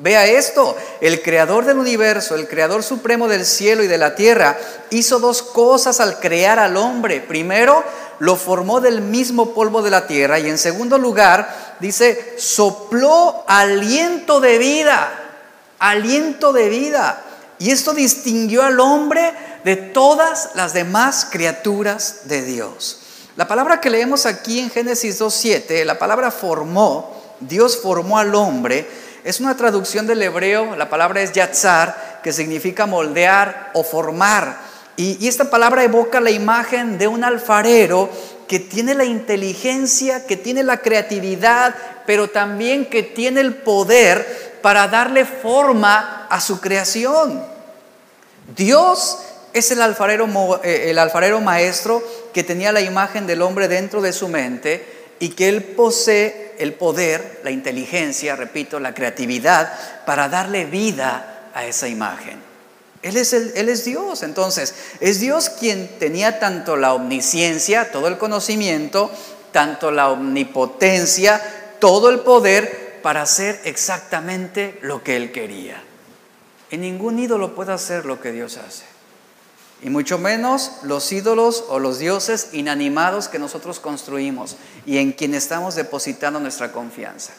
Vea 0.03 0.27
esto, 0.27 0.75
el 0.99 1.21
creador 1.21 1.63
del 1.63 1.77
universo, 1.77 2.35
el 2.35 2.49
creador 2.49 2.83
supremo 2.83 3.29
del 3.29 3.45
cielo 3.45 3.83
y 3.83 3.87
de 3.87 3.97
la 3.97 4.15
tierra, 4.15 4.57
hizo 4.89 5.17
dos 5.17 5.41
cosas 5.41 6.01
al 6.01 6.19
crear 6.19 6.59
al 6.59 6.75
hombre. 6.75 7.21
Primero, 7.21 7.81
lo 8.19 8.35
formó 8.35 8.81
del 8.81 8.99
mismo 8.99 9.53
polvo 9.53 9.81
de 9.81 9.91
la 9.91 10.05
tierra 10.05 10.39
y 10.39 10.49
en 10.49 10.57
segundo 10.57 10.97
lugar, 10.97 11.77
dice, 11.79 12.35
sopló 12.37 13.45
aliento 13.47 14.41
de 14.41 14.57
vida, 14.57 15.09
aliento 15.79 16.51
de 16.51 16.67
vida. 16.67 17.23
Y 17.57 17.71
esto 17.71 17.93
distinguió 17.93 18.63
al 18.63 18.81
hombre 18.81 19.33
de 19.63 19.77
todas 19.77 20.49
las 20.55 20.73
demás 20.73 21.27
criaturas 21.31 22.23
de 22.25 22.41
Dios. 22.41 22.99
La 23.37 23.47
palabra 23.47 23.79
que 23.79 23.89
leemos 23.89 24.25
aquí 24.25 24.59
en 24.59 24.69
Génesis 24.69 25.21
2.7, 25.21 25.85
la 25.85 25.97
palabra 25.97 26.29
formó, 26.29 27.15
Dios 27.39 27.77
formó 27.77 28.17
al 28.17 28.35
hombre, 28.35 28.85
es 29.23 29.39
una 29.39 29.55
traducción 29.55 30.05
del 30.07 30.21
hebreo, 30.21 30.75
la 30.75 30.89
palabra 30.89 31.21
es 31.21 31.31
yatzar, 31.31 32.19
que 32.23 32.33
significa 32.33 32.85
moldear 32.85 33.71
o 33.73 33.83
formar. 33.83 34.57
Y, 34.95 35.17
y, 35.23 35.27
esta 35.27 35.49
palabra 35.49 35.83
evoca 35.83 36.19
la 36.19 36.29
imagen 36.29 36.97
de 36.97 37.07
un 37.07 37.23
alfarero 37.23 38.09
que 38.47 38.59
tiene 38.59 38.93
la 38.93 39.05
inteligencia, 39.05 40.25
que 40.27 40.37
tiene 40.37 40.63
la 40.63 40.77
creatividad, 40.77 41.73
pero 42.05 42.29
también 42.29 42.85
que 42.85 43.01
tiene 43.01 43.41
el 43.41 43.55
poder 43.55 44.59
para 44.61 44.87
darle 44.87 45.25
forma 45.25 46.27
a 46.29 46.39
su 46.39 46.59
creación. 46.59 47.43
Dios 48.55 49.19
es 49.53 49.71
el 49.71 49.81
alfarero, 49.81 50.27
eh, 50.63 50.89
el 50.89 50.99
alfarero 50.99 51.39
maestro 51.41 52.03
que 52.33 52.43
tenía 52.43 52.71
la 52.71 52.81
imagen 52.81 53.25
del 53.25 53.41
hombre 53.41 53.67
dentro 53.67 54.01
de 54.01 54.13
su 54.13 54.27
mente 54.27 55.02
y 55.23 55.29
que 55.29 55.47
él 55.47 55.63
posee 55.63 56.53
el 56.59 56.73
poder, 56.73 57.39
la 57.45 57.51
inteligencia, 57.51 58.35
repito, 58.35 58.81
la 58.81 58.93
creatividad 58.93 59.71
para 60.05 60.27
darle 60.27 60.65
vida 60.65 61.47
a 61.53 61.65
esa 61.65 61.87
imagen. 61.87 62.41
Él 63.01 63.15
es, 63.15 63.85
Dios, 63.85 64.21
entonces 64.21 64.75
es 64.99 65.21
Dios 65.21 65.49
quien 65.49 65.97
tenía 65.97 66.39
tanto 66.39 66.75
la 66.75 66.93
omnisciencia, 66.93 67.89
todo 67.89 68.09
el 68.09 68.17
conocimiento, 68.17 69.09
tanto 69.53 69.91
la 69.91 70.09
omnipotencia, 70.09 71.41
todo 71.79 72.09
el 72.09 72.19
poder 72.19 72.99
para 73.01 73.21
hacer 73.21 73.61
exactamente 73.63 74.77
lo 74.81 75.03
que 75.03 75.15
él 75.15 75.31
quería. 75.31 75.81
Y 76.69 76.75
ningún 76.75 77.17
ídolo 77.17 77.55
puede 77.55 77.71
hacer 77.71 78.05
lo 78.05 78.19
que 78.19 78.33
Dios 78.33 78.57
hace 78.57 78.92
y 79.83 79.89
mucho 79.89 80.17
menos 80.17 80.71
los 80.83 81.11
ídolos 81.11 81.65
o 81.67 81.77
los 81.77 81.99
dioses 81.99 82.49
inanimados 82.53 83.27
que 83.27 83.37
nosotros 83.37 83.81
construimos 83.81 84.55
y 84.85 84.97
en 84.97 85.11
quien 85.11 85.35
estamos 85.35 85.75
depositando 85.75 86.39
nuestra 86.39 86.71
confianza. 86.71 87.33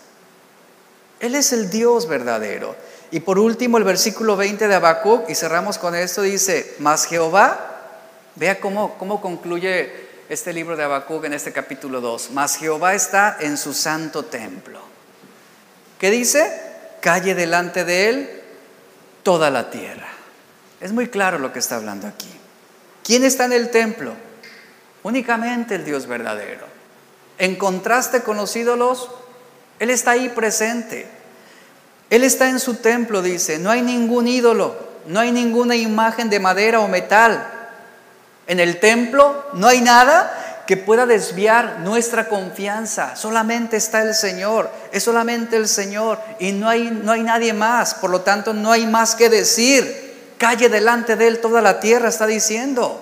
Él 1.20 1.34
es 1.34 1.55
el 1.55 1.70
Dios 1.70 2.07
verdadero. 2.07 2.76
Y 3.11 3.20
por 3.20 3.38
último, 3.38 3.78
el 3.78 3.84
versículo 3.84 4.36
20 4.36 4.68
de 4.68 4.74
Habacuc, 4.74 5.30
y 5.30 5.34
cerramos 5.34 5.78
con 5.78 5.95
esto, 5.95 6.20
dice, 6.20 6.74
mas 6.80 7.07
Jehová, 7.07 7.70
vea 8.34 8.61
cómo, 8.61 8.99
cómo 8.99 9.22
concluye 9.22 10.05
este 10.28 10.53
libro 10.53 10.76
de 10.76 10.84
Habacuc 10.84 11.24
en 11.24 11.32
este 11.32 11.53
capítulo 11.53 12.03
2, 12.03 12.30
mas 12.32 12.57
Jehová 12.57 12.95
está 12.95 13.38
en 13.40 13.57
su 13.57 13.72
santo 13.72 14.26
templo. 14.26 14.80
¿Qué 15.99 16.11
dice? 16.11 16.61
Calle 17.01 17.34
delante 17.34 17.84
de 17.84 18.09
él 18.11 18.42
toda 19.22 19.51
la 19.51 19.70
tierra. 19.70 20.13
Es 20.85 20.93
muy 20.93 21.09
claro 21.09 21.39
lo 21.39 21.51
que 21.51 21.61
está 21.61 21.76
hablando 21.76 22.07
aquí. 22.07 22.28
¿Quién 23.03 23.24
está 23.24 23.47
en 23.47 23.55
el 23.55 23.70
templo? 23.70 24.12
Únicamente 25.03 25.76
el 25.76 25.85
Dios 25.87 26.07
verdadero. 26.07 26.66
En 27.39 27.57
contraste 27.57 28.20
con 28.20 28.37
los 28.37 28.55
ídolos, 28.55 29.09
Él 29.78 29.89
está 29.89 30.11
ahí 30.11 30.28
presente. 30.28 31.09
Él 32.11 32.22
está 32.22 32.51
en 32.51 32.61
su 32.61 32.74
templo, 32.74 33.22
dice. 33.22 33.59
No 33.59 33.70
hay 33.70 33.80
ningún 33.80 34.28
ídolo, 34.28 34.76
no 35.07 35.20
hay 35.20 35.32
ninguna 35.32 35.74
imagen 35.74 36.28
de 36.28 36.39
madera 36.39 36.80
o 36.80 36.89
metal. 36.89 37.51
En 38.47 38.61
el 38.61 38.78
templo 38.78 39.43
no 39.55 39.68
hay 39.68 39.80
nada 39.80 40.64
que 40.66 40.76
pueda 40.76 41.07
desviar 41.07 41.80
nuestra 41.80 42.28
confianza. 42.28 43.16
Solamente 43.16 43.78
está 43.78 44.03
el 44.03 44.14
Señor, 44.14 44.70
es 44.93 45.03
solamente 45.03 45.57
el 45.57 45.66
Señor 45.66 46.20
y 46.41 46.53
no 46.53 46.68
hay, 46.68 46.91
no 46.91 47.11
hay 47.11 47.22
nadie 47.22 47.55
más. 47.55 47.95
Por 47.95 48.11
lo 48.11 48.20
tanto, 48.20 48.53
no 48.53 48.70
hay 48.70 48.87
más 48.87 49.14
que 49.14 49.30
decir. 49.30 50.03
Calle 50.45 50.68
delante 50.68 51.16
de 51.16 51.26
él 51.26 51.38
toda 51.38 51.62
la 51.62 51.80
tierra, 51.80 52.11
está 52.11 52.26
diciendo. 52.26 53.01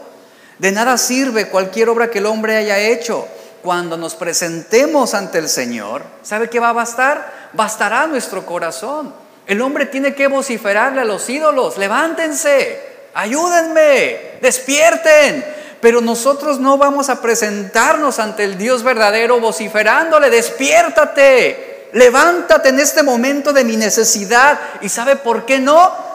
De 0.58 0.70
nada 0.70 0.96
sirve 0.96 1.48
cualquier 1.48 1.88
obra 1.88 2.08
que 2.08 2.20
el 2.20 2.26
hombre 2.26 2.56
haya 2.56 2.78
hecho. 2.78 3.26
Cuando 3.64 3.96
nos 3.96 4.14
presentemos 4.14 5.12
ante 5.12 5.38
el 5.38 5.48
Señor, 5.48 6.04
¿sabe 6.22 6.48
qué 6.48 6.60
va 6.60 6.68
a 6.68 6.72
bastar? 6.72 7.50
Bastará 7.52 8.06
nuestro 8.06 8.46
corazón. 8.46 9.12
El 9.44 9.60
hombre 9.60 9.86
tiene 9.86 10.14
que 10.14 10.28
vociferarle 10.28 11.00
a 11.00 11.04
los 11.04 11.28
ídolos, 11.28 11.78
levántense, 11.78 12.80
ayúdenme, 13.12 14.38
despierten. 14.40 15.44
Pero 15.80 16.00
nosotros 16.00 16.60
no 16.60 16.78
vamos 16.78 17.08
a 17.08 17.20
presentarnos 17.20 18.20
ante 18.20 18.44
el 18.44 18.56
Dios 18.56 18.84
verdadero 18.84 19.40
vociferándole, 19.40 20.30
despiértate, 20.30 21.88
levántate 21.92 22.68
en 22.68 22.78
este 22.78 23.02
momento 23.02 23.52
de 23.52 23.64
mi 23.64 23.76
necesidad. 23.76 24.60
¿Y 24.80 24.88
sabe 24.88 25.16
por 25.16 25.44
qué 25.44 25.58
no? 25.58 26.11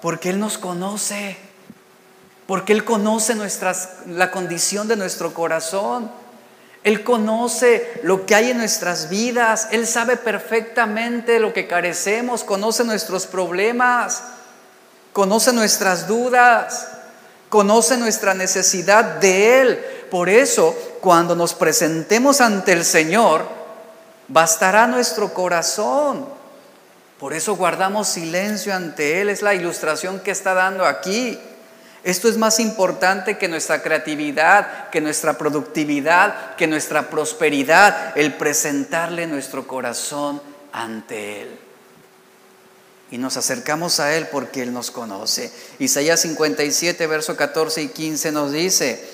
Porque 0.00 0.30
Él 0.30 0.38
nos 0.38 0.58
conoce, 0.58 1.36
porque 2.46 2.72
Él 2.72 2.84
conoce 2.84 3.34
nuestras, 3.34 3.90
la 4.06 4.30
condición 4.30 4.88
de 4.88 4.96
nuestro 4.96 5.34
corazón. 5.34 6.10
Él 6.84 7.02
conoce 7.04 8.00
lo 8.04 8.24
que 8.24 8.34
hay 8.34 8.50
en 8.52 8.58
nuestras 8.58 9.08
vidas, 9.08 9.68
Él 9.72 9.86
sabe 9.86 10.16
perfectamente 10.16 11.40
lo 11.40 11.52
que 11.52 11.66
carecemos, 11.66 12.44
conoce 12.44 12.84
nuestros 12.84 13.26
problemas, 13.26 14.22
conoce 15.12 15.52
nuestras 15.52 16.06
dudas, 16.06 16.88
conoce 17.48 17.96
nuestra 17.96 18.34
necesidad 18.34 19.04
de 19.16 19.60
Él. 19.60 19.84
Por 20.10 20.28
eso, 20.28 20.74
cuando 21.00 21.34
nos 21.34 21.52
presentemos 21.52 22.40
ante 22.40 22.72
el 22.72 22.84
Señor, 22.84 23.46
bastará 24.28 24.86
nuestro 24.86 25.34
corazón 25.34 26.37
por 27.18 27.34
eso 27.34 27.56
guardamos 27.56 28.08
silencio 28.08 28.74
ante 28.74 29.20
Él. 29.20 29.28
Es 29.28 29.42
la 29.42 29.54
ilustración 29.54 30.20
que 30.20 30.30
está 30.30 30.54
dando 30.54 30.86
aquí. 30.86 31.38
Esto 32.04 32.28
es 32.28 32.36
más 32.36 32.60
importante 32.60 33.38
que 33.38 33.48
nuestra 33.48 33.82
creatividad, 33.82 34.88
que 34.90 35.00
nuestra 35.00 35.36
productividad, 35.36 36.54
que 36.54 36.68
nuestra 36.68 37.10
prosperidad, 37.10 38.16
el 38.16 38.34
presentarle 38.34 39.26
nuestro 39.26 39.66
corazón 39.66 40.40
ante 40.72 41.42
Él. 41.42 41.58
Y 43.10 43.18
nos 43.18 43.36
acercamos 43.36 43.98
a 43.98 44.14
Él 44.14 44.28
porque 44.30 44.62
Él 44.62 44.72
nos 44.72 44.92
conoce. 44.92 45.50
Isaías 45.80 46.20
57, 46.20 47.04
verso 47.08 47.36
14 47.36 47.82
y 47.82 47.88
15 47.88 48.30
nos 48.30 48.52
dice, 48.52 49.04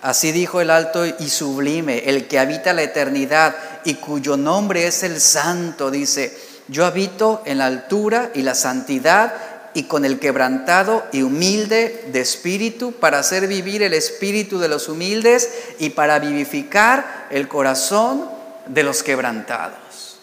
así 0.00 0.32
dijo 0.32 0.60
el 0.60 0.70
alto 0.70 1.06
y 1.06 1.28
sublime, 1.28 2.08
el 2.08 2.26
que 2.26 2.40
habita 2.40 2.72
la 2.72 2.82
eternidad 2.82 3.54
y 3.84 3.94
cuyo 3.94 4.36
nombre 4.36 4.86
es 4.86 5.04
el 5.04 5.20
santo, 5.20 5.90
dice, 5.92 6.51
yo 6.72 6.86
habito 6.86 7.42
en 7.44 7.58
la 7.58 7.66
altura 7.66 8.30
y 8.34 8.40
la 8.42 8.54
santidad 8.54 9.34
y 9.74 9.84
con 9.84 10.06
el 10.06 10.18
quebrantado 10.18 11.04
y 11.12 11.22
humilde 11.22 12.08
de 12.10 12.20
espíritu 12.20 12.92
para 12.92 13.18
hacer 13.18 13.46
vivir 13.46 13.82
el 13.82 13.92
espíritu 13.92 14.58
de 14.58 14.68
los 14.68 14.88
humildes 14.88 15.50
y 15.78 15.90
para 15.90 16.18
vivificar 16.18 17.26
el 17.30 17.46
corazón 17.46 18.28
de 18.66 18.82
los 18.82 19.02
quebrantados. 19.02 20.18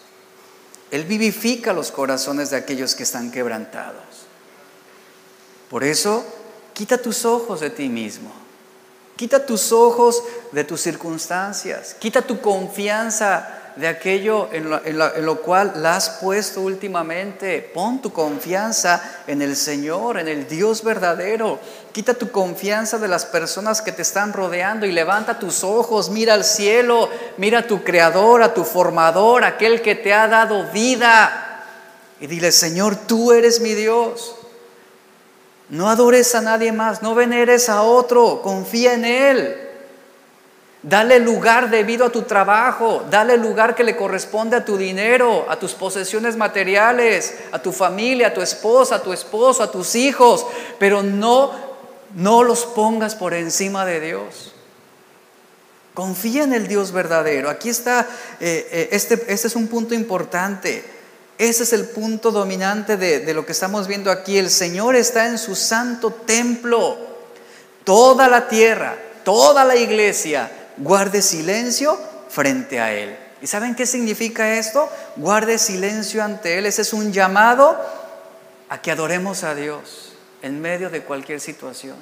Él 0.90 1.04
vivifica 1.04 1.72
los 1.72 1.92
corazones 1.92 2.50
de 2.50 2.56
aquellos 2.56 2.96
que 2.96 3.04
están 3.04 3.30
quebrantados. 3.30 4.02
Por 5.68 5.84
eso, 5.84 6.24
quita 6.74 6.98
tus 6.98 7.24
ojos 7.24 7.60
de 7.60 7.70
ti 7.70 7.88
mismo. 7.88 8.32
Quita 9.14 9.46
tus 9.46 9.70
ojos 9.70 10.20
de 10.50 10.64
tus 10.64 10.80
circunstancias. 10.80 11.94
Quita 11.94 12.22
tu 12.22 12.40
confianza 12.40 13.59
de 13.80 13.88
aquello 13.88 14.50
en 14.52 14.68
lo, 14.68 15.40
cual 15.40 15.72
la 15.76 15.96
has 15.96 16.10
puesto 16.20 16.60
últimamente. 16.60 17.62
Pon 17.72 18.02
tu 18.02 18.12
confianza 18.12 19.22
en 19.26 19.40
el 19.40 19.56
Señor, 19.56 20.18
en 20.18 20.28
el 20.28 20.46
Dios 20.46 20.84
verdadero. 20.84 21.58
Quita 21.92 22.12
tu 22.12 22.30
confianza 22.30 22.98
de 22.98 23.08
las 23.08 23.24
personas 23.24 23.80
que 23.80 23.92
te 23.92 24.02
están 24.02 24.34
rodeando 24.34 24.84
y 24.84 24.92
levanta 24.92 25.38
tus 25.38 25.64
ojos, 25.64 26.10
mira 26.10 26.34
al 26.34 26.44
cielo, 26.44 27.08
mira 27.38 27.60
a 27.60 27.66
tu 27.66 27.82
creador, 27.82 28.42
a 28.42 28.52
tu 28.52 28.64
formador, 28.64 29.44
aquel 29.44 29.80
que 29.80 29.94
te 29.94 30.12
ha 30.12 30.28
dado 30.28 30.70
vida. 30.70 31.64
Y 32.20 32.26
dile, 32.26 32.52
Señor, 32.52 32.96
tú 32.96 33.32
eres 33.32 33.60
mi 33.60 33.72
Dios. 33.72 34.36
No 35.70 35.88
adores 35.88 36.34
a 36.34 36.42
nadie 36.42 36.70
más, 36.70 37.00
no 37.00 37.14
veneres 37.14 37.70
a 37.70 37.80
otro, 37.80 38.42
confía 38.42 38.92
en 38.92 39.06
Él. 39.06 39.69
Dale 40.82 41.18
lugar 41.18 41.68
debido 41.68 42.06
a 42.06 42.10
tu 42.10 42.22
trabajo, 42.22 43.04
dale 43.10 43.36
lugar 43.36 43.74
que 43.74 43.84
le 43.84 43.96
corresponde 43.96 44.56
a 44.56 44.64
tu 44.64 44.78
dinero, 44.78 45.44
a 45.50 45.58
tus 45.58 45.74
posesiones 45.74 46.36
materiales, 46.36 47.34
a 47.52 47.60
tu 47.60 47.70
familia, 47.70 48.28
a 48.28 48.34
tu 48.34 48.40
esposa, 48.40 48.96
a 48.96 49.02
tu 49.02 49.12
esposo, 49.12 49.62
a 49.62 49.70
tus 49.70 49.94
hijos, 49.94 50.46
pero 50.78 51.02
no 51.02 51.70
no 52.14 52.42
los 52.42 52.64
pongas 52.64 53.14
por 53.14 53.34
encima 53.34 53.84
de 53.84 54.00
Dios. 54.00 54.52
Confía 55.94 56.44
en 56.44 56.52
el 56.52 56.66
Dios 56.66 56.92
verdadero. 56.92 57.50
Aquí 57.50 57.68
está, 57.68 58.06
eh, 58.40 58.68
eh, 58.70 58.88
este, 58.92 59.14
este, 59.28 59.48
es 59.48 59.56
un 59.56 59.68
punto 59.68 59.94
importante. 59.94 60.84
Ese 61.38 61.62
es 61.62 61.72
el 61.72 61.86
punto 61.86 62.30
dominante 62.30 62.96
de, 62.96 63.20
de 63.20 63.34
lo 63.34 63.46
que 63.46 63.52
estamos 63.52 63.86
viendo 63.86 64.10
aquí. 64.10 64.38
El 64.38 64.50
Señor 64.50 64.96
está 64.96 65.26
en 65.26 65.38
su 65.38 65.54
santo 65.54 66.10
templo. 66.10 66.96
Toda 67.84 68.28
la 68.28 68.48
tierra, 68.48 68.96
toda 69.24 69.64
la 69.64 69.76
iglesia 69.76 70.50
guarde 70.76 71.22
silencio 71.22 71.98
frente 72.28 72.80
a 72.80 72.92
Él. 72.92 73.16
¿Y 73.42 73.46
saben 73.46 73.74
qué 73.74 73.86
significa 73.86 74.54
esto? 74.54 74.90
Guarde 75.16 75.58
silencio 75.58 76.22
ante 76.22 76.58
Él. 76.58 76.66
Ese 76.66 76.82
es 76.82 76.92
un 76.92 77.12
llamado 77.12 77.78
a 78.68 78.80
que 78.80 78.90
adoremos 78.90 79.44
a 79.44 79.54
Dios 79.54 80.12
en 80.42 80.60
medio 80.60 80.90
de 80.90 81.02
cualquier 81.02 81.40
situación. 81.40 81.96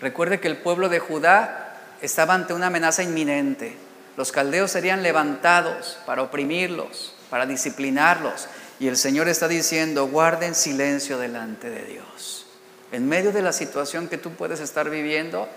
Recuerde 0.00 0.40
que 0.40 0.48
el 0.48 0.58
pueblo 0.58 0.88
de 0.88 0.98
Judá 0.98 1.78
estaba 2.02 2.34
ante 2.34 2.52
una 2.52 2.66
amenaza 2.66 3.02
inminente. 3.02 3.76
Los 4.16 4.32
caldeos 4.32 4.70
serían 4.70 5.02
levantados 5.02 5.98
para 6.06 6.22
oprimirlos, 6.22 7.14
para 7.30 7.46
disciplinarlos. 7.46 8.48
Y 8.78 8.88
el 8.88 8.96
Señor 8.96 9.28
está 9.28 9.48
diciendo, 9.48 10.08
guarden 10.08 10.54
silencio 10.54 11.18
delante 11.18 11.70
de 11.70 11.84
Dios. 11.84 12.46
En 12.92 13.08
medio 13.08 13.32
de 13.32 13.42
la 13.42 13.52
situación 13.52 14.08
que 14.08 14.18
tú 14.18 14.32
puedes 14.32 14.60
estar 14.60 14.90
viviendo, 14.90 15.48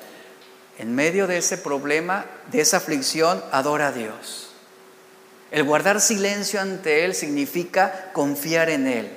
en 0.79 0.95
medio 0.95 1.27
de 1.27 1.37
ese 1.37 1.57
problema, 1.57 2.25
de 2.49 2.61
esa 2.61 2.77
aflicción, 2.77 3.43
adora 3.51 3.89
a 3.89 3.91
Dios. 3.91 4.49
El 5.51 5.65
guardar 5.65 5.99
silencio 5.99 6.61
ante 6.61 7.03
Él 7.03 7.13
significa 7.13 8.11
confiar 8.13 8.69
en 8.69 8.87
Él. 8.87 9.09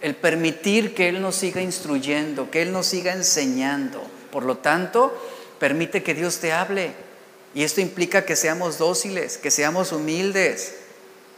El 0.00 0.16
permitir 0.16 0.94
que 0.94 1.10
Él 1.10 1.20
nos 1.20 1.36
siga 1.36 1.60
instruyendo, 1.60 2.50
que 2.50 2.62
Él 2.62 2.72
nos 2.72 2.86
siga 2.86 3.12
enseñando. 3.12 4.02
Por 4.30 4.44
lo 4.44 4.56
tanto, 4.56 5.14
permite 5.58 6.02
que 6.02 6.14
Dios 6.14 6.38
te 6.38 6.54
hable. 6.54 6.92
Y 7.54 7.62
esto 7.62 7.82
implica 7.82 8.24
que 8.24 8.34
seamos 8.34 8.78
dóciles, 8.78 9.36
que 9.36 9.50
seamos 9.50 9.92
humildes. 9.92 10.76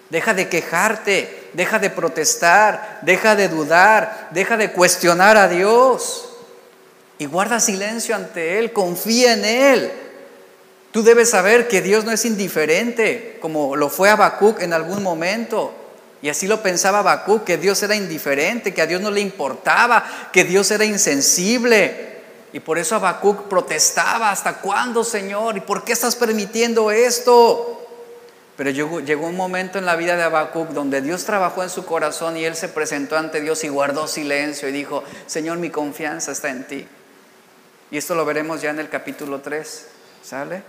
Deja 0.09 0.35
de 0.35 0.49
quejarte, 0.49 1.51
deja 1.53 1.81
de 1.81 1.91
protestar, 1.91 3.01
deja 3.03 3.35
de 3.35 3.49
dudar, 3.49 4.29
deja 4.31 4.57
de 4.57 4.71
cuestionar 4.71 5.37
a 5.37 5.49
Dios. 5.49 6.34
Y 7.19 7.27
guarda 7.27 7.61
silencio 7.61 8.15
ante 8.15 8.59
Él, 8.59 8.73
confía 8.73 9.35
en 9.35 9.45
Él. 9.45 9.93
Tú 10.91 11.03
debes 11.03 11.31
saber 11.31 11.69
que 11.69 11.83
Dios 11.83 12.05
no 12.05 12.13
es 12.13 12.25
indiferente, 12.25 13.39
como 13.41 13.77
lo 13.77 13.89
fue 13.89 14.11
Habacuc 14.11 14.61
en 14.61 14.73
algún 14.73 15.03
momento. 15.03 15.75
Y 16.23 16.29
así 16.29 16.47
lo 16.47 16.63
pensaba 16.63 17.01
Habacuc, 17.01 17.45
que 17.45 17.59
Dios 17.59 17.83
era 17.83 17.95
indiferente, 17.95 18.73
que 18.73 18.81
a 18.81 18.87
Dios 18.87 19.01
no 19.01 19.11
le 19.11 19.21
importaba, 19.21 20.31
que 20.33 20.45
Dios 20.45 20.71
era 20.71 20.85
insensible. 20.85 22.15
Y 22.53 22.61
por 22.61 22.79
eso 22.79 22.95
Habacuc 22.95 23.49
protestaba, 23.49 24.31
¿hasta 24.31 24.61
cuándo, 24.61 25.05
Señor? 25.05 25.57
¿Y 25.57 25.61
por 25.61 25.85
qué 25.85 25.93
estás 25.93 26.15
permitiendo 26.15 26.91
esto? 26.91 27.85
Pero 28.57 28.71
llegó, 28.71 29.27
un 29.27 29.37
momento 29.37 29.79
en 29.79 29.87
la 29.87 29.97
vida 29.97 30.17
de 30.17 30.23
Habacuc 30.23 30.69
donde 30.69 31.03
Dios 31.03 31.25
trabajó 31.25 31.65
en 31.65 31.71
su 31.71 31.85
corazón 31.85 32.37
y 32.37 32.45
él 32.45 32.55
se 32.55 32.69
presentó 32.69 33.17
ante 33.17 33.41
Dios 33.41 33.65
y 33.65 33.69
guardó 33.69 34.07
silencio 34.07 34.69
y 34.69 34.73
dijo, 34.73 35.03
Señor, 35.27 35.59
mi 35.59 35.71
confianza 35.71 36.31
está 36.31 36.51
en 36.51 36.67
ti. 36.67 36.87
Y 37.95 37.99
esto 37.99 38.17
lo 38.17 38.25
veremos 38.25 38.61
ya 38.61 38.71
en 38.71 38.81
el 38.81 38.89
capítulo 38.89 39.41
3, 39.41 39.85
¿sale? 40.21 40.65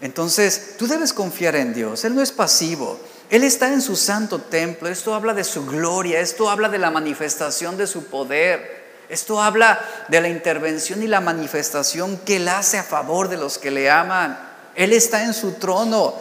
Entonces, 0.00 0.74
tú 0.76 0.88
debes 0.88 1.12
confiar 1.12 1.54
en 1.54 1.72
Dios. 1.72 2.04
Él 2.04 2.16
no 2.16 2.22
es 2.22 2.32
pasivo. 2.32 2.98
Él 3.30 3.44
está 3.44 3.72
en 3.72 3.80
su 3.80 3.94
santo 3.94 4.40
templo. 4.40 4.88
Esto 4.88 5.14
habla 5.14 5.32
de 5.32 5.44
su 5.44 5.64
gloria. 5.64 6.18
Esto 6.18 6.50
habla 6.50 6.68
de 6.70 6.78
la 6.78 6.90
manifestación 6.90 7.76
de 7.76 7.86
su 7.86 8.06
poder. 8.06 8.84
Esto 9.08 9.40
habla 9.40 9.78
de 10.08 10.20
la 10.20 10.28
intervención 10.28 11.04
y 11.04 11.06
la 11.06 11.20
manifestación 11.20 12.16
que 12.26 12.38
Él 12.38 12.48
hace 12.48 12.78
a 12.78 12.82
favor 12.82 13.28
de 13.28 13.36
los 13.36 13.56
que 13.56 13.70
le 13.70 13.88
aman. 13.88 14.40
Él 14.74 14.92
está 14.92 15.22
en 15.22 15.32
su 15.32 15.52
trono. 15.52 16.16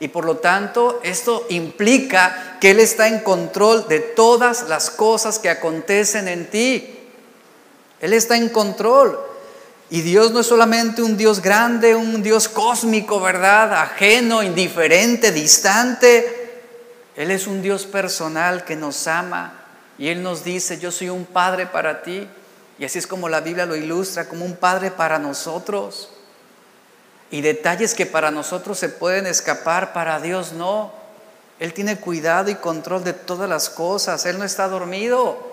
Y 0.00 0.08
por 0.08 0.26
lo 0.26 0.36
tanto, 0.36 1.00
esto 1.02 1.46
implica 1.48 2.58
que 2.60 2.72
Él 2.72 2.80
está 2.80 3.08
en 3.08 3.20
control 3.20 3.88
de 3.88 4.00
todas 4.00 4.68
las 4.68 4.90
cosas 4.90 5.38
que 5.38 5.48
acontecen 5.48 6.28
en 6.28 6.50
ti. 6.50 6.99
Él 8.00 8.12
está 8.12 8.36
en 8.36 8.48
control. 8.48 9.18
Y 9.90 10.02
Dios 10.02 10.30
no 10.30 10.40
es 10.40 10.46
solamente 10.46 11.02
un 11.02 11.16
Dios 11.16 11.42
grande, 11.42 11.96
un 11.96 12.22
Dios 12.22 12.48
cósmico, 12.48 13.20
¿verdad? 13.20 13.74
Ajeno, 13.74 14.42
indiferente, 14.42 15.32
distante. 15.32 16.62
Él 17.16 17.30
es 17.32 17.48
un 17.48 17.60
Dios 17.60 17.86
personal 17.86 18.64
que 18.64 18.76
nos 18.76 19.08
ama. 19.08 19.52
Y 19.98 20.08
Él 20.08 20.22
nos 20.22 20.44
dice, 20.44 20.78
yo 20.78 20.92
soy 20.92 21.10
un 21.10 21.26
padre 21.26 21.66
para 21.66 22.02
ti. 22.02 22.26
Y 22.78 22.84
así 22.84 22.98
es 22.98 23.06
como 23.06 23.28
la 23.28 23.40
Biblia 23.40 23.66
lo 23.66 23.76
ilustra, 23.76 24.28
como 24.28 24.44
un 24.44 24.56
padre 24.56 24.92
para 24.92 25.18
nosotros. 25.18 26.10
Y 27.30 27.42
detalles 27.42 27.94
que 27.94 28.06
para 28.06 28.30
nosotros 28.30 28.78
se 28.78 28.88
pueden 28.88 29.26
escapar, 29.26 29.92
para 29.92 30.20
Dios 30.20 30.52
no. 30.52 30.92
Él 31.58 31.74
tiene 31.74 31.96
cuidado 31.96 32.50
y 32.50 32.54
control 32.54 33.04
de 33.04 33.12
todas 33.12 33.48
las 33.48 33.68
cosas. 33.68 34.24
Él 34.24 34.38
no 34.38 34.44
está 34.44 34.68
dormido. 34.68 35.49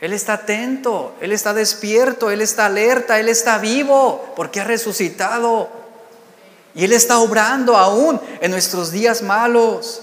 Él 0.00 0.12
está 0.12 0.34
atento, 0.34 1.14
Él 1.20 1.32
está 1.32 1.54
despierto, 1.54 2.30
Él 2.30 2.42
está 2.42 2.66
alerta, 2.66 3.18
Él 3.18 3.28
está 3.28 3.58
vivo 3.58 4.32
porque 4.36 4.60
ha 4.60 4.64
resucitado. 4.64 5.68
Y 6.74 6.84
Él 6.84 6.92
está 6.92 7.18
obrando 7.18 7.76
aún 7.76 8.20
en 8.40 8.50
nuestros 8.50 8.92
días 8.92 9.22
malos. 9.22 10.02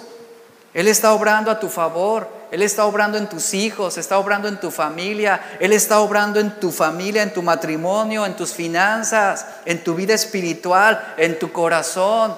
Él 0.73 0.87
está 0.87 1.13
obrando 1.13 1.51
a 1.51 1.59
tu 1.59 1.69
favor. 1.69 2.27
Él 2.53 2.61
está 2.61 2.85
obrando 2.85 3.17
en 3.17 3.27
tus 3.27 3.55
hijos, 3.55 3.97
está 3.97 4.19
obrando 4.19 4.47
en 4.47 4.59
tu 4.59 4.69
familia, 4.69 5.41
Él 5.59 5.73
está 5.73 6.01
obrando 6.01 6.39
en 6.39 6.59
tu 6.59 6.71
familia, 6.71 7.23
en 7.23 7.33
tu 7.33 7.41
matrimonio, 7.41 8.27
en 8.27 8.35
tus 8.35 8.53
finanzas, 8.53 9.47
en 9.65 9.83
tu 9.83 9.95
vida 9.95 10.13
espiritual, 10.13 11.15
en 11.17 11.39
tu 11.39 11.51
corazón. 11.51 12.37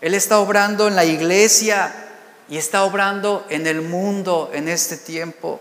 Él 0.00 0.14
está 0.14 0.40
obrando 0.40 0.88
en 0.88 0.96
la 0.96 1.04
iglesia 1.04 1.94
y 2.48 2.56
está 2.56 2.82
obrando 2.82 3.46
en 3.50 3.68
el 3.68 3.82
mundo 3.82 4.50
en 4.52 4.66
este 4.66 4.96
tiempo. 4.96 5.60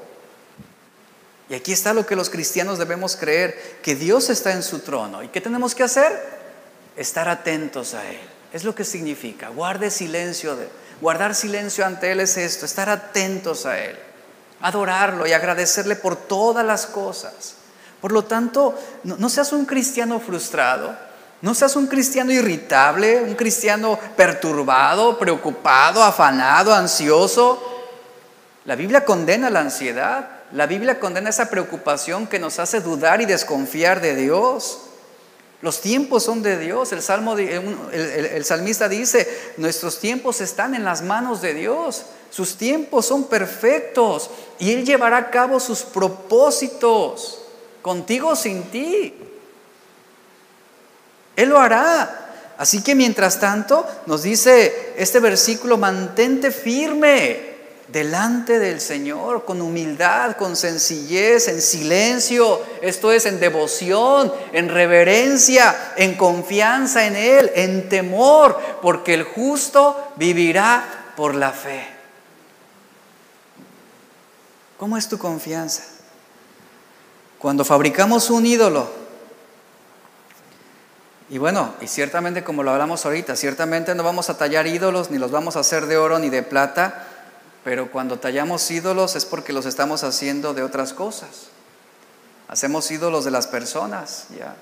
Y 1.51 1.53
aquí 1.53 1.73
está 1.73 1.93
lo 1.93 2.05
que 2.05 2.15
los 2.15 2.29
cristianos 2.29 2.77
debemos 2.77 3.17
creer, 3.17 3.79
que 3.83 3.93
Dios 3.93 4.29
está 4.29 4.53
en 4.53 4.63
su 4.63 4.79
trono. 4.79 5.21
¿Y 5.21 5.27
qué 5.27 5.41
tenemos 5.41 5.75
que 5.75 5.83
hacer? 5.83 6.17
Estar 6.95 7.27
atentos 7.27 7.93
a 7.93 8.09
Él. 8.09 8.21
Es 8.53 8.63
lo 8.63 8.73
que 8.73 8.85
significa. 8.85 9.49
Guarde 9.49 9.91
silencio. 9.91 10.57
Guardar 11.01 11.35
silencio 11.35 11.85
ante 11.85 12.09
Él 12.13 12.21
es 12.21 12.37
esto, 12.37 12.65
estar 12.65 12.87
atentos 12.87 13.65
a 13.65 13.77
Él. 13.77 13.99
Adorarlo 14.61 15.27
y 15.27 15.33
agradecerle 15.33 15.97
por 15.97 16.15
todas 16.15 16.65
las 16.65 16.85
cosas. 16.85 17.55
Por 17.99 18.13
lo 18.13 18.23
tanto, 18.23 18.79
no 19.03 19.27
seas 19.27 19.51
un 19.51 19.65
cristiano 19.65 20.21
frustrado. 20.21 20.95
No 21.41 21.53
seas 21.53 21.75
un 21.75 21.87
cristiano 21.87 22.31
irritable, 22.31 23.23
un 23.23 23.35
cristiano 23.35 23.99
perturbado, 24.15 25.19
preocupado, 25.19 26.01
afanado, 26.01 26.73
ansioso. 26.73 27.61
La 28.63 28.77
Biblia 28.77 29.03
condena 29.03 29.49
la 29.49 29.59
ansiedad. 29.59 30.40
La 30.53 30.65
Biblia 30.65 30.99
condena 30.99 31.29
esa 31.29 31.49
preocupación 31.49 32.27
que 32.27 32.39
nos 32.39 32.59
hace 32.59 32.81
dudar 32.81 33.21
y 33.21 33.25
desconfiar 33.25 34.01
de 34.01 34.15
Dios. 34.15 34.79
Los 35.61 35.79
tiempos 35.79 36.23
son 36.23 36.41
de 36.43 36.57
Dios. 36.57 36.91
El, 36.91 37.01
salmista 38.43 38.89
dice, 38.89 39.53
nuestros 39.57 39.99
tiempos 39.99 40.41
están 40.41 40.75
en 40.75 40.83
las 40.83 41.03
manos 41.03 41.41
de 41.41 41.53
Dios. 41.53 42.03
Sus 42.31 42.57
tiempos 42.57 43.05
son 43.05 43.25
perfectos 43.25 44.29
y 44.59 44.73
Él 44.73 44.85
llevará 44.85 45.17
a 45.17 45.29
cabo 45.29 45.59
sus 45.59 45.83
propósitos, 45.83 47.43
contigo 47.81 48.29
o 48.29 48.35
sin 48.35 48.63
ti. 48.63 49.13
Él 51.35 51.49
lo 51.49 51.59
hará. 51.59 52.17
Así 52.57 52.83
que 52.83 52.93
mientras 52.93 53.39
tanto, 53.39 53.87
nos 54.05 54.23
dice 54.23 54.93
este 54.97 55.19
versículo, 55.19 55.77
mantente 55.77 56.51
firme 56.51 57.50
delante 57.91 58.59
del 58.59 58.79
Señor 58.79 59.45
con 59.45 59.61
humildad, 59.61 60.35
con 60.37 60.55
sencillez, 60.55 61.47
en 61.47 61.61
silencio, 61.61 62.61
esto 62.81 63.11
es 63.11 63.25
en 63.25 63.39
devoción, 63.39 64.31
en 64.53 64.69
reverencia, 64.69 65.93
en 65.97 66.15
confianza 66.15 67.05
en 67.05 67.15
Él, 67.15 67.51
en 67.55 67.89
temor, 67.89 68.59
porque 68.81 69.13
el 69.13 69.23
justo 69.23 70.11
vivirá 70.15 71.13
por 71.15 71.35
la 71.35 71.51
fe. 71.51 71.85
¿Cómo 74.77 74.97
es 74.97 75.07
tu 75.07 75.17
confianza? 75.17 75.83
Cuando 77.37 77.65
fabricamos 77.65 78.29
un 78.29 78.45
ídolo, 78.45 79.01
y 81.29 81.37
bueno, 81.37 81.73
y 81.79 81.87
ciertamente 81.87 82.43
como 82.43 82.61
lo 82.61 82.71
hablamos 82.71 83.05
ahorita, 83.05 83.35
ciertamente 83.37 83.95
no 83.95 84.03
vamos 84.03 84.29
a 84.29 84.37
tallar 84.37 84.67
ídolos, 84.67 85.11
ni 85.11 85.17
los 85.17 85.31
vamos 85.31 85.55
a 85.55 85.61
hacer 85.61 85.85
de 85.85 85.97
oro 85.97 86.19
ni 86.19 86.29
de 86.29 86.43
plata, 86.43 87.07
pero 87.63 87.91
cuando 87.91 88.19
tallamos 88.19 88.69
ídolos 88.71 89.15
es 89.15 89.25
porque 89.25 89.53
los 89.53 89.65
estamos 89.65 90.03
haciendo 90.03 90.53
de 90.53 90.63
otras 90.63 90.93
cosas. 90.93 91.49
Hacemos 92.47 92.89
ídolos 92.91 93.23
de 93.23 93.31
las 93.31 93.47
personas, 93.47 94.25
ya, 94.37 94.55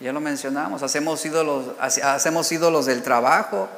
ya 0.00 0.12
lo 0.12 0.20
mencionamos. 0.20 0.82
Hacemos 0.82 1.24
ídolos, 1.26 1.72
hacemos 1.78 2.50
ídolos 2.52 2.86
del 2.86 3.02
trabajo, 3.02 3.68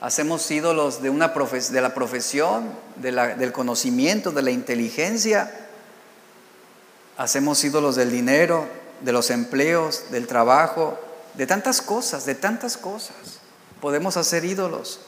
hacemos 0.00 0.48
ídolos 0.50 1.02
de, 1.02 1.10
una 1.10 1.28
de 1.28 1.80
la 1.80 1.94
profesión, 1.94 2.70
del 2.96 3.52
conocimiento, 3.52 4.30
de 4.30 4.42
la 4.42 4.50
inteligencia. 4.50 5.50
Hacemos 7.16 7.64
ídolos 7.64 7.96
del 7.96 8.10
dinero, 8.10 8.68
de 9.00 9.12
los 9.12 9.30
empleos, 9.30 10.10
del 10.10 10.26
trabajo, 10.26 10.98
de 11.34 11.46
tantas 11.46 11.80
cosas, 11.80 12.26
de 12.26 12.34
tantas 12.34 12.76
cosas. 12.76 13.16
Podemos 13.80 14.16
hacer 14.16 14.44
ídolos. 14.44 15.00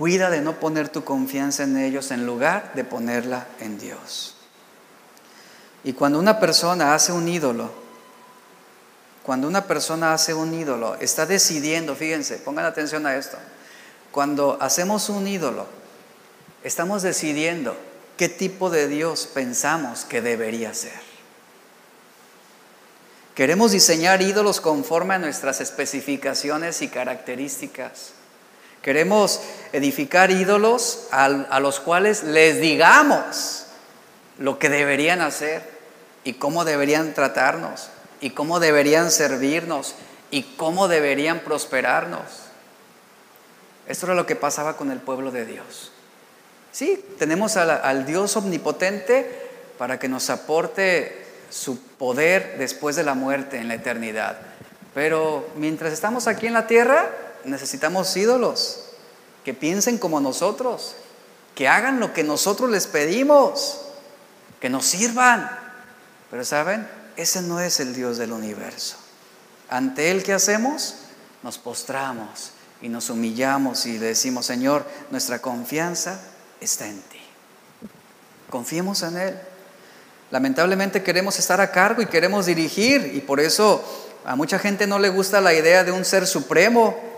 Cuida 0.00 0.30
de 0.30 0.40
no 0.40 0.58
poner 0.58 0.88
tu 0.88 1.04
confianza 1.04 1.64
en 1.64 1.76
ellos 1.76 2.10
en 2.10 2.24
lugar 2.24 2.72
de 2.74 2.84
ponerla 2.84 3.46
en 3.60 3.78
Dios. 3.78 4.34
Y 5.84 5.92
cuando 5.92 6.18
una 6.18 6.40
persona 6.40 6.94
hace 6.94 7.12
un 7.12 7.28
ídolo, 7.28 7.70
cuando 9.22 9.46
una 9.46 9.66
persona 9.66 10.14
hace 10.14 10.32
un 10.32 10.54
ídolo, 10.54 10.96
está 11.00 11.26
decidiendo, 11.26 11.94
fíjense, 11.94 12.38
pongan 12.38 12.64
atención 12.64 13.04
a 13.04 13.14
esto, 13.14 13.36
cuando 14.10 14.56
hacemos 14.62 15.10
un 15.10 15.26
ídolo, 15.26 15.66
estamos 16.64 17.02
decidiendo 17.02 17.76
qué 18.16 18.30
tipo 18.30 18.70
de 18.70 18.88
Dios 18.88 19.26
pensamos 19.26 20.06
que 20.06 20.22
debería 20.22 20.72
ser. 20.72 20.98
Queremos 23.34 23.72
diseñar 23.72 24.22
ídolos 24.22 24.62
conforme 24.62 25.16
a 25.16 25.18
nuestras 25.18 25.60
especificaciones 25.60 26.80
y 26.80 26.88
características. 26.88 28.14
Queremos 28.82 29.40
edificar 29.72 30.30
ídolos 30.30 31.08
a 31.10 31.60
los 31.60 31.80
cuales 31.80 32.22
les 32.24 32.60
digamos 32.60 33.66
lo 34.38 34.58
que 34.58 34.68
deberían 34.68 35.20
hacer 35.20 35.62
y 36.24 36.34
cómo 36.34 36.64
deberían 36.64 37.14
tratarnos 37.14 37.90
y 38.20 38.30
cómo 38.30 38.60
deberían 38.60 39.10
servirnos 39.10 39.94
y 40.30 40.42
cómo 40.42 40.88
deberían 40.88 41.40
prosperarnos. 41.40 42.22
Esto 43.86 44.06
era 44.06 44.14
lo 44.14 44.26
que 44.26 44.36
pasaba 44.36 44.76
con 44.76 44.90
el 44.90 45.00
pueblo 45.00 45.30
de 45.30 45.44
Dios. 45.44 45.92
Sí, 46.72 47.04
tenemos 47.18 47.56
al, 47.56 48.06
Dios 48.06 48.36
omnipotente 48.36 49.48
para 49.76 49.98
que 49.98 50.08
nos 50.08 50.30
aporte 50.30 51.26
su 51.50 51.80
poder 51.82 52.56
después 52.58 52.94
de 52.94 53.02
la 53.02 53.14
muerte 53.14 53.58
en 53.58 53.68
la 53.68 53.74
eternidad. 53.74 54.38
Pero 54.94 55.48
mientras 55.56 55.92
estamos 55.92 56.28
aquí 56.28 56.46
en 56.46 56.52
la 56.52 56.66
tierra, 56.66 57.10
necesitamos 57.44 58.16
ídolos 58.16 58.84
que 59.44 59.54
piensen 59.54 59.98
como 59.98 60.20
nosotros, 60.20 60.94
que 61.54 61.68
hagan 61.68 62.00
lo 62.00 62.12
que 62.12 62.24
nosotros 62.24 62.70
les 62.70 62.86
pedimos, 62.86 63.80
que 64.60 64.68
nos 64.70 64.86
sirvan. 64.86 65.50
Pero 66.30 66.44
saben, 66.44 66.88
ese 67.16 67.42
no 67.42 67.60
es 67.60 67.80
el 67.80 67.94
Dios 67.94 68.18
del 68.18 68.32
universo. 68.32 68.96
Ante 69.68 70.10
Él, 70.10 70.22
¿qué 70.22 70.32
hacemos? 70.32 70.96
Nos 71.42 71.58
postramos 71.58 72.52
y 72.82 72.88
nos 72.88 73.10
humillamos 73.10 73.86
y 73.86 73.98
le 73.98 74.06
decimos, 74.06 74.46
Señor, 74.46 74.84
nuestra 75.10 75.40
confianza 75.40 76.20
está 76.60 76.86
en 76.86 77.00
ti. 77.02 77.20
Confiemos 78.48 79.02
en 79.02 79.16
Él. 79.16 79.40
Lamentablemente 80.30 81.02
queremos 81.02 81.38
estar 81.38 81.60
a 81.60 81.72
cargo 81.72 82.02
y 82.02 82.06
queremos 82.06 82.46
dirigir 82.46 83.12
y 83.14 83.20
por 83.20 83.40
eso 83.40 83.82
a 84.24 84.36
mucha 84.36 84.58
gente 84.58 84.86
no 84.86 84.98
le 84.98 85.08
gusta 85.08 85.40
la 85.40 85.54
idea 85.54 85.82
de 85.82 85.92
un 85.92 86.04
ser 86.04 86.26
supremo. 86.26 87.09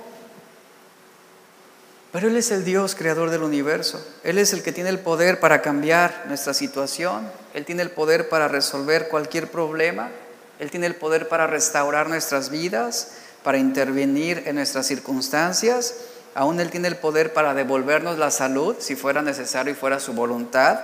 Pero 2.12 2.28
Él 2.28 2.36
es 2.36 2.50
el 2.50 2.64
Dios 2.64 2.94
creador 2.94 3.30
del 3.30 3.42
universo. 3.42 4.06
Él 4.22 4.36
es 4.36 4.52
el 4.52 4.62
que 4.62 4.70
tiene 4.70 4.90
el 4.90 4.98
poder 4.98 5.40
para 5.40 5.62
cambiar 5.62 6.26
nuestra 6.28 6.52
situación. 6.52 7.26
Él 7.54 7.64
tiene 7.64 7.80
el 7.80 7.90
poder 7.90 8.28
para 8.28 8.48
resolver 8.48 9.08
cualquier 9.08 9.50
problema. 9.50 10.10
Él 10.58 10.70
tiene 10.70 10.86
el 10.86 10.94
poder 10.94 11.28
para 11.28 11.46
restaurar 11.46 12.10
nuestras 12.10 12.50
vidas, 12.50 13.12
para 13.42 13.56
intervenir 13.56 14.42
en 14.44 14.56
nuestras 14.56 14.86
circunstancias. 14.86 15.94
Aún 16.34 16.60
Él 16.60 16.70
tiene 16.70 16.88
el 16.88 16.96
poder 16.96 17.32
para 17.32 17.54
devolvernos 17.54 18.18
la 18.18 18.30
salud 18.30 18.76
si 18.78 18.94
fuera 18.94 19.22
necesario 19.22 19.72
y 19.72 19.76
fuera 19.76 19.98
su 19.98 20.12
voluntad. 20.12 20.80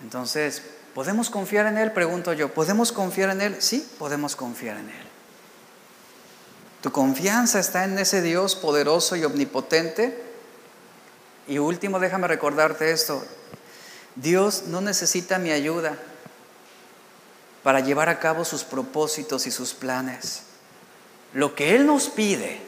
Entonces, 0.00 0.62
¿podemos 0.94 1.28
confiar 1.28 1.66
en 1.66 1.78
Él? 1.78 1.90
Pregunto 1.90 2.32
yo. 2.32 2.54
¿Podemos 2.54 2.92
confiar 2.92 3.30
en 3.30 3.40
Él? 3.40 3.56
Sí, 3.58 3.86
podemos 3.98 4.36
confiar 4.36 4.76
en 4.76 4.90
Él. 4.90 5.05
¿Tu 6.86 6.92
confianza 6.92 7.58
está 7.58 7.82
en 7.82 7.98
ese 7.98 8.22
Dios 8.22 8.54
poderoso 8.54 9.16
y 9.16 9.24
omnipotente? 9.24 10.22
Y 11.48 11.58
último, 11.58 11.98
déjame 11.98 12.28
recordarte 12.28 12.92
esto. 12.92 13.24
Dios 14.14 14.66
no 14.68 14.80
necesita 14.80 15.40
mi 15.40 15.50
ayuda 15.50 15.98
para 17.64 17.80
llevar 17.80 18.08
a 18.08 18.20
cabo 18.20 18.44
sus 18.44 18.62
propósitos 18.62 19.48
y 19.48 19.50
sus 19.50 19.74
planes. 19.74 20.42
Lo 21.32 21.56
que 21.56 21.74
Él 21.74 21.86
nos 21.86 22.08
pide 22.08 22.60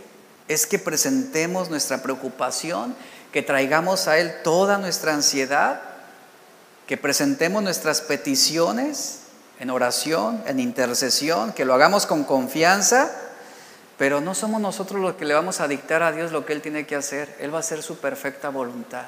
es 0.48 0.66
que 0.66 0.80
presentemos 0.80 1.70
nuestra 1.70 2.02
preocupación, 2.02 2.96
que 3.32 3.42
traigamos 3.42 4.08
a 4.08 4.18
Él 4.18 4.32
toda 4.42 4.78
nuestra 4.78 5.14
ansiedad, 5.14 5.80
que 6.88 6.96
presentemos 6.96 7.62
nuestras 7.62 8.00
peticiones 8.00 9.20
en 9.60 9.70
oración, 9.70 10.42
en 10.48 10.58
intercesión, 10.58 11.52
que 11.52 11.64
lo 11.64 11.72
hagamos 11.72 12.04
con 12.04 12.24
confianza, 12.24 13.12
pero 13.98 14.20
no 14.20 14.34
somos 14.34 14.60
nosotros 14.60 15.00
los 15.00 15.16
que 15.16 15.24
le 15.24 15.34
vamos 15.34 15.60
a 15.60 15.68
dictar 15.68 16.02
a 16.04 16.12
Dios 16.12 16.30
lo 16.30 16.46
que 16.46 16.52
Él 16.52 16.62
tiene 16.62 16.86
que 16.86 16.94
hacer, 16.94 17.36
Él 17.40 17.52
va 17.52 17.58
a 17.58 17.60
hacer 17.60 17.82
su 17.82 17.98
perfecta 17.98 18.48
voluntad. 18.48 19.06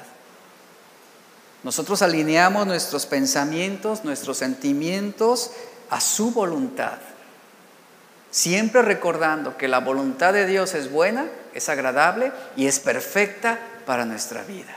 Nosotros 1.63 2.01
alineamos 2.01 2.67
nuestros 2.67 3.05
pensamientos, 3.05 4.03
nuestros 4.03 4.37
sentimientos 4.37 5.51
a 5.89 6.01
su 6.01 6.31
voluntad. 6.31 6.97
Siempre 8.31 8.81
recordando 8.81 9.57
que 9.57 9.67
la 9.67 9.79
voluntad 9.79 10.33
de 10.33 10.45
Dios 10.45 10.73
es 10.73 10.91
buena, 10.91 11.27
es 11.53 11.69
agradable 11.69 12.31
y 12.55 12.67
es 12.67 12.79
perfecta 12.79 13.59
para 13.85 14.05
nuestra 14.05 14.43
vida. 14.43 14.75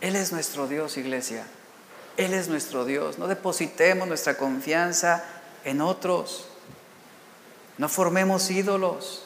Él 0.00 0.16
es 0.16 0.32
nuestro 0.32 0.66
Dios, 0.66 0.96
iglesia. 0.96 1.44
Él 2.16 2.34
es 2.34 2.48
nuestro 2.48 2.84
Dios. 2.84 3.18
No 3.18 3.28
depositemos 3.28 4.08
nuestra 4.08 4.36
confianza 4.36 5.24
en 5.64 5.80
otros. 5.80 6.48
No 7.82 7.88
formemos 7.88 8.48
ídolos. 8.48 9.24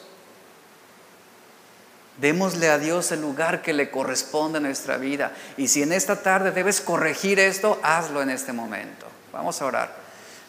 Démosle 2.19 2.71
a 2.71 2.79
Dios 2.79 3.11
el 3.11 3.21
lugar 3.21 3.61
que 3.61 3.71
le 3.71 3.91
corresponde 3.91 4.57
en 4.57 4.63
nuestra 4.63 4.97
vida. 4.97 5.31
Y 5.57 5.67
si 5.67 5.83
en 5.83 5.93
esta 5.93 6.23
tarde 6.23 6.49
debes 6.49 6.81
corregir 6.81 7.37
esto, 7.37 7.79
hazlo 7.83 8.19
en 8.23 8.31
este 8.31 8.53
momento. 8.53 9.05
Vamos 9.31 9.61
a 9.61 9.65
orar. 9.67 9.95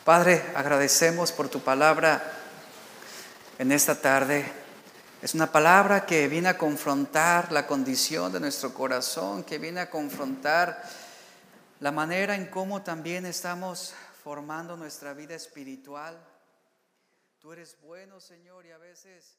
Padre, 0.07 0.43
agradecemos 0.55 1.33
por 1.33 1.51
tu 1.51 1.61
palabra 1.61 2.23
en 3.59 3.73
esta 3.73 4.01
tarde. 4.01 4.51
Es 5.21 5.35
una 5.35 5.53
palabra 5.53 6.07
que 6.07 6.29
viene 6.29 6.49
a 6.49 6.57
confrontar 6.57 7.53
la 7.53 7.67
condición 7.67 8.33
de 8.33 8.41
nuestro 8.41 8.73
corazón, 8.73 9.45
que 9.45 9.59
viene 9.59 9.81
a 9.81 9.91
confrontar 9.91 10.83
la 11.81 11.93
manera 11.93 12.37
en 12.37 12.47
cómo 12.47 12.81
también 12.81 13.27
estamos 13.27 13.93
formando 14.25 14.79
nuestra 14.79 15.13
vida 15.13 15.35
espiritual. 15.35 16.17
Tú 17.49 17.55
eres 17.55 17.81
bueno, 17.81 18.21
Señor, 18.21 18.67
y 18.67 18.73
a 18.73 18.77
veces... 18.77 19.38